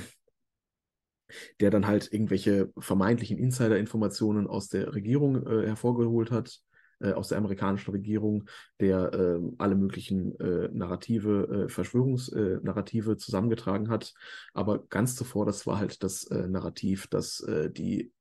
der 1.61 1.70
dann 1.70 1.87
halt 1.87 2.12
irgendwelche 2.12 2.72
vermeintlichen 2.79 3.38
Insider-Informationen 3.38 4.46
aus 4.46 4.68
der 4.68 4.94
Regierung 4.94 5.46
äh, 5.46 5.66
hervorgeholt 5.66 6.31
hat, 6.31 6.61
äh, 7.00 7.12
aus 7.12 7.28
der 7.28 7.38
amerikanischen 7.38 7.90
Regierung, 7.90 8.48
der 8.80 9.12
äh, 9.12 9.40
alle 9.59 9.74
möglichen 9.74 10.38
äh, 10.40 10.68
Narrative, 10.72 11.66
äh, 11.66 11.68
Verschwörungsnarrative 11.68 13.16
zusammengetragen 13.16 13.88
hat. 13.88 14.14
Aber 14.54 14.87
ganz 14.88 15.14
zuvor, 15.14 15.46
das 15.46 15.66
war 15.66 15.78
halt 15.78 16.02
das 16.02 16.24
äh, 16.24 16.48
Narrativ, 16.48 17.06
dass 17.09 17.40
äh, 17.40 17.70
die 17.70 18.12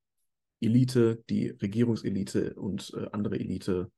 Elite, 0.61 1.23
die 1.29 1.49
Regierungselite 1.49 2.53
und 2.55 2.93
andere 3.11 3.37
Elite 3.37 3.91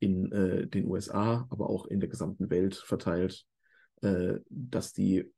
in 0.00 0.30
den 0.70 0.86
USA, 0.86 1.46
aber 1.50 1.68
auch 1.68 1.86
in 1.86 2.00
der 2.00 2.08
gesamten 2.08 2.48
Welt 2.50 2.74
verteilt, 2.74 3.44
dass 4.00 4.92
die 4.94 5.30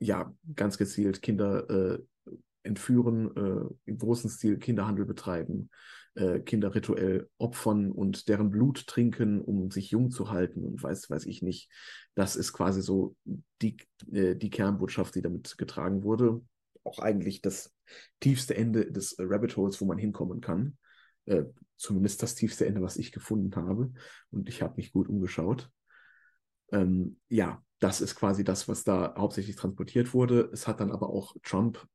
ja 0.00 0.34
ganz 0.54 0.78
gezielt 0.78 1.20
Kinder 1.20 1.98
entführen, 2.66 3.34
äh, 3.36 3.90
im 3.90 3.98
großen 3.98 4.28
Stil 4.28 4.58
Kinderhandel 4.58 5.06
betreiben, 5.06 5.70
äh, 6.16 6.40
Kinder 6.40 6.74
rituell 6.74 7.28
opfern 7.38 7.92
und 7.92 8.28
deren 8.28 8.50
Blut 8.50 8.86
trinken, 8.86 9.40
um 9.40 9.70
sich 9.70 9.90
jung 9.90 10.10
zu 10.10 10.30
halten 10.30 10.64
und 10.64 10.82
weiß, 10.82 11.10
weiß 11.10 11.26
ich 11.26 11.42
nicht. 11.42 11.70
Das 12.14 12.36
ist 12.36 12.52
quasi 12.52 12.82
so 12.82 13.16
die, 13.62 13.76
äh, 14.12 14.34
die 14.34 14.50
Kernbotschaft, 14.50 15.14
die 15.14 15.22
damit 15.22 15.56
getragen 15.58 16.02
wurde. 16.02 16.40
Auch 16.84 16.98
eigentlich 16.98 17.42
das 17.42 17.74
tiefste 18.20 18.56
Ende 18.56 18.90
des 18.90 19.16
Rabbit 19.18 19.56
Holes, 19.56 19.80
wo 19.80 19.84
man 19.84 19.98
hinkommen 19.98 20.40
kann. 20.40 20.78
Äh, 21.26 21.44
zumindest 21.76 22.22
das 22.22 22.34
tiefste 22.34 22.66
Ende, 22.66 22.82
was 22.82 22.96
ich 22.96 23.12
gefunden 23.12 23.54
habe. 23.54 23.92
Und 24.30 24.48
ich 24.48 24.62
habe 24.62 24.74
mich 24.76 24.92
gut 24.92 25.08
umgeschaut. 25.08 25.70
Ähm, 26.72 27.18
ja, 27.28 27.62
das 27.78 28.00
ist 28.00 28.14
quasi 28.14 28.42
das, 28.42 28.68
was 28.68 28.84
da 28.84 29.14
hauptsächlich 29.16 29.56
transportiert 29.56 30.14
wurde. 30.14 30.48
Es 30.52 30.66
hat 30.66 30.80
dann 30.80 30.90
aber 30.90 31.10
auch 31.10 31.36
Trump 31.42 31.86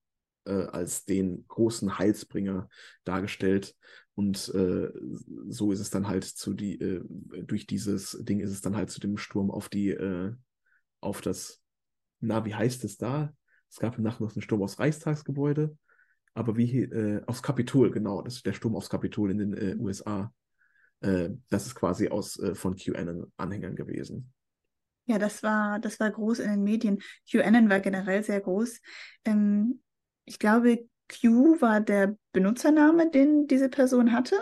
äh, 0.45 0.51
als 0.51 1.05
den 1.05 1.45
großen 1.47 1.97
Heilsbringer 1.97 2.69
dargestellt. 3.03 3.76
Und 4.16 4.53
äh, 4.53 4.91
so 5.47 5.72
ist 5.72 5.80
es 5.80 5.89
dann 5.89 6.07
halt 6.07 6.26
zu 6.26 6.53
die, 6.53 6.80
äh, 6.80 7.03
durch 7.43 7.66
dieses 7.66 8.18
Ding 8.22 8.39
ist 8.39 8.51
es 8.51 8.62
dann 8.62 8.76
halt 8.76 8.89
zu 8.89 8.99
dem 8.99 9.18
Sturm 9.18 9.49
auf 9.49 9.70
die, 9.70 9.89
äh, 9.89 10.34
auf 10.99 11.22
das, 11.22 11.62
na, 12.20 12.45
wie 12.45 12.53
heißt 12.53 12.84
es 12.84 12.97
da? 12.97 13.34
Es 13.70 13.80
gab 13.80 13.97
im 13.97 14.03
Nachhinein 14.03 14.28
noch 14.28 14.36
einen 14.36 14.41
Sturm 14.41 14.62
aufs 14.64 14.80
Reichstagsgebäude, 14.80 15.78
aber 16.34 16.57
wie, 16.57 16.82
äh, 16.82 17.24
aufs 17.26 17.41
Kapitol, 17.41 17.91
genau, 17.91 18.22
das 18.22 18.36
ist 18.36 18.45
der 18.45 18.53
Sturm 18.53 18.76
aufs 18.76 18.89
Kapitol 18.89 19.32
in 19.32 19.38
den 19.38 19.53
äh, 19.53 19.76
USA. 19.80 20.34
Äh, 20.99 21.30
das 21.49 21.66
ist 21.66 21.76
quasi 21.76 22.09
aus 22.09 22.38
äh, 22.39 22.53
von 22.53 22.76
QAnon-Anhängern 22.76 23.76
gewesen. 23.76 24.34
Ja, 25.05 25.20
das 25.20 25.41
war, 25.41 25.80
das 25.80 25.99
war 25.99 26.12
groß 26.12 26.39
in 26.39 26.51
den 26.51 26.64
Medien. 26.64 27.01
QAnon 27.30 27.70
war 27.70 27.80
generell 27.80 28.24
sehr 28.24 28.39
groß. 28.39 28.80
Ähm, 29.26 29.82
ich 30.26 30.38
glaube, 30.38 30.88
Q 31.12 31.59
war 31.62 31.82
der 31.82 32.18
Benutzername, 32.32 33.12
den 33.12 33.47
diese 33.47 33.70
Person 33.70 34.12
hatte. 34.12 34.39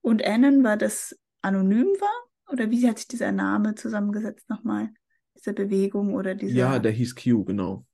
Und 0.00 0.24
Anon 0.24 0.64
war 0.64 0.76
das 0.76 1.18
anonym 1.42 1.86
war? 1.86 2.52
Oder 2.52 2.70
wie 2.70 2.88
hat 2.88 2.98
sich 2.98 3.08
dieser 3.08 3.32
Name 3.32 3.74
zusammengesetzt 3.74 4.48
nochmal? 4.50 4.90
Diese 5.36 5.52
Bewegung 5.52 6.14
oder 6.14 6.34
dieser. 6.34 6.54
Ja, 6.54 6.78
der 6.78 6.92
hieß 6.92 7.14
Q, 7.14 7.44
genau. 7.44 7.86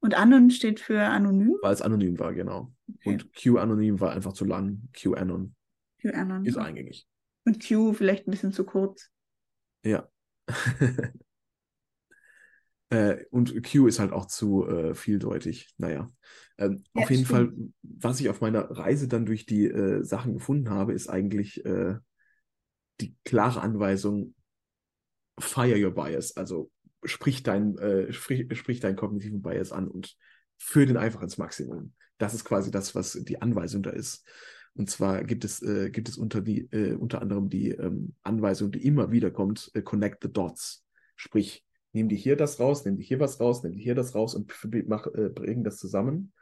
Und 0.00 0.14
Anon 0.14 0.50
steht 0.50 0.80
für 0.80 1.00
anonym? 1.00 1.56
Weil 1.62 1.74
es 1.74 1.82
anonym 1.82 2.18
war, 2.18 2.34
genau. 2.34 2.72
Okay. 2.88 3.10
Und 3.10 3.34
Q 3.34 3.58
anonym 3.58 4.00
war 4.00 4.12
einfach 4.12 4.32
zu 4.32 4.44
lang. 4.44 4.88
QAnon 4.92 5.54
QAnon. 6.00 6.44
ist 6.44 6.56
eingängig. 6.56 7.06
Und 7.44 7.66
Q 7.66 7.92
vielleicht 7.92 8.26
ein 8.26 8.30
bisschen 8.30 8.52
zu 8.52 8.64
kurz. 8.64 9.10
Ja. 9.84 10.08
Äh, 12.90 13.24
und 13.30 13.54
Q 13.64 13.86
ist 13.86 13.98
halt 13.98 14.12
auch 14.12 14.26
zu 14.26 14.66
äh, 14.66 14.94
vieldeutig. 14.94 15.74
Naja. 15.78 16.12
Ähm, 16.58 16.84
Ja, 16.94 17.02
auf 17.02 17.10
jeden 17.10 17.24
stimmt. 17.24 17.52
Fall, 17.52 17.52
was 17.82 18.20
ich 18.20 18.28
auf 18.28 18.40
meiner 18.40 18.70
Reise 18.70 19.08
dann 19.08 19.26
durch 19.26 19.46
die 19.46 19.66
äh, 19.66 20.02
Sachen 20.04 20.34
gefunden 20.34 20.70
habe, 20.70 20.92
ist 20.92 21.08
eigentlich 21.08 21.64
äh, 21.64 21.96
die 23.00 23.16
klare 23.24 23.60
Anweisung, 23.60 24.34
fire 25.38 25.82
your 25.82 25.94
bias. 25.94 26.36
Also 26.36 26.70
sprich 27.04 27.42
dein, 27.42 27.78
äh, 27.78 28.12
sprich, 28.12 28.46
sprich 28.58 28.80
deinen 28.80 28.96
kognitiven 28.96 29.40
Bias 29.40 29.72
an 29.72 29.88
und 29.88 30.16
führ 30.58 30.84
den 30.84 30.96
einfach 30.96 31.22
ins 31.22 31.38
Maximum. 31.38 31.94
Das 32.18 32.34
ist 32.34 32.44
quasi 32.44 32.70
das, 32.70 32.94
was 32.94 33.12
die 33.12 33.40
Anweisung 33.40 33.82
da 33.82 33.90
ist. 33.90 34.26
Und 34.74 34.90
zwar 34.90 35.24
gibt 35.24 35.44
es, 35.44 35.62
äh, 35.62 35.90
gibt 35.90 36.08
es 36.08 36.18
unter, 36.18 36.40
die, 36.42 36.68
äh, 36.72 36.94
unter 36.94 37.22
anderem 37.22 37.48
die 37.48 37.70
ähm, 37.70 38.14
Anweisung, 38.22 38.70
die 38.70 38.84
immer 38.84 39.10
wieder 39.10 39.30
kommt, 39.30 39.70
äh, 39.74 39.82
connect 39.82 40.22
the 40.22 40.32
dots. 40.32 40.84
Sprich, 41.16 41.64
nimm 41.92 42.08
dir 42.08 42.18
hier 42.18 42.36
das 42.36 42.60
raus, 42.60 42.84
nimm 42.84 42.96
dir 42.96 43.04
hier 43.04 43.20
was 43.20 43.40
raus, 43.40 43.62
nimm 43.62 43.72
dir 43.72 43.82
hier 43.82 43.94
das 43.94 44.14
raus 44.14 44.34
und 44.34 44.52
mach, 44.86 45.06
äh, 45.06 45.28
bring 45.28 45.64
das 45.64 45.78
zusammen. 45.78 46.32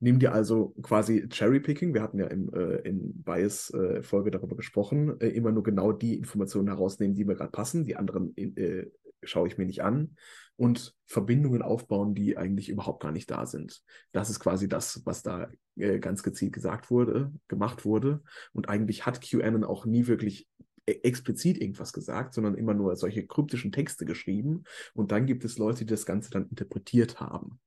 Nimm 0.00 0.18
dir 0.18 0.32
also 0.32 0.74
quasi 0.82 1.28
Cherry-Picking, 1.28 1.94
wir 1.94 2.02
hatten 2.02 2.18
ja 2.18 2.26
im, 2.26 2.52
äh, 2.52 2.78
in 2.78 3.22
Bias-Folge 3.22 4.32
darüber 4.32 4.56
gesprochen, 4.56 5.20
äh, 5.20 5.28
immer 5.28 5.52
nur 5.52 5.62
genau 5.62 5.92
die 5.92 6.16
Informationen 6.16 6.66
herausnehmen, 6.66 7.14
die 7.14 7.24
mir 7.24 7.36
gerade 7.36 7.52
passen, 7.52 7.84
die 7.84 7.94
anderen 7.94 8.36
äh, 8.36 8.86
schaue 9.22 9.46
ich 9.46 9.58
mir 9.58 9.66
nicht 9.66 9.82
an 9.82 10.16
und 10.56 10.94
Verbindungen 11.06 11.62
aufbauen, 11.62 12.14
die 12.14 12.36
eigentlich 12.36 12.68
überhaupt 12.68 13.02
gar 13.02 13.12
nicht 13.12 13.30
da 13.30 13.46
sind. 13.46 13.82
Das 14.12 14.30
ist 14.30 14.40
quasi 14.40 14.68
das, 14.68 15.02
was 15.04 15.22
da 15.22 15.48
äh, 15.76 15.98
ganz 15.98 16.22
gezielt 16.22 16.52
gesagt 16.52 16.90
wurde, 16.90 17.32
gemacht 17.48 17.84
wurde. 17.84 18.22
Und 18.52 18.68
eigentlich 18.68 19.06
hat 19.06 19.20
QAnon 19.20 19.64
auch 19.64 19.86
nie 19.86 20.06
wirklich 20.06 20.48
explizit 20.86 21.60
irgendwas 21.60 21.92
gesagt, 21.92 22.34
sondern 22.34 22.56
immer 22.56 22.74
nur 22.74 22.96
solche 22.96 23.26
kryptischen 23.26 23.72
Texte 23.72 24.04
geschrieben. 24.04 24.64
Und 24.94 25.12
dann 25.12 25.26
gibt 25.26 25.44
es 25.44 25.58
Leute, 25.58 25.80
die 25.80 25.90
das 25.90 26.06
Ganze 26.06 26.30
dann 26.30 26.48
interpretiert 26.48 27.20
haben. 27.20 27.60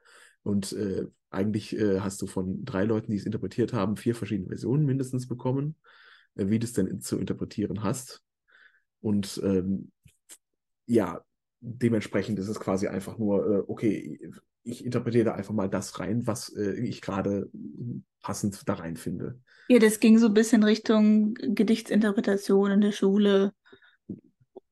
Und 0.44 0.74
äh, 0.74 1.08
eigentlich 1.30 1.76
äh, 1.78 2.02
hast 2.02 2.22
du 2.22 2.28
von 2.28 2.64
drei 2.66 2.84
Leuten, 2.84 3.12
die 3.12 3.18
es 3.18 3.26
interpretiert 3.26 3.74
haben, 3.74 3.98
vier 3.98 4.16
verschiedene 4.16 4.50
Versionen 4.50 4.86
mindestens 4.86 5.28
bekommen, 5.28 5.76
äh, 6.36 6.48
wie 6.48 6.60
du 6.60 6.66
es 6.66 6.74
denn 6.74 7.02
zu 7.02 7.18
interpretieren 7.18 7.84
hast. 7.84 8.22
Und 9.02 9.42
ähm, 9.44 9.92
ja, 10.86 11.24
dementsprechend 11.62 12.38
ist 12.40 12.48
es 12.48 12.60
quasi 12.60 12.88
einfach 12.88 13.18
nur, 13.18 13.46
äh, 13.46 13.64
okay, 13.68 14.20
ich 14.66 14.84
interpretiere 14.84 15.26
da 15.26 15.34
einfach 15.36 15.54
mal 15.54 15.70
das 15.70 16.00
rein, 16.00 16.28
was 16.28 16.50
äh, 16.50 16.74
ich 16.74 17.02
gerade 17.02 17.50
passend 18.22 18.68
da 18.68 18.74
rein 18.74 18.98
finde. 18.98 19.40
Ja, 19.70 19.80
das 19.80 20.00
ging 20.00 20.18
so 20.18 20.28
ein 20.28 20.34
bisschen 20.34 20.64
Richtung 20.64 21.36
Gedichtsinterpretation 21.36 22.72
in 22.72 22.82
der 22.82 22.92
Schule 22.92 23.54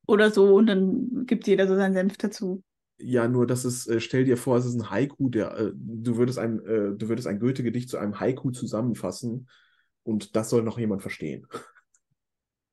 oder 0.05 0.31
so 0.31 0.55
und 0.55 0.67
dann 0.67 1.25
gibt 1.25 1.47
jeder 1.47 1.67
so 1.67 1.75
seinen 1.75 1.93
Senf 1.93 2.17
dazu. 2.17 2.63
Ja, 2.97 3.27
nur 3.27 3.47
dass 3.47 3.65
es, 3.65 3.87
äh, 3.87 3.99
stell 3.99 4.25
dir 4.25 4.37
vor, 4.37 4.57
es 4.57 4.65
ist 4.65 4.75
ein 4.75 4.89
Haiku, 4.89 5.29
der, 5.29 5.57
äh, 5.57 5.71
du 5.75 6.17
würdest 6.17 6.39
ein, 6.39 6.59
äh, 6.65 6.95
du 6.95 7.09
würdest 7.09 7.27
ein 7.27 7.39
Goethe-Gedicht 7.39 7.89
zu 7.89 7.97
einem 7.97 8.19
Haiku 8.19 8.51
zusammenfassen 8.51 9.47
und 10.03 10.35
das 10.35 10.49
soll 10.49 10.63
noch 10.63 10.79
jemand 10.79 11.01
verstehen. 11.01 11.47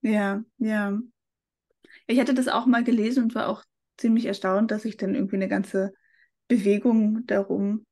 Ja, 0.03 0.43
ja. 0.59 0.99
Ich 2.07 2.19
hatte 2.19 2.35
das 2.35 2.49
auch 2.49 2.67
mal 2.67 2.85
gelesen 2.85 3.25
und 3.25 3.35
war 3.35 3.49
auch 3.49 3.65
ziemlich 3.99 4.25
erstaunt, 4.25 4.71
dass 4.71 4.83
sich 4.83 4.97
dann 4.97 5.15
irgendwie 5.15 5.37
eine 5.37 5.49
ganze 5.49 5.93
Bewegung 6.51 7.25
darum 7.27 7.85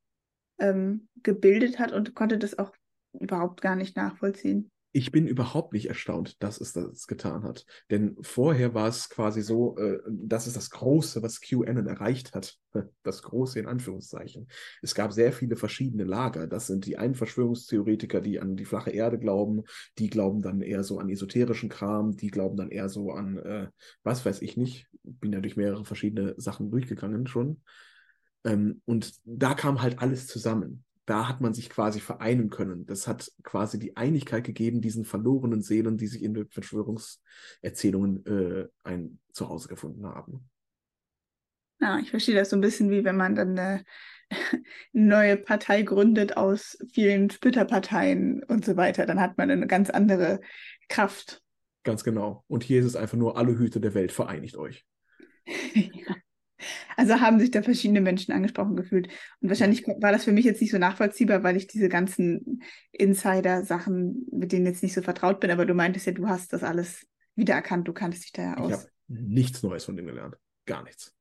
ähm, 0.59 1.09
gebildet 1.22 1.78
hat 1.78 1.92
und 1.92 2.14
konnte 2.16 2.38
das 2.38 2.59
auch 2.59 2.72
überhaupt 3.12 3.61
gar 3.61 3.76
nicht 3.76 3.96
nachvollziehen. 3.96 4.68
Ich 4.90 5.12
bin 5.12 5.28
überhaupt 5.28 5.74
nicht 5.74 5.86
erstaunt, 5.86 6.42
dass 6.42 6.61
es 6.61 6.72
das 6.72 7.06
getan 7.06 7.44
hat. 7.44 7.66
Denn 7.90 8.16
vorher 8.20 8.74
war 8.74 8.88
es 8.88 9.11
quasi 9.11 9.42
so, 9.42 9.76
äh, 9.76 10.00
das 10.09 10.48
ist 10.48 10.56
das 10.56 10.70
Große, 10.70 11.22
was 11.22 11.40
QAnon 11.40 11.86
erreicht 11.86 12.34
hat. 12.34 12.59
Das 13.02 13.22
Große 13.22 13.59
in 13.59 13.66
Anführungszeichen. 13.66 14.48
Es 14.82 14.94
gab 14.94 15.12
sehr 15.12 15.32
viele 15.32 15.56
verschiedene 15.56 16.04
Lager. 16.04 16.46
Das 16.46 16.66
sind 16.66 16.84
die 16.84 16.98
einen 16.98 17.14
Verschwörungstheoretiker, 17.14 18.20
die 18.20 18.40
an 18.40 18.56
die 18.56 18.66
flache 18.66 18.90
Erde 18.90 19.18
glauben. 19.18 19.62
Die 19.98 20.11
glauben 20.11 20.42
dann 20.42 20.62
eher 20.62 20.84
so 20.84 20.98
an 20.98 21.09
esoterischen 21.09 21.68
Kram. 21.68 22.16
Die 22.16 22.28
glauben 22.28 22.56
dann 22.56 22.70
eher 22.70 22.88
so 22.88 23.12
an, 23.12 23.38
äh, 23.38 23.68
was 24.02 24.26
weiß 24.26 24.42
ich 24.42 24.56
nicht. 24.56 24.86
Bin 25.02 25.32
ja 25.32 25.40
durch 25.40 25.56
mehrere 25.56 25.84
verschiedene 25.84 26.34
Sachen 26.36 26.70
durchgegangen 26.70 27.26
schon. 27.26 27.62
Ähm, 28.45 28.82
und 28.84 29.14
da 29.24 29.55
kam 29.55 29.82
halt 29.82 30.01
alles 30.01 30.26
zusammen 30.26 30.84
da 31.09 31.26
hat 31.26 31.41
man 31.41 31.55
sich 31.55 31.70
quasi 31.70 32.01
vereinen 32.01 32.51
können. 32.51 32.84
Das 32.84 33.09
hat 33.09 33.32
quasi 33.43 33.78
die 33.78 33.97
Einigkeit 33.97 34.45
gegeben, 34.45 34.82
diesen 34.82 35.07
verlorenen 35.07 35.62
Seelen, 35.62 35.97
die 35.97 36.07
sich 36.07 36.22
in 36.22 36.34
den 36.34 36.49
Verschwörungserzählungen 36.51 38.26
äh, 38.26 38.68
ein 38.84 39.18
Zuhause 39.32 39.68
gefunden 39.68 40.05
haben. 40.05 40.51
Ja, 41.80 41.99
ich 41.99 42.11
verstehe 42.11 42.34
das 42.34 42.51
so 42.51 42.57
ein 42.57 42.61
bisschen 42.61 42.91
wie 42.91 43.05
wenn 43.05 43.16
man 43.16 43.34
dann 43.34 43.59
eine 43.59 43.84
neue 44.93 45.39
Partei 45.39 45.80
gründet 45.80 46.36
aus 46.36 46.76
vielen 46.93 47.30
Splitterparteien 47.30 48.43
und 48.43 48.66
so 48.66 48.76
weiter. 48.76 49.07
Dann 49.07 49.20
hat 49.20 49.39
man 49.39 49.51
eine 49.51 49.66
ganz 49.66 49.89
andere 49.89 50.41
Kraft. 50.91 51.43
Ganz 51.84 52.05
genau. 52.05 52.45
Und 52.49 52.64
hier 52.64 52.80
ist 52.80 52.86
es 52.86 52.97
einfach 52.97 53.16
nur, 53.16 53.39
alle 53.39 53.59
Hüte 53.59 53.80
der 53.80 53.95
Welt, 53.95 54.12
vereinigt 54.12 54.57
euch. 54.57 54.84
Ja. 55.74 56.14
Also 56.96 57.20
haben 57.20 57.38
sich 57.38 57.50
da 57.50 57.62
verschiedene 57.62 58.00
Menschen 58.00 58.32
angesprochen 58.32 58.76
gefühlt. 58.76 59.09
Und 59.40 59.48
wahrscheinlich 59.48 59.86
war 59.86 60.12
das 60.12 60.24
für 60.24 60.32
mich 60.32 60.44
jetzt 60.44 60.61
nicht 60.61 60.70
so 60.72 60.78
nachvollziehbar, 60.78 61.42
weil 61.42 61.56
ich 61.56 61.66
diese 61.66 61.88
ganzen 61.88 62.62
Insider-Sachen, 62.92 64.26
mit 64.32 64.52
denen 64.52 64.66
jetzt 64.66 64.82
nicht 64.82 64.94
so 64.94 65.02
vertraut 65.02 65.40
bin. 65.40 65.50
Aber 65.50 65.66
du 65.66 65.74
meintest 65.74 66.06
ja, 66.06 66.12
du 66.12 66.28
hast 66.28 66.52
das 66.52 66.62
alles 66.62 67.06
wiedererkannt, 67.36 67.86
du 67.86 67.92
kanntest 67.92 68.24
dich 68.24 68.32
da 68.32 68.42
ja 68.42 68.52
Ich 68.54 68.59
aus. 68.59 68.72
habe 68.72 68.90
nichts 69.09 69.62
Neues 69.62 69.84
von 69.84 69.96
dem 69.96 70.06
gelernt. 70.06 70.36
Gar 70.66 70.82
nichts. 70.82 71.14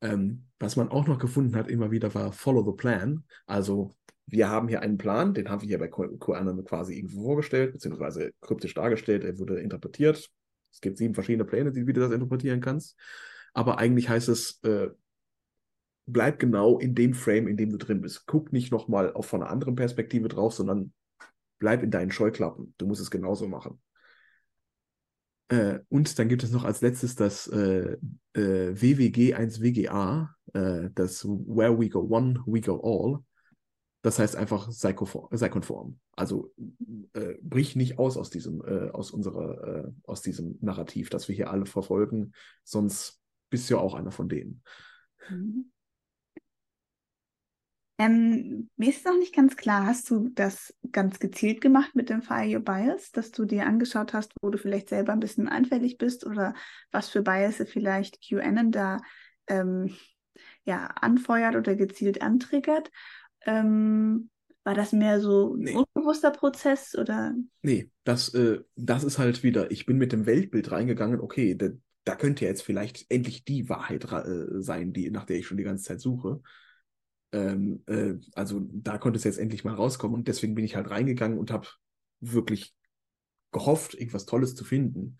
Ähm, 0.00 0.44
was 0.58 0.76
man 0.76 0.88
auch 0.88 1.06
noch 1.06 1.18
gefunden 1.18 1.56
hat, 1.56 1.68
immer 1.68 1.90
wieder, 1.90 2.14
war 2.14 2.32
Follow 2.32 2.64
the 2.64 2.76
Plan. 2.76 3.24
Also, 3.46 3.94
wir 4.26 4.48
haben 4.50 4.68
hier 4.68 4.82
einen 4.82 4.98
Plan, 4.98 5.32
den 5.32 5.48
haben 5.48 5.62
wir 5.62 5.68
hier 5.68 5.78
bei 5.78 5.88
QAnon 5.88 6.64
quasi 6.64 6.94
irgendwo 6.94 7.22
vorgestellt, 7.24 7.72
beziehungsweise 7.72 8.32
kryptisch 8.40 8.74
dargestellt. 8.74 9.24
Er 9.24 9.38
wurde 9.38 9.58
interpretiert. 9.60 10.30
Es 10.70 10.80
gibt 10.82 10.98
sieben 10.98 11.14
verschiedene 11.14 11.46
Pläne, 11.46 11.74
wie 11.74 11.92
du 11.92 12.00
das 12.00 12.12
interpretieren 12.12 12.60
kannst. 12.60 12.96
Aber 13.54 13.78
eigentlich 13.78 14.08
heißt 14.08 14.28
es, 14.28 14.62
äh, 14.62 14.88
bleib 16.06 16.38
genau 16.38 16.78
in 16.78 16.94
dem 16.94 17.14
Frame, 17.14 17.48
in 17.48 17.56
dem 17.56 17.70
du 17.70 17.76
drin 17.76 18.00
bist. 18.00 18.26
Guck 18.26 18.52
nicht 18.52 18.72
nochmal 18.72 19.12
von 19.20 19.42
einer 19.42 19.50
anderen 19.50 19.76
Perspektive 19.76 20.28
drauf, 20.28 20.54
sondern 20.54 20.92
bleib 21.58 21.82
in 21.82 21.90
deinen 21.90 22.10
Scheuklappen. 22.10 22.74
Du 22.78 22.86
musst 22.86 23.02
es 23.02 23.10
genauso 23.10 23.46
machen. 23.46 23.80
Äh, 25.48 25.80
und 25.88 26.18
dann 26.18 26.28
gibt 26.28 26.42
es 26.42 26.50
noch 26.50 26.64
als 26.64 26.80
letztes 26.80 27.14
das 27.14 27.46
äh, 27.48 27.96
äh, 28.34 28.72
WWG1WGA, 28.74 30.30
äh, 30.52 30.90
das 30.94 31.24
Where 31.24 31.78
We 31.78 31.88
Go 31.88 32.00
One, 32.00 32.42
We 32.46 32.60
Go 32.60 32.80
All. 32.82 33.24
Das 34.02 34.18
heißt 34.18 34.36
einfach 34.36 34.70
sei, 34.70 34.92
konform, 34.92 35.28
sei 35.36 35.48
konform. 35.48 35.98
Also 36.16 36.52
äh, 37.14 37.34
brich 37.42 37.76
nicht 37.76 37.98
aus 37.98 38.16
aus 38.16 38.30
diesem, 38.30 38.62
äh, 38.64 38.90
aus 38.90 39.10
unserer, 39.10 39.92
aus 40.04 40.22
diesem 40.22 40.56
Narrativ, 40.60 41.10
das 41.10 41.28
wir 41.28 41.34
hier 41.34 41.50
alle 41.50 41.66
verfolgen, 41.66 42.32
sonst 42.62 43.17
bist 43.50 43.68
du 43.70 43.74
ja 43.74 43.80
auch 43.80 43.94
einer 43.94 44.12
von 44.12 44.28
denen. 44.28 44.62
Mhm. 45.28 45.70
Ähm, 48.00 48.70
mir 48.76 48.90
ist 48.90 49.04
noch 49.04 49.18
nicht 49.18 49.34
ganz 49.34 49.56
klar, 49.56 49.84
hast 49.86 50.08
du 50.10 50.28
das 50.32 50.72
ganz 50.92 51.18
gezielt 51.18 51.60
gemacht 51.60 51.96
mit 51.96 52.10
dem 52.10 52.22
Fire 52.22 52.46
Your 52.46 52.60
Bias, 52.60 53.10
dass 53.10 53.32
du 53.32 53.44
dir 53.44 53.66
angeschaut 53.66 54.12
hast, 54.12 54.32
wo 54.40 54.50
du 54.50 54.58
vielleicht 54.58 54.88
selber 54.88 55.12
ein 55.12 55.20
bisschen 55.20 55.48
anfällig 55.48 55.98
bist 55.98 56.24
oder 56.24 56.54
was 56.92 57.08
für 57.08 57.22
Biases 57.22 57.68
vielleicht 57.68 58.20
QAnon 58.22 58.70
da 58.70 58.98
ähm, 59.48 59.96
ja, 60.64 60.86
anfeuert 60.86 61.56
oder 61.56 61.74
gezielt 61.74 62.22
antriggert? 62.22 62.92
Ähm, 63.46 64.30
war 64.62 64.74
das 64.74 64.92
mehr 64.92 65.20
so 65.20 65.54
ein 65.54 65.62
Nee. 65.62 65.74
unbewusster 65.74 66.30
Prozess 66.30 66.94
oder? 66.94 67.34
Nee, 67.62 67.90
das, 68.04 68.32
äh, 68.34 68.60
das 68.76 69.02
ist 69.02 69.18
halt 69.18 69.42
wieder, 69.42 69.72
ich 69.72 69.86
bin 69.86 69.98
mit 69.98 70.12
dem 70.12 70.26
Weltbild 70.26 70.70
reingegangen, 70.70 71.20
okay, 71.20 71.56
da, 71.56 71.70
da 72.08 72.16
könnte 72.16 72.46
jetzt 72.46 72.62
vielleicht 72.62 73.04
endlich 73.10 73.44
die 73.44 73.68
Wahrheit 73.68 74.10
äh, 74.10 74.62
sein, 74.62 74.94
die, 74.94 75.10
nach 75.10 75.26
der 75.26 75.36
ich 75.36 75.46
schon 75.46 75.58
die 75.58 75.64
ganze 75.64 75.84
Zeit 75.84 76.00
suche. 76.00 76.40
Ähm, 77.32 77.82
äh, 77.86 78.14
also 78.32 78.66
da 78.72 78.96
konnte 78.96 79.18
es 79.18 79.24
jetzt 79.24 79.38
endlich 79.38 79.62
mal 79.62 79.74
rauskommen 79.74 80.14
und 80.14 80.26
deswegen 80.26 80.54
bin 80.54 80.64
ich 80.64 80.74
halt 80.74 80.88
reingegangen 80.88 81.36
und 81.38 81.50
habe 81.50 81.68
wirklich 82.20 82.74
gehofft, 83.52 83.92
irgendwas 83.92 84.24
Tolles 84.24 84.54
zu 84.54 84.64
finden. 84.64 85.18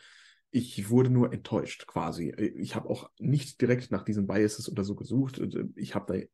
ich 0.51 0.89
wurde 0.89 1.11
nur 1.11 1.31
enttäuscht 1.35 1.87
quasi. 1.87 2.31
Ich 2.57 2.75
habe 2.75 2.89
auch 2.89 3.11
nicht 3.19 3.61
direkt 3.61 3.91
nach 3.91 4.03
diesen 4.03 4.27
Biases 4.27 4.73
oder 4.73 4.83
so 4.83 4.95
gesucht. 4.95 5.43
Ich 5.77 5.95
habe 5.95 6.27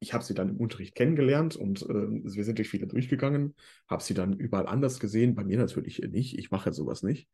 da 0.00 0.18
sie 0.20 0.34
dann 0.34 0.50
im 0.50 0.58
Unterricht 0.58 0.94
kennengelernt 0.94 1.56
und 1.56 1.82
äh, 1.82 1.86
wir 1.88 2.44
sind 2.44 2.58
durch 2.58 2.68
viele 2.68 2.86
durchgegangen, 2.86 3.54
habe 3.88 4.02
sie 4.02 4.12
dann 4.12 4.34
überall 4.34 4.66
anders 4.66 5.00
gesehen, 5.00 5.34
bei 5.34 5.42
mir 5.42 5.56
natürlich 5.56 6.00
nicht, 6.00 6.38
ich 6.38 6.50
mache 6.50 6.74
sowas 6.74 7.02
nicht. 7.02 7.30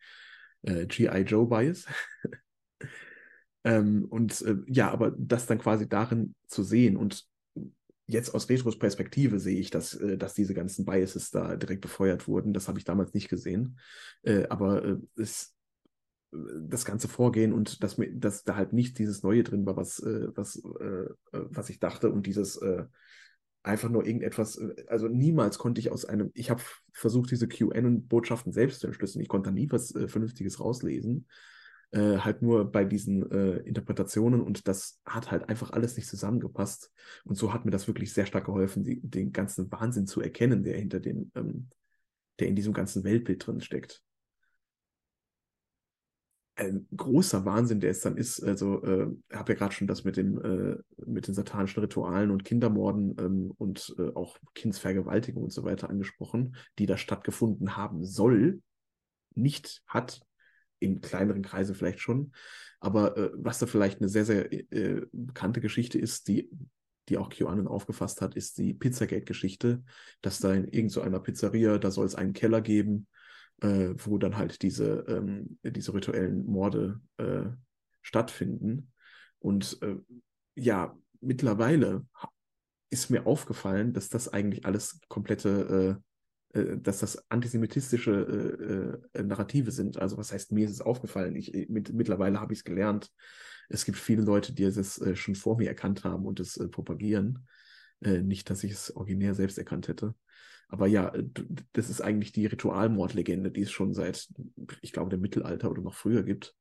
Äh, 0.65 0.87
G.I. 0.87 1.23
Joe 1.23 1.47
Bias. 1.47 1.87
ähm, 3.65 4.07
und 4.09 4.43
äh, 4.43 4.57
ja, 4.67 4.91
aber 4.91 5.13
das 5.17 5.47
dann 5.47 5.59
quasi 5.59 5.89
darin 5.89 6.35
zu 6.47 6.63
sehen 6.63 6.97
und 6.97 7.27
jetzt 8.07 8.35
aus 8.35 8.49
Retrospektive 8.49 9.39
sehe 9.39 9.59
ich, 9.59 9.71
dass, 9.71 9.95
äh, 9.95 10.19
dass 10.19 10.35
diese 10.35 10.55
ganzen 10.55 10.85
Biases 10.85 11.31
da 11.31 11.57
direkt 11.57 11.81
befeuert 11.81 12.29
wurden. 12.29 12.53
Das 12.53 12.69
habe 12.69 12.79
ich 12.79 12.85
damals 12.85 13.15
nicht 13.15 13.29
gesehen. 13.29 13.79
Äh, 14.23 14.47
aber 14.49 14.85
äh, 14.85 14.97
es, 15.17 15.55
das 16.33 16.85
ganze 16.85 17.07
Vorgehen 17.07 17.53
und 17.53 17.83
dass, 17.83 17.97
dass 18.15 18.43
da 18.43 18.57
halt 18.57 18.73
nicht 18.73 18.99
dieses 18.99 19.23
Neue 19.23 19.45
drin 19.45 19.65
war, 19.67 19.77
was, 19.77 20.03
was, 20.03 20.61
was 21.31 21.71
ich 21.71 21.79
dachte 21.79 22.11
und 22.11 22.27
dieses 22.27 22.61
einfach 23.65 23.89
nur 23.89 24.07
irgendetwas, 24.07 24.57
äh, 24.59 24.85
also 24.87 25.09
niemals 25.09 25.59
konnte 25.59 25.81
ich 25.81 25.91
aus 25.91 26.05
einem, 26.05 26.31
ich 26.35 26.51
habe 26.51 26.63
versucht, 26.93 27.31
diese 27.31 27.49
QN-Botschaften 27.49 28.53
selbst 28.53 28.81
zu 28.81 28.87
entschlüsseln, 28.87 29.23
ich 29.23 29.29
konnte 29.29 29.51
da 29.51 29.55
nie 29.55 29.71
was 29.71 29.95
äh, 29.95 30.07
Vernünftiges 30.07 30.61
rauslesen, 30.61 31.27
äh, 31.91 32.19
halt 32.19 32.43
nur 32.43 32.71
bei 32.71 32.85
diesen 32.85 33.23
Interpretationen 33.65 34.41
und 34.41 34.69
das 34.69 35.01
hat 35.05 35.31
halt 35.31 35.49
einfach 35.49 35.73
alles 35.73 35.97
nicht 35.97 36.09
zusammengepasst. 36.09 36.93
Und 37.25 37.37
so 37.37 37.53
hat 37.53 37.65
mir 37.65 37.71
das 37.71 37.89
wirklich 37.89 38.13
sehr 38.13 38.27
stark 38.27 38.47
geholfen, 38.47 38.85
die, 38.85 39.01
den 39.01 39.33
ganzen 39.33 39.71
Wahnsinn 39.73 40.07
zu 40.07 40.21
erkennen, 40.21 40.63
der 40.63 40.77
hinter 40.77 41.01
dem, 41.01 41.31
ähm, 41.35 41.69
der 42.39 42.49
in 42.49 42.57
diesem 42.57 42.75
ganzen 42.75 43.05
Weltbild 43.05 43.47
drin 43.47 43.61
steckt 43.61 44.03
ein 46.57 46.87
großer 46.97 47.45
Wahnsinn, 47.45 47.81
der 47.81 47.91
es 47.91 48.01
dann 48.01 48.17
ist. 48.17 48.43
Also, 48.43 48.83
äh, 48.85 49.07
habe 49.33 49.53
ja 49.53 49.59
gerade 49.59 49.75
schon 49.75 49.87
das 49.87 50.05
mit 50.05 50.17
dem 50.17 50.41
äh, 50.41 50.77
mit 51.05 51.27
den 51.27 51.35
satanischen 51.35 51.81
Ritualen 51.81 52.31
und 52.31 52.45
Kindermorden 52.45 53.17
ähm, 53.19 53.53
und 53.57 53.95
äh, 53.99 54.11
auch 54.15 54.39
Kindsvergewaltigung 54.55 55.43
und 55.43 55.53
so 55.53 55.65
weiter 55.65 55.91
angesprochen, 55.91 56.57
die 56.79 56.87
da 56.87 56.97
stattgefunden 56.97 57.77
haben 57.77 58.05
soll, 58.05 58.63
nicht 59.35 59.83
hat, 59.87 60.21
in 60.79 61.01
kleineren 61.01 61.43
Kreisen 61.43 61.75
vielleicht 61.75 62.01
schon. 62.01 62.33
Aber 62.79 63.17
äh, 63.17 63.31
was 63.35 63.59
da 63.59 63.67
vielleicht 63.67 64.01
eine 64.01 64.09
sehr, 64.09 64.25
sehr 64.25 64.53
äh, 64.53 65.03
bekannte 65.13 65.61
Geschichte 65.61 65.99
ist, 65.99 66.29
die 66.29 66.51
die 67.09 67.19
auch 67.19 67.29
QAnon 67.29 67.69
aufgefasst 67.69 68.23
hat, 68.23 68.35
ist 68.35 68.59
die 68.59 68.73
Pizzagate-Geschichte, 68.73 69.83
dass 70.23 70.39
da 70.39 70.55
in 70.55 70.69
irgendeiner 70.69 71.21
Pizzeria, 71.21 71.79
da 71.79 71.91
soll 71.91 72.07
es 72.07 72.15
einen 72.15 72.33
Keller 72.33 72.63
geben, 72.63 73.07
äh, 73.63 73.95
wo 73.97 74.19
dann 74.19 74.37
halt 74.37 74.63
diese, 74.63 75.05
ähm, 75.09 75.59
diese 75.63 75.95
rituellen 75.95 76.45
Morde 76.47 77.01
äh, 77.19 77.47
stattfinden. 78.03 78.93
Und 79.39 79.79
äh, 79.83 79.97
ja, 80.55 80.97
mittlerweile 81.21 82.07
ist 82.91 83.11
mir 83.11 83.27
aufgefallen, 83.27 83.93
dass 83.93 84.09
das 84.09 84.29
eigentlich 84.33 84.65
alles 84.65 85.01
komplette, 85.09 86.01
äh, 86.55 86.59
äh, 86.59 86.79
dass 86.79 87.01
das 87.01 87.31
antisemitistische 87.31 89.03
äh, 89.15 89.23
Narrative 89.23 89.71
sind. 89.71 89.99
Also 89.99 90.17
was 90.17 90.33
heißt, 90.33 90.53
mir 90.53 90.67
ist 90.67 90.73
es 90.73 90.81
aufgefallen. 90.81 91.35
Ich, 91.35 91.53
mit, 91.69 91.93
mittlerweile 91.93 92.41
habe 92.41 92.53
ich 92.53 92.61
es 92.61 92.65
gelernt. 92.65 93.11
Es 93.69 93.85
gibt 93.85 93.99
viele 93.99 94.23
Leute, 94.23 94.53
die 94.53 94.65
es 94.65 95.03
schon 95.15 95.35
vor 95.35 95.57
mir 95.57 95.69
erkannt 95.69 96.05
haben 96.05 96.27
und 96.27 96.39
es 96.39 96.61
propagieren. 96.71 97.47
nicht, 98.01 98.51
dass 98.51 98.63
ich 98.63 98.73
es 98.73 98.95
originär 98.95 99.35
selbst 99.35 99.57
erkannt 99.57 99.89
hätte. 99.89 100.15
Aber 100.75 100.87
ja, 100.87 101.15
äh, 101.15 101.25
das 101.73 101.89
ist 101.89 102.01
eigentlich 102.01 102.33
die 102.33 102.47
Ritualmordlegende, 102.47 103.51
die 103.51 103.63
es 103.63 103.71
schon 103.71 103.95
seit, 103.95 104.29
ich 104.81 104.93
glaube, 104.93 105.11
dem 105.11 105.21
Mittelalter 105.21 105.71
oder 105.71 105.83
noch 105.83 105.95
früher 105.95 106.23
gibt, 106.23 106.55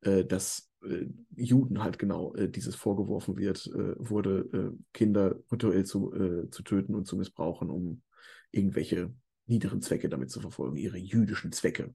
äh, 0.00 0.24
dass 0.24 0.70
äh, 0.82 1.06
Juden 1.36 1.82
halt 1.82 1.98
genau 1.98 2.34
dieses 2.34 2.74
vorgeworfen 2.74 3.36
wird, 3.36 3.66
wurde, 3.66 4.74
Kinder 4.92 5.36
rituell 5.52 5.84
zu, 5.84 6.48
zu 6.50 6.62
töten 6.62 6.94
und 6.94 7.06
zu 7.06 7.16
missbrauchen, 7.16 7.70
um 7.70 8.02
irgendwelche 8.50 9.14
niederen 9.46 9.82
Zwecke 9.82 10.08
damit 10.08 10.30
zu 10.30 10.40
verfolgen, 10.40 10.76
ihre 10.76 10.98
jüdischen 10.98 11.52
Zwecke. 11.52 11.94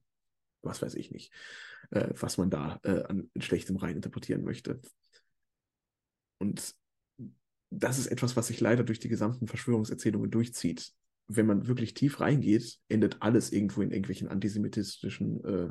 Was 0.62 0.82
weiß 0.82 0.94
ich 0.94 1.10
nicht, 1.10 1.32
was 1.90 2.38
man 2.38 2.50
da 2.50 2.80
an 2.82 3.30
schlechtem 3.38 3.76
rein 3.76 3.96
interpretieren 3.96 4.42
möchte. 4.42 4.80
Und 6.38 6.74
das 7.70 7.98
ist 7.98 8.06
etwas, 8.06 8.36
was 8.36 8.48
sich 8.48 8.60
leider 8.60 8.84
durch 8.84 8.98
die 8.98 9.08
gesamten 9.08 9.46
Verschwörungserzählungen 9.46 10.30
durchzieht 10.30 10.92
wenn 11.28 11.46
man 11.46 11.66
wirklich 11.66 11.94
tief 11.94 12.20
reingeht, 12.20 12.78
endet 12.88 13.18
alles 13.20 13.52
irgendwo 13.52 13.82
in 13.82 13.90
irgendwelchen 13.90 14.28
antisemitistischen, 14.28 15.44
äh, 15.44 15.68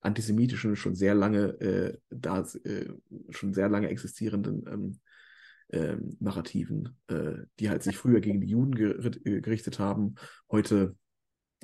antisemitischen, 0.00 0.76
schon 0.76 0.94
sehr 0.94 1.14
lange 1.14 1.60
äh, 1.60 1.98
da, 2.10 2.46
äh, 2.64 2.88
schon 3.30 3.52
sehr 3.54 3.68
lange 3.68 3.88
existierenden 3.88 4.64
ähm, 4.66 5.00
ähm 5.70 6.16
Narrativen, 6.20 6.96
äh, 7.08 7.44
die 7.58 7.68
halt 7.68 7.82
sich 7.82 7.96
früher 7.96 8.20
gegen 8.20 8.40
die 8.40 8.48
Juden 8.48 8.76
äh, 8.76 9.40
gerichtet 9.40 9.78
haben. 9.78 10.14
Heute 10.50 10.96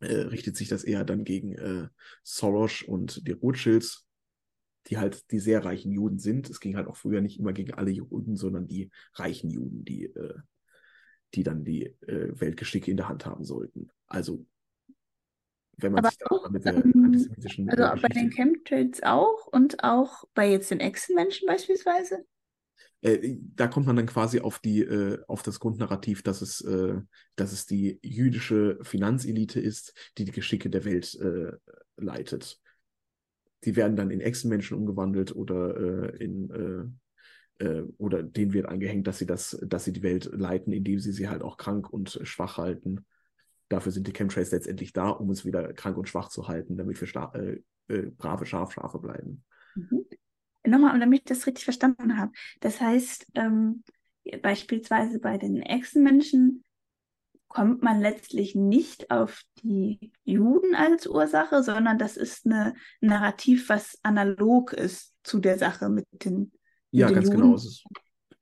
äh, 0.01 0.15
richtet 0.15 0.57
sich 0.57 0.69
das 0.69 0.85
eher 0.85 1.05
dann 1.05 1.25
gegen 1.25 1.91
Soros 2.23 2.83
und 2.83 3.27
die 3.27 3.33
Rothschilds, 3.33 4.07
die 4.87 4.99
halt 4.99 5.31
die 5.31 5.39
sehr 5.39 5.65
reichen 5.65 5.93
Juden 5.93 6.19
sind. 6.19 6.49
Es 6.49 6.61
ging 6.61 6.77
halt 6.77 6.89
auch 6.89 6.97
früher 6.97 7.21
nicht 7.21 7.39
immer 7.39 7.53
gegen 7.53 7.75
alle 7.75 7.91
Juden, 7.91 8.37
sondern 8.37 8.67
die 8.67 8.91
reichen 9.15 9.51
Juden, 9.51 9.85
die 9.85 10.07
äh, 10.07 10.35
die 11.35 11.43
dann 11.43 11.65
die 11.65 11.87
äh, 12.07 12.41
Weltgeschicke 12.41 12.91
in 12.91 12.97
der 12.97 13.09
Hand 13.09 13.27
haben 13.27 13.45
sollten. 13.45 13.91
Also, 14.07 14.45
wenn 15.77 15.93
man 15.93 16.05
Aber 16.05 16.11
sich 16.11 16.19
da 16.19 16.49
mit 16.51 16.65
der 16.65 16.75
ähm, 16.75 17.05
antisemitischen. 17.05 17.71
Also 17.71 17.83
äh, 17.85 18.01
bei 18.01 18.09
den 18.09 18.31
Chemtrails 18.31 19.03
auch 19.03 19.47
und 19.47 19.83
auch 19.83 20.25
bei 20.35 20.51
jetzt 20.51 20.71
den 20.71 20.81
Echsenmenschen 20.81 21.47
beispielsweise? 21.47 22.25
Äh, 23.03 23.39
da 23.55 23.67
kommt 23.67 23.87
man 23.87 23.97
dann 23.97 24.07
quasi 24.07 24.41
auf 24.41 24.59
die, 24.59 24.83
äh, 24.83 25.19
auf 25.27 25.43
das 25.43 25.61
Grundnarrativ, 25.61 26.23
dass 26.23 26.43
es, 26.43 26.61
äh, 26.61 27.01
dass 27.37 27.53
es 27.53 27.67
die 27.67 27.99
jüdische 28.03 28.79
Finanzelite 28.83 29.61
ist, 29.61 29.95
die 30.19 30.25
die 30.25 30.33
Geschicke 30.33 30.69
der 30.69 30.85
Welt 30.85 31.15
äh, 31.15 31.53
leitet. 31.97 32.61
Die 33.65 33.77
werden 33.77 33.97
dann 33.97 34.11
in 34.11 34.21
Echsenmenschen 34.21 34.77
umgewandelt 34.77 35.35
oder 35.35 36.13
äh, 36.13 36.17
in 36.23 36.99
äh, 37.61 37.83
oder 37.99 38.23
denen 38.23 38.53
wird 38.53 38.67
angehängt, 38.67 39.07
dass 39.07 39.19
sie 39.19 39.27
das, 39.27 39.59
dass 39.63 39.85
sie 39.85 39.93
die 39.93 40.03
Welt 40.03 40.31
leiten, 40.33 40.73
indem 40.73 40.99
sie 40.99 41.13
sie 41.13 41.29
halt 41.29 41.43
auch 41.43 41.57
krank 41.57 41.93
und 41.93 42.21
schwach 42.25 42.57
halten. 42.59 43.05
Dafür 43.69 43.93
sind 43.93 44.07
die 44.07 44.13
Chemtrails 44.13 44.51
letztendlich 44.51 44.93
da, 44.93 45.11
um 45.11 45.29
uns 45.29 45.45
wieder 45.45 45.73
krank 45.73 45.97
und 45.97 46.09
schwach 46.09 46.29
zu 46.29 46.49
halten, 46.49 46.77
damit 46.77 47.01
wir 47.01 47.35
äh, 47.35 47.61
äh, 47.95 48.11
brave 48.11 48.47
Schafschafe 48.47 48.99
bleiben. 48.99 49.45
Mhm. 49.75 50.07
Nochmal, 50.67 50.99
damit 50.99 51.21
ich 51.21 51.25
das 51.27 51.47
richtig 51.47 51.65
verstanden 51.65 52.19
habe. 52.19 52.33
Das 52.61 52.81
heißt, 52.81 53.27
ähm, 53.35 53.83
beispielsweise 54.43 55.19
bei 55.19 55.39
den 55.39 55.63
Echsenmenschen 55.63 56.65
kommt 57.49 57.83
man 57.83 58.01
letztlich 58.01 58.55
nicht 58.55 59.11
auf 59.11 59.43
die 59.63 60.13
Juden 60.25 60.75
als 60.75 61.07
Ursache, 61.07 61.63
sondern 61.63 61.99
das 61.99 62.17
ist 62.17 62.47
ein 62.47 62.75
Narrativ, 63.01 63.69
was 63.69 63.99
analog 64.03 64.73
ist 64.73 65.15
zu 65.25 65.41
der 65.41 65.59
Sache 65.59 65.89
mit 65.89 66.07
den 66.13 66.53
ja, 66.91 67.11
ganz 67.11 67.31
genau. 67.31 67.45
Juden? 67.45 67.53
genau. 67.53 67.57
Es 67.57 67.65
ist, 67.65 67.85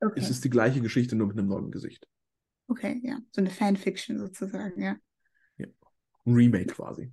okay. 0.00 0.20
es 0.20 0.30
ist 0.30 0.44
die 0.44 0.50
gleiche 0.50 0.80
Geschichte, 0.80 1.16
nur 1.16 1.26
mit 1.26 1.38
einem 1.38 1.48
neuen 1.48 1.70
Gesicht. 1.70 2.06
Okay, 2.68 3.00
ja. 3.02 3.18
So 3.32 3.40
eine 3.40 3.50
Fanfiction 3.50 4.18
sozusagen, 4.18 4.80
ja. 4.80 4.96
Ja. 5.56 5.66
Ein 6.24 6.34
Remake 6.34 6.74
quasi. 6.74 7.12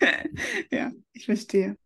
ja, 0.70 0.92
ich 1.12 1.26
verstehe. 1.26 1.76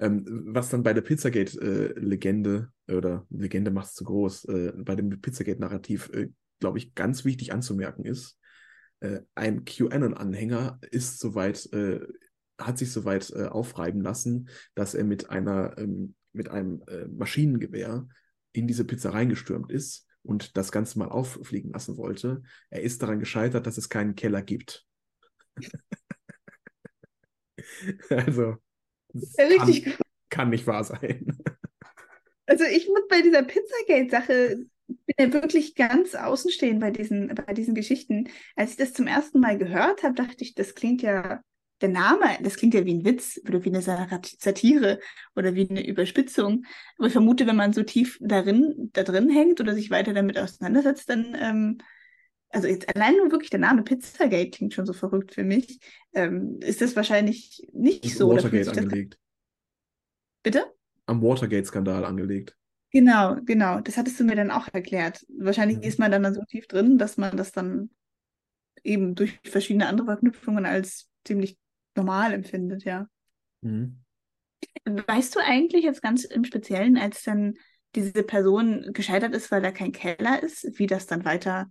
Ähm, 0.00 0.24
was 0.46 0.70
dann 0.70 0.82
bei 0.82 0.92
der 0.92 1.02
Pizzagate-Legende 1.02 2.72
äh, 2.88 2.94
oder 2.94 3.26
Legende 3.30 3.70
macht 3.70 3.88
es 3.88 3.94
zu 3.94 4.04
groß, 4.04 4.46
äh, 4.46 4.72
bei 4.76 4.96
dem 4.96 5.20
Pizzagate-Narrativ, 5.20 6.10
äh, 6.12 6.30
glaube 6.58 6.78
ich, 6.78 6.94
ganz 6.94 7.24
wichtig 7.24 7.52
anzumerken 7.52 8.04
ist, 8.04 8.38
äh, 9.00 9.20
ein 9.34 9.64
QAnon-Anhänger 9.64 10.80
ist 10.90 11.20
soweit, 11.20 11.72
äh, 11.72 12.00
hat 12.58 12.78
sich 12.78 12.90
soweit 12.90 13.30
äh, 13.30 13.46
aufreiben 13.46 14.00
lassen, 14.00 14.48
dass 14.74 14.94
er 14.94 15.04
mit 15.04 15.30
einer 15.30 15.78
ähm, 15.78 16.14
mit 16.34 16.48
einem 16.50 16.82
äh, 16.88 17.06
Maschinengewehr 17.06 18.06
in 18.52 18.66
diese 18.66 18.84
Pizza 18.84 19.10
reingestürmt 19.10 19.70
ist 19.70 20.06
und 20.22 20.56
das 20.56 20.72
Ganze 20.72 20.98
mal 20.98 21.08
auffliegen 21.08 21.72
lassen 21.72 21.96
wollte. 21.96 22.42
Er 22.70 22.82
ist 22.82 23.02
daran 23.02 23.20
gescheitert, 23.20 23.66
dass 23.66 23.78
es 23.78 23.88
keinen 23.88 24.14
Keller 24.14 24.42
gibt. 24.42 24.86
also, 28.08 28.56
ja, 29.12 29.46
richtig 29.46 29.84
kann, 29.84 29.94
kann 30.28 30.50
nicht 30.50 30.66
wahr 30.66 30.84
sein. 30.84 31.26
Also 32.46 32.64
ich 32.64 32.86
muss 32.88 33.08
bei 33.08 33.22
dieser 33.22 33.42
Pizzagate-Sache 33.42 34.66
bin 34.86 35.16
ja 35.18 35.32
wirklich 35.32 35.74
ganz 35.74 36.14
außenstehend 36.14 36.78
bei 36.78 36.90
diesen, 36.90 37.34
bei 37.34 37.54
diesen 37.54 37.74
Geschichten. 37.74 38.28
Als 38.54 38.72
ich 38.72 38.76
das 38.76 38.92
zum 38.92 39.06
ersten 39.06 39.40
Mal 39.40 39.56
gehört 39.56 40.02
habe, 40.02 40.14
dachte 40.14 40.44
ich, 40.44 40.54
das 40.54 40.74
klingt 40.74 41.00
ja 41.00 41.42
der 41.84 41.92
Name, 41.92 42.38
das 42.42 42.56
klingt 42.56 42.74
ja 42.74 42.84
wie 42.86 42.94
ein 42.94 43.04
Witz 43.04 43.40
oder 43.46 43.62
wie 43.64 43.68
eine 43.68 43.82
Satire 43.82 45.00
oder 45.36 45.54
wie 45.54 45.68
eine 45.68 45.86
Überspitzung. 45.86 46.64
Aber 46.98 47.08
ich 47.08 47.12
vermute, 47.12 47.46
wenn 47.46 47.56
man 47.56 47.72
so 47.74 47.82
tief 47.82 48.18
darin, 48.22 48.90
da 48.94 49.02
drin 49.02 49.28
hängt 49.30 49.60
oder 49.60 49.74
sich 49.74 49.90
weiter 49.90 50.14
damit 50.14 50.38
auseinandersetzt, 50.38 51.10
dann 51.10 51.36
ähm, 51.38 51.78
also 52.48 52.68
jetzt 52.68 52.94
allein 52.94 53.16
nur 53.16 53.32
wirklich 53.32 53.50
der 53.50 53.60
Name 53.60 53.82
Pizzagate 53.82 54.50
klingt 54.50 54.74
schon 54.74 54.86
so 54.86 54.92
verrückt 54.92 55.34
für 55.34 55.42
mich, 55.44 55.80
ähm, 56.14 56.58
ist 56.60 56.80
das 56.80 56.96
wahrscheinlich 56.96 57.66
nicht 57.72 58.06
Ist 58.06 58.18
so. 58.18 58.30
Watergate 58.30 58.68
angelegt. 58.68 59.18
Bitte? 60.42 60.72
Am 61.06 61.20
Watergate-Skandal 61.22 62.04
angelegt. 62.04 62.56
Genau, 62.92 63.36
genau. 63.44 63.80
Das 63.80 63.96
hattest 63.96 64.20
du 64.20 64.24
mir 64.24 64.36
dann 64.36 64.50
auch 64.52 64.68
erklärt. 64.72 65.26
Wahrscheinlich 65.38 65.78
Mhm. 65.78 65.82
ist 65.82 65.98
man 65.98 66.12
dann 66.12 66.32
so 66.32 66.42
tief 66.48 66.66
drin, 66.68 66.96
dass 66.96 67.16
man 67.16 67.36
das 67.36 67.50
dann 67.52 67.90
eben 68.84 69.14
durch 69.14 69.40
verschiedene 69.44 69.88
andere 69.88 70.06
Verknüpfungen 70.06 70.66
als 70.66 71.08
ziemlich 71.24 71.58
normal 71.96 72.32
empfindet, 72.32 72.84
ja. 72.84 73.08
Mhm. 73.60 74.00
Weißt 74.84 75.34
du 75.34 75.40
eigentlich 75.40 75.84
jetzt 75.84 76.02
ganz 76.02 76.24
im 76.24 76.44
Speziellen, 76.44 76.96
als 76.96 77.22
dann 77.22 77.54
diese 77.94 78.22
Person 78.22 78.92
gescheitert 78.92 79.34
ist, 79.34 79.50
weil 79.50 79.62
da 79.62 79.70
kein 79.70 79.92
Keller 79.92 80.42
ist, 80.42 80.78
wie 80.78 80.86
das 80.86 81.06
dann 81.06 81.24
weiter 81.24 81.70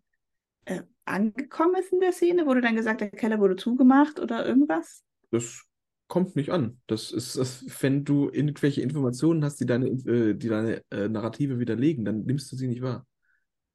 äh, 0.66 0.82
angekommen 1.06 1.76
ist 1.76 1.92
in 1.92 2.00
der 2.00 2.14
Szene? 2.14 2.46
Wurde 2.46 2.62
dann 2.62 2.76
gesagt, 2.76 3.02
der 3.02 3.10
Keller 3.12 3.40
wurde 3.40 3.56
zugemacht 3.56 4.20
oder 4.20 4.46
irgendwas? 4.46 5.04
Das 5.32 5.66
kommt 6.08 6.36
nicht 6.36 6.52
an. 6.52 6.80
Das 6.88 7.12
ist, 7.12 7.38
das, 7.38 7.66
wenn 7.82 8.06
du 8.06 8.30
irgendwelche 8.30 8.82
Informationen 8.82 9.44
hast, 9.44 9.60
die 9.60 9.66
deine, 9.66 9.88
äh, 9.88 10.34
die 10.36 10.48
deine 10.48 10.82
äh, 10.92 11.10
Narrative 11.10 11.60
widerlegen, 11.60 12.06
dann 12.06 12.24
nimmst 12.24 12.52
du 12.52 12.56
sie 12.56 12.68
nicht 12.68 12.82
wahr. 12.82 13.06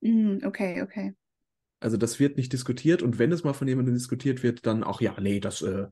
Hm, 0.02 0.40
okay, 0.44 0.82
okay. 0.82 1.14
Also 1.80 1.96
das 1.96 2.18
wird 2.18 2.36
nicht 2.36 2.52
diskutiert 2.52 3.02
und 3.02 3.18
wenn 3.18 3.32
es 3.32 3.44
mal 3.44 3.52
von 3.52 3.68
jemandem 3.68 3.94
diskutiert 3.94 4.42
wird, 4.42 4.66
dann 4.66 4.82
auch, 4.82 5.00
ja, 5.00 5.16
nee, 5.20 5.40
das, 5.40 5.62
äh, 5.62 5.86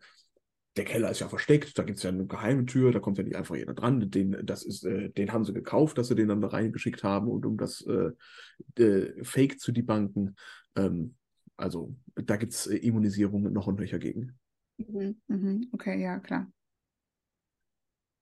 der 0.76 0.84
Keller 0.84 1.10
ist 1.10 1.20
ja 1.20 1.28
versteckt, 1.28 1.78
da 1.78 1.82
gibt 1.82 1.98
es 1.98 2.04
ja 2.04 2.10
eine 2.10 2.26
geheime 2.26 2.66
Tür, 2.66 2.92
da 2.92 3.00
kommt 3.00 3.18
ja 3.18 3.24
nicht 3.24 3.36
einfach 3.36 3.56
jeder 3.56 3.74
dran. 3.74 4.10
Den, 4.10 4.36
das 4.44 4.62
ist, 4.62 4.84
äh, 4.84 5.10
den 5.10 5.32
haben 5.32 5.44
sie 5.44 5.54
gekauft, 5.54 5.96
dass 5.98 6.08
sie 6.08 6.14
den 6.14 6.28
dann 6.28 6.40
da 6.40 6.48
reingeschickt 6.48 7.02
haben 7.02 7.28
und 7.28 7.46
um 7.46 7.56
das 7.56 7.86
äh, 7.86 8.82
äh, 8.82 9.24
Fake 9.24 9.58
zu 9.58 9.72
debunken. 9.72 10.36
Ähm, 10.76 11.14
also 11.56 11.94
da 12.14 12.36
gibt 12.36 12.52
es 12.52 12.66
äh, 12.66 12.76
Immunisierungen 12.76 13.52
noch 13.52 13.66
und 13.66 13.80
nöcher 13.80 13.98
gegen. 13.98 14.38
Mhm, 14.76 15.16
mhm, 15.28 15.68
okay, 15.72 16.00
ja, 16.02 16.18
klar. 16.18 16.52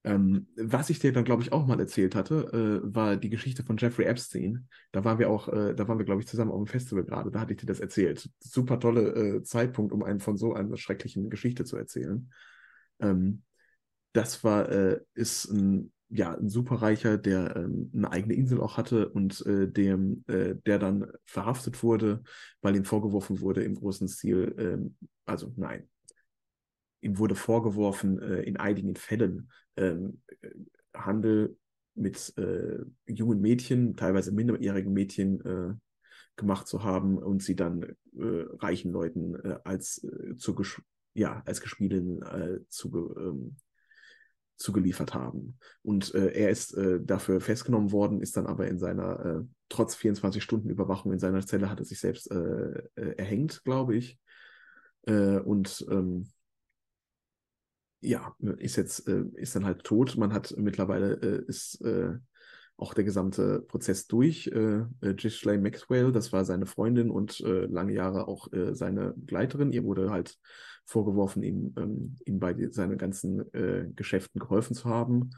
Ähm, 0.06 0.48
was 0.56 0.90
ich 0.90 0.98
dir 0.98 1.12
dann, 1.12 1.24
glaube 1.24 1.42
ich, 1.42 1.52
auch 1.52 1.66
mal 1.66 1.80
erzählt 1.80 2.14
hatte, 2.14 2.82
äh, 2.84 2.94
war 2.94 3.16
die 3.16 3.30
Geschichte 3.30 3.62
von 3.62 3.78
Jeffrey 3.78 4.04
Epstein. 4.04 4.68
Da 4.92 5.02
waren 5.04 5.18
wir 5.18 5.30
auch, 5.30 5.48
äh, 5.48 5.74
da 5.74 5.88
waren 5.88 5.98
wir, 5.98 6.04
glaube 6.04 6.20
ich, 6.20 6.28
zusammen 6.28 6.50
auf 6.50 6.62
dem 6.62 6.66
Festival 6.66 7.04
gerade. 7.04 7.30
Da 7.30 7.40
hatte 7.40 7.54
ich 7.54 7.60
dir 7.60 7.66
das 7.66 7.80
erzählt. 7.80 8.28
Super 8.38 8.78
tolle 8.78 9.36
äh, 9.36 9.42
Zeitpunkt, 9.42 9.92
um 9.92 10.02
einen 10.02 10.20
von 10.20 10.36
so 10.36 10.52
einer 10.52 10.76
schrecklichen 10.76 11.30
Geschichte 11.30 11.64
zu 11.64 11.78
erzählen. 11.78 12.30
Ähm, 13.00 13.42
das 14.12 14.44
war, 14.44 14.68
äh, 14.68 15.00
ist 15.14 15.46
ein, 15.50 15.90
ja, 16.10 16.34
ein 16.34 16.50
superreicher, 16.50 17.16
der 17.16 17.56
ähm, 17.56 17.90
eine 17.94 18.12
eigene 18.12 18.34
Insel 18.34 18.60
auch 18.60 18.76
hatte 18.76 19.08
und 19.08 19.44
äh, 19.46 19.66
dem, 19.68 20.22
äh, 20.28 20.54
der 20.66 20.78
dann 20.78 21.10
verhaftet 21.24 21.82
wurde, 21.82 22.22
weil 22.60 22.76
ihm 22.76 22.84
vorgeworfen 22.84 23.40
wurde 23.40 23.64
im 23.64 23.74
großen 23.74 24.06
Stil, 24.06 24.54
ähm, 24.58 24.96
also 25.24 25.52
nein, 25.56 25.88
ihm 27.04 27.18
wurde 27.18 27.34
vorgeworfen, 27.34 28.18
äh, 28.20 28.42
in 28.42 28.56
einigen 28.56 28.96
Fällen 28.96 29.50
ähm, 29.76 30.22
äh, 30.40 30.48
Handel 30.94 31.56
mit 31.94 32.36
äh, 32.38 32.78
jungen 33.06 33.40
Mädchen, 33.40 33.96
teilweise 33.96 34.32
minderjährigen 34.32 34.92
Mädchen 34.92 35.40
äh, 35.44 35.74
gemacht 36.36 36.66
zu 36.66 36.82
haben 36.82 37.18
und 37.18 37.42
sie 37.42 37.54
dann 37.54 37.94
reichen 38.16 38.90
Leuten 38.90 39.36
als, 39.62 40.04
zu 40.36 40.54
ja, 41.12 41.42
als 41.46 41.60
Gespielinnen 41.60 42.22
äh, 42.22 42.58
zuge 42.68 42.98
ähm, 43.20 43.56
zugeliefert 44.56 45.14
haben. 45.14 45.58
Und 45.82 46.14
äh, 46.14 46.32
er 46.32 46.50
ist 46.50 46.74
äh, 46.74 47.00
dafür 47.00 47.40
festgenommen 47.40 47.92
worden, 47.92 48.20
ist 48.20 48.36
dann 48.36 48.46
aber 48.46 48.66
in 48.68 48.78
seiner, 48.78 49.24
äh, 49.24 49.40
trotz 49.68 49.94
24 49.94 50.42
Stunden 50.42 50.70
Überwachung 50.70 51.12
in 51.12 51.18
seiner 51.18 51.44
Zelle, 51.44 51.70
hat 51.70 51.80
er 51.80 51.84
sich 51.84 52.00
selbst 52.00 52.30
erhängt, 52.30 53.62
glaube 53.64 53.96
ich. 53.96 54.18
Und 55.06 55.84
ähm, 55.90 56.28
ja, 58.04 58.34
ist 58.58 58.76
jetzt, 58.76 59.08
äh, 59.08 59.24
ist 59.34 59.56
dann 59.56 59.64
halt 59.64 59.84
tot. 59.84 60.16
Man 60.16 60.32
hat 60.32 60.54
mittlerweile, 60.56 61.14
äh, 61.14 61.44
ist 61.46 61.80
äh, 61.82 62.14
auch 62.76 62.94
der 62.94 63.04
gesamte 63.04 63.62
Prozess 63.62 64.06
durch. 64.06 64.48
Äh, 64.48 64.84
äh, 65.00 65.14
Ghislaine 65.14 65.62
Maxwell, 65.62 66.12
das 66.12 66.32
war 66.32 66.44
seine 66.44 66.66
Freundin 66.66 67.10
und 67.10 67.40
äh, 67.40 67.66
lange 67.66 67.92
Jahre 67.92 68.28
auch 68.28 68.52
äh, 68.52 68.74
seine 68.74 69.14
Begleiterin. 69.16 69.72
Ihr 69.72 69.84
wurde 69.84 70.10
halt 70.10 70.36
vorgeworfen, 70.86 71.42
ihm, 71.42 71.74
ähm, 71.78 72.16
ihm 72.24 72.38
bei 72.40 72.54
seinen 72.70 72.98
ganzen 72.98 73.52
äh, 73.54 73.88
Geschäften 73.94 74.40
geholfen 74.40 74.74
zu 74.74 74.88
haben. 74.88 75.30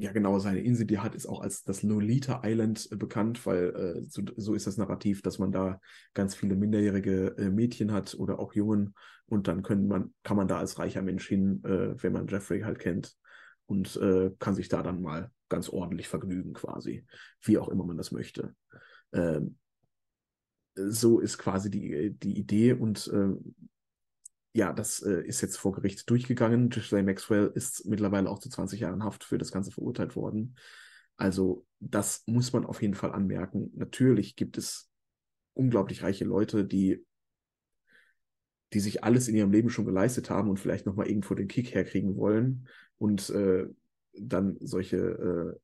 Äh, 0.00 0.04
ja, 0.04 0.12
genau, 0.12 0.38
seine 0.38 0.60
Insel, 0.60 0.86
die 0.86 0.98
hat, 0.98 1.14
ist 1.14 1.26
auch 1.26 1.40
als 1.40 1.62
das 1.64 1.82
Lolita 1.82 2.42
Island 2.44 2.88
äh, 2.90 2.96
bekannt, 2.96 3.44
weil 3.46 3.74
äh, 3.74 4.02
so, 4.08 4.22
so 4.36 4.54
ist 4.54 4.66
das 4.66 4.76
Narrativ, 4.76 5.22
dass 5.22 5.38
man 5.38 5.52
da 5.52 5.80
ganz 6.14 6.34
viele 6.34 6.56
minderjährige 6.56 7.36
äh, 7.38 7.50
Mädchen 7.50 7.92
hat 7.92 8.14
oder 8.14 8.38
auch 8.38 8.54
Jungen 8.54 8.94
und 9.26 9.48
dann 9.48 9.62
man, 9.86 10.14
kann 10.22 10.36
man 10.36 10.48
da 10.48 10.58
als 10.58 10.78
reicher 10.78 11.02
Mensch 11.02 11.28
hin, 11.28 11.62
äh, 11.64 12.02
wenn 12.02 12.12
man 12.12 12.26
Jeffrey 12.26 12.60
halt 12.60 12.78
kennt 12.78 13.16
und 13.66 13.96
äh, 13.96 14.30
kann 14.38 14.54
sich 14.54 14.68
da 14.68 14.82
dann 14.82 15.02
mal 15.02 15.30
ganz 15.48 15.68
ordentlich 15.68 16.08
vergnügen 16.08 16.52
quasi, 16.52 17.04
wie 17.42 17.58
auch 17.58 17.68
immer 17.68 17.84
man 17.84 17.96
das 17.96 18.12
möchte. 18.12 18.54
Ähm, 19.12 19.56
so 20.74 21.20
ist 21.20 21.38
quasi 21.38 21.70
die, 21.70 22.10
die 22.10 22.38
Idee 22.38 22.72
und 22.72 23.08
äh, 23.08 23.34
ja, 24.52 24.72
das 24.72 25.00
äh, 25.02 25.22
ist 25.22 25.40
jetzt 25.40 25.56
vor 25.56 25.72
Gericht 25.72 26.08
durchgegangen. 26.10 26.70
Ghislaine 26.70 27.06
Maxwell 27.06 27.52
ist 27.54 27.86
mittlerweile 27.86 28.28
auch 28.28 28.40
zu 28.40 28.48
20 28.48 28.80
Jahren 28.80 29.04
Haft 29.04 29.24
für 29.24 29.38
das 29.38 29.52
Ganze 29.52 29.70
verurteilt 29.70 30.16
worden. 30.16 30.56
Also 31.16 31.66
das 31.78 32.22
muss 32.26 32.52
man 32.52 32.64
auf 32.64 32.82
jeden 32.82 32.94
Fall 32.94 33.12
anmerken. 33.12 33.70
Natürlich 33.74 34.36
gibt 34.36 34.58
es 34.58 34.90
unglaublich 35.54 36.02
reiche 36.02 36.24
Leute, 36.24 36.64
die, 36.64 37.04
die 38.72 38.80
sich 38.80 39.04
alles 39.04 39.28
in 39.28 39.36
ihrem 39.36 39.52
Leben 39.52 39.70
schon 39.70 39.84
geleistet 39.84 40.30
haben 40.30 40.48
und 40.48 40.58
vielleicht 40.58 40.86
nochmal 40.86 41.08
irgendwo 41.08 41.34
den 41.34 41.48
Kick 41.48 41.74
herkriegen 41.74 42.16
wollen 42.16 42.68
und 42.98 43.30
äh, 43.30 43.66
dann 44.14 44.56
solche, 44.60 44.96
äh, 44.96 45.60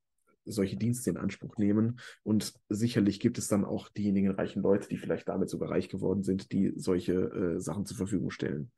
solche 0.47 0.77
Dienste 0.77 1.11
in 1.11 1.17
Anspruch 1.17 1.57
nehmen. 1.59 2.01
Und 2.23 2.55
sicherlich 2.69 3.21
gibt 3.21 3.39
es 3.39 3.49
dann 3.49 3.65
auch 3.65 3.89
diejenigen 3.89 4.31
reichen 4.31 4.63
Leute, 4.63 4.89
die 4.89 4.97
vielleicht 4.97 5.29
damit 5.29 5.51
sogar 5.51 5.71
reich 5.71 5.89
geworden 5.89 6.23
sind, 6.23 6.53
die 6.53 6.73
solche 6.77 7.13
äh, 7.13 7.61
Sachen 7.61 7.87
zur 7.87 7.97
Verfügung 7.97 8.31
stellen. 8.31 8.73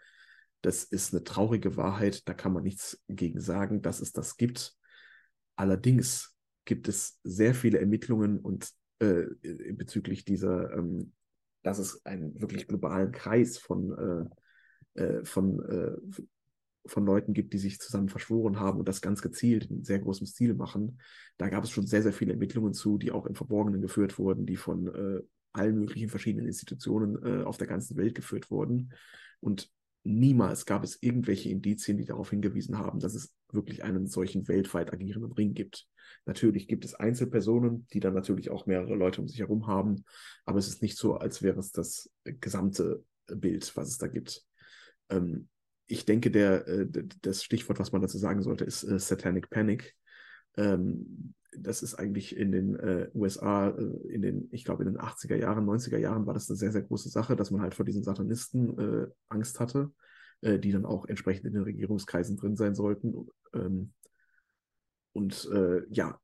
Das 0.62 0.82
ist 0.82 1.14
eine 1.14 1.22
traurige 1.22 1.76
Wahrheit, 1.76 2.28
da 2.28 2.34
kann 2.34 2.52
man 2.52 2.64
nichts 2.64 3.00
gegen 3.08 3.40
sagen, 3.40 3.80
dass 3.82 4.00
es 4.00 4.12
das 4.12 4.36
gibt. 4.36 4.74
Allerdings 5.56 6.36
gibt 6.64 6.88
es 6.88 7.20
sehr 7.22 7.54
viele 7.54 7.78
Ermittlungen 7.78 8.40
und 8.40 8.70
äh, 8.98 9.26
bezüglich 9.72 10.24
dieser, 10.24 10.72
ähm, 10.72 11.12
dass 11.62 11.78
es 11.78 12.04
einen 12.04 12.40
wirklich 12.40 12.66
globalen 12.66 13.12
Kreis 13.12 13.58
von, 13.58 14.28
äh, 14.96 15.02
äh, 15.02 15.24
von, 15.24 15.60
äh, 15.64 16.22
von 16.90 17.04
Leuten 17.04 17.32
gibt, 17.32 17.52
die 17.52 17.58
sich 17.58 17.78
zusammen 17.78 18.08
verschworen 18.08 18.58
haben 18.58 18.78
und 18.78 18.88
das 18.88 19.00
ganz 19.00 19.22
gezielt 19.22 19.70
in 19.70 19.84
sehr 19.84 19.98
großem 19.98 20.26
Stil 20.26 20.54
machen. 20.54 21.00
Da 21.36 21.48
gab 21.48 21.64
es 21.64 21.70
schon 21.70 21.86
sehr, 21.86 22.02
sehr 22.02 22.12
viele 22.12 22.32
Ermittlungen 22.32 22.74
zu, 22.74 22.98
die 22.98 23.10
auch 23.10 23.26
im 23.26 23.34
Verborgenen 23.34 23.80
geführt 23.80 24.18
wurden, 24.18 24.46
die 24.46 24.56
von 24.56 24.88
äh, 24.88 25.22
allen 25.52 25.78
möglichen 25.78 26.08
verschiedenen 26.08 26.46
Institutionen 26.46 27.18
äh, 27.22 27.44
auf 27.44 27.56
der 27.56 27.66
ganzen 27.66 27.96
Welt 27.96 28.14
geführt 28.14 28.50
wurden. 28.50 28.92
Und 29.40 29.70
niemals 30.04 30.66
gab 30.66 30.84
es 30.84 30.98
irgendwelche 31.00 31.50
Indizien, 31.50 31.98
die 31.98 32.04
darauf 32.04 32.30
hingewiesen 32.30 32.78
haben, 32.78 33.00
dass 33.00 33.14
es 33.14 33.34
wirklich 33.52 33.84
einen 33.84 34.06
solchen 34.06 34.48
weltweit 34.48 34.92
agierenden 34.92 35.32
Ring 35.32 35.54
gibt. 35.54 35.86
Natürlich 36.24 36.68
gibt 36.68 36.84
es 36.84 36.94
Einzelpersonen, 36.94 37.86
die 37.92 38.00
dann 38.00 38.14
natürlich 38.14 38.50
auch 38.50 38.66
mehrere 38.66 38.94
Leute 38.94 39.20
um 39.20 39.28
sich 39.28 39.40
herum 39.40 39.66
haben, 39.66 40.04
aber 40.44 40.58
es 40.58 40.68
ist 40.68 40.82
nicht 40.82 40.96
so, 40.96 41.16
als 41.16 41.42
wäre 41.42 41.58
es 41.58 41.72
das 41.72 42.10
gesamte 42.24 43.04
Bild, 43.26 43.76
was 43.76 43.88
es 43.88 43.98
da 43.98 44.06
gibt. 44.06 44.44
Ähm, 45.10 45.48
ich 45.88 46.04
denke, 46.04 46.30
der, 46.30 46.68
äh, 46.68 46.86
das 47.22 47.42
Stichwort, 47.42 47.80
was 47.80 47.92
man 47.92 48.02
dazu 48.02 48.18
sagen 48.18 48.42
sollte, 48.42 48.64
ist 48.64 48.84
äh, 48.84 48.98
Satanic 48.98 49.50
Panic. 49.50 49.94
Ähm, 50.56 51.34
das 51.56 51.82
ist 51.82 51.94
eigentlich 51.94 52.36
in 52.36 52.52
den 52.52 52.76
äh, 52.76 53.10
USA, 53.14 53.70
in 53.70 54.20
den, 54.20 54.48
ich 54.52 54.64
glaube, 54.64 54.84
in 54.84 54.92
den 54.92 55.00
80er 55.00 55.36
Jahren, 55.36 55.64
90er 55.64 55.96
Jahren 55.96 56.26
war 56.26 56.34
das 56.34 56.48
eine 56.48 56.58
sehr, 56.58 56.72
sehr 56.72 56.82
große 56.82 57.08
Sache, 57.08 57.36
dass 57.36 57.50
man 57.50 57.62
halt 57.62 57.74
vor 57.74 57.86
diesen 57.86 58.04
Satanisten 58.04 59.10
Angst 59.28 59.58
hatte, 59.58 59.90
die 60.42 60.70
dann 60.70 60.84
auch 60.84 61.06
entsprechend 61.06 61.46
in 61.46 61.54
den 61.54 61.62
Regierungskreisen 61.62 62.36
drin 62.36 62.54
sein 62.54 62.74
sollten. 62.74 63.28
Ähm, 63.54 63.92
und 65.12 65.50
ja, 65.88 66.20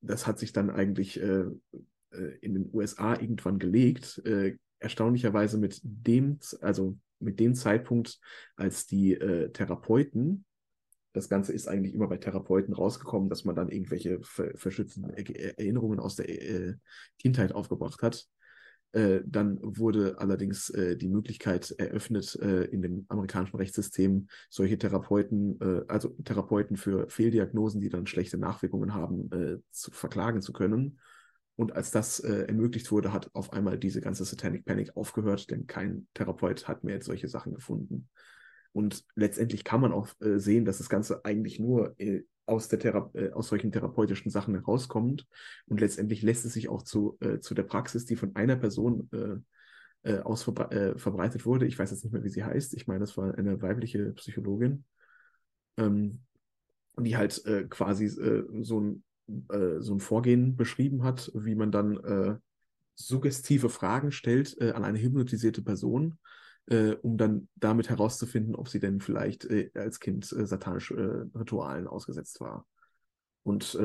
das 0.00 0.26
hat 0.26 0.38
sich 0.38 0.54
dann 0.54 0.70
eigentlich 0.70 1.20
in 1.20 1.60
den 2.40 2.70
USA 2.72 3.20
irgendwann 3.20 3.58
gelegt. 3.58 4.22
erstaunlicherweise 4.80 5.58
mit 5.58 5.78
dem, 5.82 6.38
also 6.62 6.96
mit 7.18 7.40
dem 7.40 7.54
Zeitpunkt, 7.54 8.18
als 8.56 8.86
die 8.86 9.14
Therapeuten 9.52 10.44
das 11.14 11.28
Ganze 11.28 11.52
ist 11.52 11.68
eigentlich 11.68 11.94
immer 11.94 12.08
bei 12.08 12.18
Therapeuten 12.18 12.74
rausgekommen, 12.74 13.30
dass 13.30 13.44
man 13.44 13.54
dann 13.54 13.70
irgendwelche 13.70 14.20
ver 14.22 14.50
verschützten 14.56 15.08
Erinnerungen 15.10 16.00
aus 16.00 16.16
der 16.16 16.28
äh, 16.28 16.74
Kindheit 17.20 17.52
aufgebracht 17.52 18.02
hat. 18.02 18.26
Äh, 18.90 19.20
dann 19.24 19.58
wurde 19.62 20.18
allerdings 20.18 20.70
äh, 20.70 20.96
die 20.96 21.08
Möglichkeit 21.08 21.70
eröffnet, 21.78 22.36
äh, 22.42 22.64
in 22.64 22.82
dem 22.82 23.06
amerikanischen 23.08 23.56
Rechtssystem 23.56 24.26
solche 24.50 24.76
Therapeuten, 24.76 25.60
äh, 25.60 25.82
also 25.86 26.10
Therapeuten 26.24 26.76
für 26.76 27.08
Fehldiagnosen, 27.08 27.80
die 27.80 27.90
dann 27.90 28.08
schlechte 28.08 28.36
Nachwirkungen 28.36 28.92
haben, 28.92 29.30
äh, 29.30 29.58
zu 29.70 29.92
verklagen 29.92 30.42
zu 30.42 30.52
können. 30.52 30.98
Und 31.56 31.72
als 31.72 31.90
das 31.90 32.20
äh, 32.20 32.46
ermöglicht 32.46 32.90
wurde, 32.90 33.12
hat 33.12 33.30
auf 33.32 33.52
einmal 33.52 33.78
diese 33.78 34.00
ganze 34.00 34.24
Satanic 34.24 34.64
Panic 34.64 34.96
aufgehört, 34.96 35.50
denn 35.50 35.66
kein 35.66 36.08
Therapeut 36.14 36.66
hat 36.66 36.82
mehr 36.82 37.00
solche 37.00 37.28
Sachen 37.28 37.54
gefunden. 37.54 38.08
Und 38.72 39.04
letztendlich 39.14 39.62
kann 39.62 39.80
man 39.80 39.92
auch 39.92 40.08
äh, 40.20 40.38
sehen, 40.38 40.64
dass 40.64 40.78
das 40.78 40.88
Ganze 40.88 41.24
eigentlich 41.24 41.60
nur 41.60 41.94
äh, 42.00 42.24
aus, 42.44 42.68
der 42.68 42.80
Thera 42.80 43.08
äh, 43.14 43.30
aus 43.30 43.48
solchen 43.48 43.70
therapeutischen 43.70 44.32
Sachen 44.32 44.54
herauskommt. 44.54 45.28
Und 45.66 45.80
letztendlich 45.80 46.22
lässt 46.22 46.44
es 46.44 46.54
sich 46.54 46.68
auch 46.68 46.82
zu, 46.82 47.16
äh, 47.20 47.38
zu 47.38 47.54
der 47.54 47.62
Praxis, 47.62 48.04
die 48.04 48.16
von 48.16 48.34
einer 48.34 48.56
Person 48.56 49.08
äh, 50.02 50.18
aus 50.18 50.42
verbre 50.42 50.98
verbreitet 50.98 51.46
wurde. 51.46 51.66
Ich 51.66 51.78
weiß 51.78 51.90
jetzt 51.90 52.04
nicht 52.04 52.12
mehr, 52.12 52.24
wie 52.24 52.28
sie 52.28 52.44
heißt. 52.44 52.74
Ich 52.74 52.86
meine, 52.86 53.00
das 53.00 53.16
war 53.16 53.38
eine 53.38 53.62
weibliche 53.62 54.12
Psychologin, 54.12 54.84
ähm, 55.78 56.20
die 56.98 57.16
halt 57.16 57.42
quasi 57.70 58.08
so 58.08 58.80
ein 58.80 59.02
äh, 59.50 59.80
so 59.80 59.94
ein 59.94 60.00
Vorgehen 60.00 60.56
beschrieben 60.56 61.02
hat, 61.02 61.30
wie 61.34 61.54
man 61.54 61.72
dann 61.72 61.96
äh, 61.98 62.36
suggestive 62.94 63.68
Fragen 63.68 64.12
stellt 64.12 64.56
äh, 64.60 64.72
an 64.72 64.84
eine 64.84 65.00
hypnotisierte 65.00 65.62
Person, 65.62 66.18
äh, 66.66 66.92
um 67.02 67.16
dann 67.16 67.48
damit 67.56 67.88
herauszufinden, 67.90 68.54
ob 68.54 68.68
sie 68.68 68.80
denn 68.80 69.00
vielleicht 69.00 69.44
äh, 69.44 69.70
als 69.74 70.00
Kind 70.00 70.24
satanischen 70.26 71.32
Ritualen 71.34 71.86
ausgesetzt 71.86 72.40
war. 72.40 72.66
Und 73.42 73.76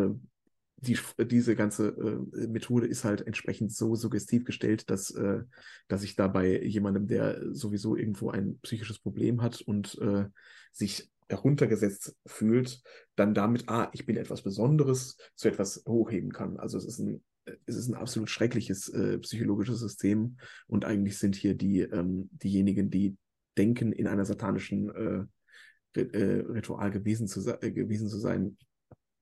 die, 0.81 0.97
diese 1.25 1.55
ganze 1.55 1.89
äh, 1.89 2.47
Methode 2.47 2.87
ist 2.87 3.03
halt 3.03 3.25
entsprechend 3.25 3.73
so 3.73 3.95
suggestiv 3.95 4.45
gestellt, 4.45 4.89
dass, 4.89 5.11
äh, 5.11 5.41
dass 5.87 6.03
ich 6.03 6.15
dabei 6.15 6.61
jemandem, 6.63 7.07
der 7.07 7.53
sowieso 7.53 7.95
irgendwo 7.95 8.29
ein 8.29 8.59
psychisches 8.59 8.99
Problem 8.99 9.41
hat 9.41 9.61
und 9.61 9.97
äh, 9.99 10.25
sich 10.71 11.09
heruntergesetzt 11.29 12.15
fühlt, 12.25 12.81
dann 13.15 13.33
damit, 13.33 13.69
ah, 13.69 13.89
ich 13.93 14.05
bin 14.05 14.17
etwas 14.17 14.41
Besonderes, 14.41 15.17
zu 15.35 15.47
etwas 15.47 15.83
hochheben 15.87 16.31
kann. 16.33 16.57
Also 16.57 16.77
es 16.77 16.85
ist 16.85 16.99
ein, 16.99 17.23
es 17.65 17.75
ist 17.75 17.87
ein 17.87 17.95
absolut 17.95 18.29
schreckliches 18.29 18.89
äh, 18.89 19.17
psychologisches 19.19 19.79
System 19.79 20.37
und 20.67 20.85
eigentlich 20.85 21.17
sind 21.17 21.35
hier 21.35 21.55
die, 21.55 21.81
ähm, 21.81 22.29
diejenigen, 22.31 22.89
die 22.89 23.15
denken, 23.57 23.91
in 23.91 24.07
einer 24.07 24.25
satanischen 24.25 24.89
äh, 24.89 26.01
äh, 26.01 26.41
Ritual 26.41 26.91
gewesen 26.91 27.27
zu, 27.27 27.41
äh, 27.61 27.71
gewesen 27.71 28.09
zu 28.09 28.17
sein. 28.17 28.57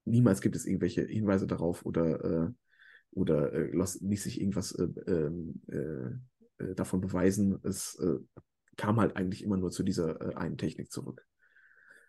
Niemals 0.06 0.42
gibt 0.42 0.56
es 0.56 0.66
irgendwelche 0.66 1.04
Hinweise 1.04 1.48
darauf 1.48 1.86
oder, 1.86 2.24
äh, 2.24 2.52
oder 3.12 3.54
äh, 3.54 3.72
ließ 3.72 4.24
sich 4.24 4.40
irgendwas 4.40 4.78
ähm, 5.08 5.62
davon 6.76 7.02
beweisen. 7.02 7.60
Es 7.64 8.00
kam 8.78 9.00
halt 9.00 9.16
eigentlich 9.16 9.44
immer 9.44 9.58
nur 9.58 9.70
zu 9.70 9.84
dieser 9.84 10.38
einen 10.38 10.58
Technik 10.58 10.92
zurück. 10.92 11.24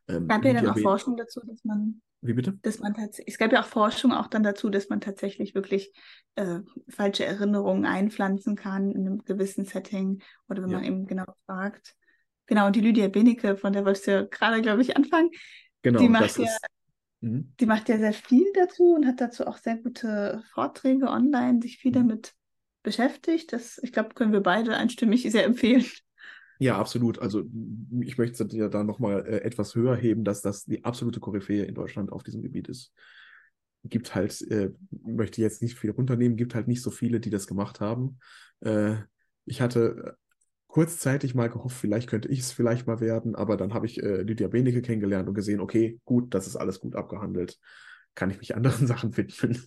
Ähm, 0.08 0.28
gab 0.28 0.44
ja 0.44 0.54
dann 0.54 0.68
auch 0.68 0.78
Forschung 0.78 1.16
dazu, 1.16 1.40
dass 1.46 1.64
man. 1.64 2.00
Wie 2.20 2.32
bitte? 2.32 2.58
Dass 2.62 2.80
man 2.80 2.94
tatsächlich, 2.94 3.34
es 3.34 3.38
gab 3.38 3.52
ja 3.52 3.60
auch 3.60 3.66
Forschung 3.66 4.12
auch 4.12 4.26
dann 4.26 4.42
dazu, 4.42 4.70
dass 4.70 4.88
man 4.88 5.00
tatsächlich 5.00 5.54
wirklich 5.54 5.92
äh, 6.34 6.60
falsche 6.88 7.24
Erinnerungen 7.24 7.86
einpflanzen 7.86 8.56
kann 8.56 8.90
in 8.90 9.06
einem 9.06 9.24
gewissen 9.24 9.64
Setting 9.64 10.20
oder 10.48 10.62
wenn 10.62 10.70
ja. 10.70 10.78
man 10.78 10.86
eben 10.86 11.06
genau 11.06 11.26
fragt. 11.46 11.94
Genau, 12.46 12.66
und 12.66 12.74
die 12.74 12.80
Lydia 12.80 13.08
Benecke, 13.08 13.56
von 13.56 13.72
der 13.72 13.84
wolltest 13.84 14.06
du 14.06 14.10
ja 14.10 14.22
gerade, 14.22 14.62
glaube 14.62 14.82
ich, 14.82 14.96
anfangen. 14.96 15.30
Genau, 15.82 16.00
die 16.00 16.08
macht 16.08 16.38
ja, 16.38 16.44
ist, 16.44 16.60
mhm. 17.20 17.52
die 17.60 17.66
macht 17.66 17.88
ja 17.88 17.98
sehr 17.98 18.14
viel 18.14 18.46
dazu 18.54 18.94
und 18.94 19.06
hat 19.06 19.20
dazu 19.20 19.46
auch 19.46 19.58
sehr 19.58 19.76
gute 19.76 20.42
Vorträge 20.52 21.08
online, 21.08 21.60
sich 21.62 21.78
viel 21.78 21.92
mhm. 21.92 22.08
damit 22.08 22.34
beschäftigt. 22.82 23.52
Das, 23.52 23.78
ich 23.82 23.92
glaube, 23.92 24.14
können 24.14 24.32
wir 24.32 24.40
beide 24.42 24.76
einstimmig 24.76 25.30
sehr 25.30 25.44
empfehlen. 25.44 25.84
Ja, 26.58 26.76
absolut. 26.78 27.18
Also 27.20 27.44
ich 28.00 28.18
möchte 28.18 28.44
ja 28.56 28.68
da 28.68 28.82
nochmal 28.82 29.24
äh, 29.26 29.40
etwas 29.42 29.74
höher 29.74 29.96
heben, 29.96 30.24
dass 30.24 30.42
das 30.42 30.64
die 30.64 30.84
absolute 30.84 31.20
Koryphäe 31.20 31.64
in 31.64 31.74
Deutschland 31.74 32.10
auf 32.12 32.22
diesem 32.24 32.42
Gebiet 32.42 32.68
ist. 32.68 32.92
Gibt 33.84 34.14
halt, 34.14 34.40
äh, 34.50 34.70
möchte 34.90 35.40
jetzt 35.40 35.62
nicht 35.62 35.78
viel 35.78 35.90
runternehmen, 35.90 36.36
gibt 36.36 36.54
halt 36.54 36.66
nicht 36.68 36.82
so 36.82 36.90
viele, 36.90 37.20
die 37.20 37.30
das 37.30 37.46
gemacht 37.46 37.80
haben. 37.80 38.18
Äh, 38.60 38.96
ich 39.44 39.60
hatte 39.60 40.16
kurzzeitig 40.66 41.34
mal 41.34 41.48
gehofft, 41.48 41.76
vielleicht 41.78 42.08
könnte 42.10 42.28
ich 42.28 42.40
es 42.40 42.52
vielleicht 42.52 42.86
mal 42.86 43.00
werden, 43.00 43.34
aber 43.36 43.56
dann 43.56 43.74
habe 43.74 43.86
ich 43.86 44.02
äh, 44.02 44.22
Lydia 44.22 44.48
Benecke 44.48 44.82
kennengelernt 44.82 45.28
und 45.28 45.34
gesehen, 45.34 45.60
okay, 45.60 46.00
gut, 46.04 46.34
das 46.34 46.46
ist 46.48 46.56
alles 46.56 46.80
gut 46.80 46.96
abgehandelt. 46.96 47.58
Kann 48.14 48.30
ich 48.30 48.38
mich 48.38 48.56
anderen 48.56 48.86
Sachen 48.86 49.16
widmen. 49.16 49.62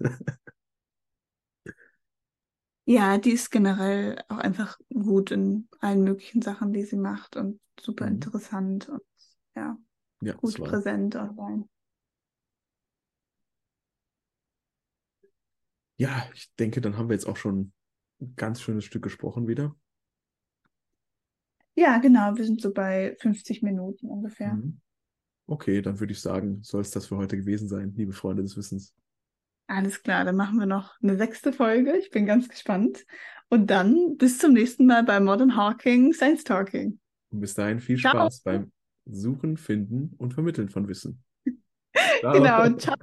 Ja, 2.92 3.18
die 3.18 3.32
ist 3.32 3.52
generell 3.52 4.22
auch 4.28 4.40
einfach 4.40 4.78
gut 4.94 5.32
in 5.32 5.70
allen 5.80 6.04
möglichen 6.04 6.42
Sachen, 6.42 6.74
die 6.74 6.84
sie 6.84 6.98
macht 6.98 7.38
und 7.38 7.62
super 7.80 8.06
mhm. 8.06 8.16
interessant 8.16 8.90
und 8.90 9.02
ja, 9.56 9.78
ja 10.22 10.34
gut 10.34 10.62
präsent 10.62 11.16
online. 11.16 11.70
Ja, 15.96 16.30
ich 16.34 16.54
denke, 16.56 16.82
dann 16.82 16.98
haben 16.98 17.08
wir 17.08 17.14
jetzt 17.14 17.28
auch 17.28 17.38
schon 17.38 17.72
ein 18.20 18.34
ganz 18.36 18.60
schönes 18.60 18.84
Stück 18.84 19.04
gesprochen 19.04 19.48
wieder. 19.48 19.74
Ja, 21.76 21.98
genau, 22.00 22.36
wir 22.36 22.44
sind 22.44 22.60
so 22.60 22.74
bei 22.74 23.16
50 23.22 23.62
Minuten 23.62 24.08
ungefähr. 24.10 24.56
Mhm. 24.56 24.82
Okay, 25.48 25.82
dann 25.82 25.98
würde 26.02 26.12
ich 26.12 26.20
sagen, 26.20 26.62
soll 26.62 26.82
es 26.82 26.92
das 26.92 27.06
für 27.06 27.16
heute 27.16 27.38
gewesen 27.38 27.70
sein, 27.70 27.94
liebe 27.96 28.12
Freunde 28.12 28.44
des 28.44 28.58
Wissens. 28.58 28.94
Alles 29.72 30.04
klar, 30.04 30.26
dann 30.26 30.36
machen 30.36 30.60
wir 30.60 30.66
noch 30.66 31.02
eine 31.02 31.16
sechste 31.16 31.54
Folge. 31.54 31.96
Ich 31.96 32.10
bin 32.10 32.26
ganz 32.26 32.50
gespannt. 32.50 33.06
Und 33.48 33.68
dann 33.68 34.18
bis 34.18 34.38
zum 34.38 34.52
nächsten 34.52 34.86
Mal 34.86 35.04
bei 35.04 35.18
Modern 35.22 35.56
Hawking 35.56 36.12
Science 36.12 36.44
Talking. 36.44 37.00
Und 37.30 37.40
bis 37.40 37.54
dahin 37.54 37.80
viel 37.80 37.98
Spaß 37.98 38.42
ciao. 38.42 38.54
beim 38.54 38.72
Suchen, 39.06 39.56
Finden 39.56 40.14
und 40.18 40.34
Vermitteln 40.34 40.68
von 40.68 40.90
Wissen. 40.90 41.24
Ciao. 42.20 42.34
Genau, 42.34 42.70
ciao. 42.72 42.96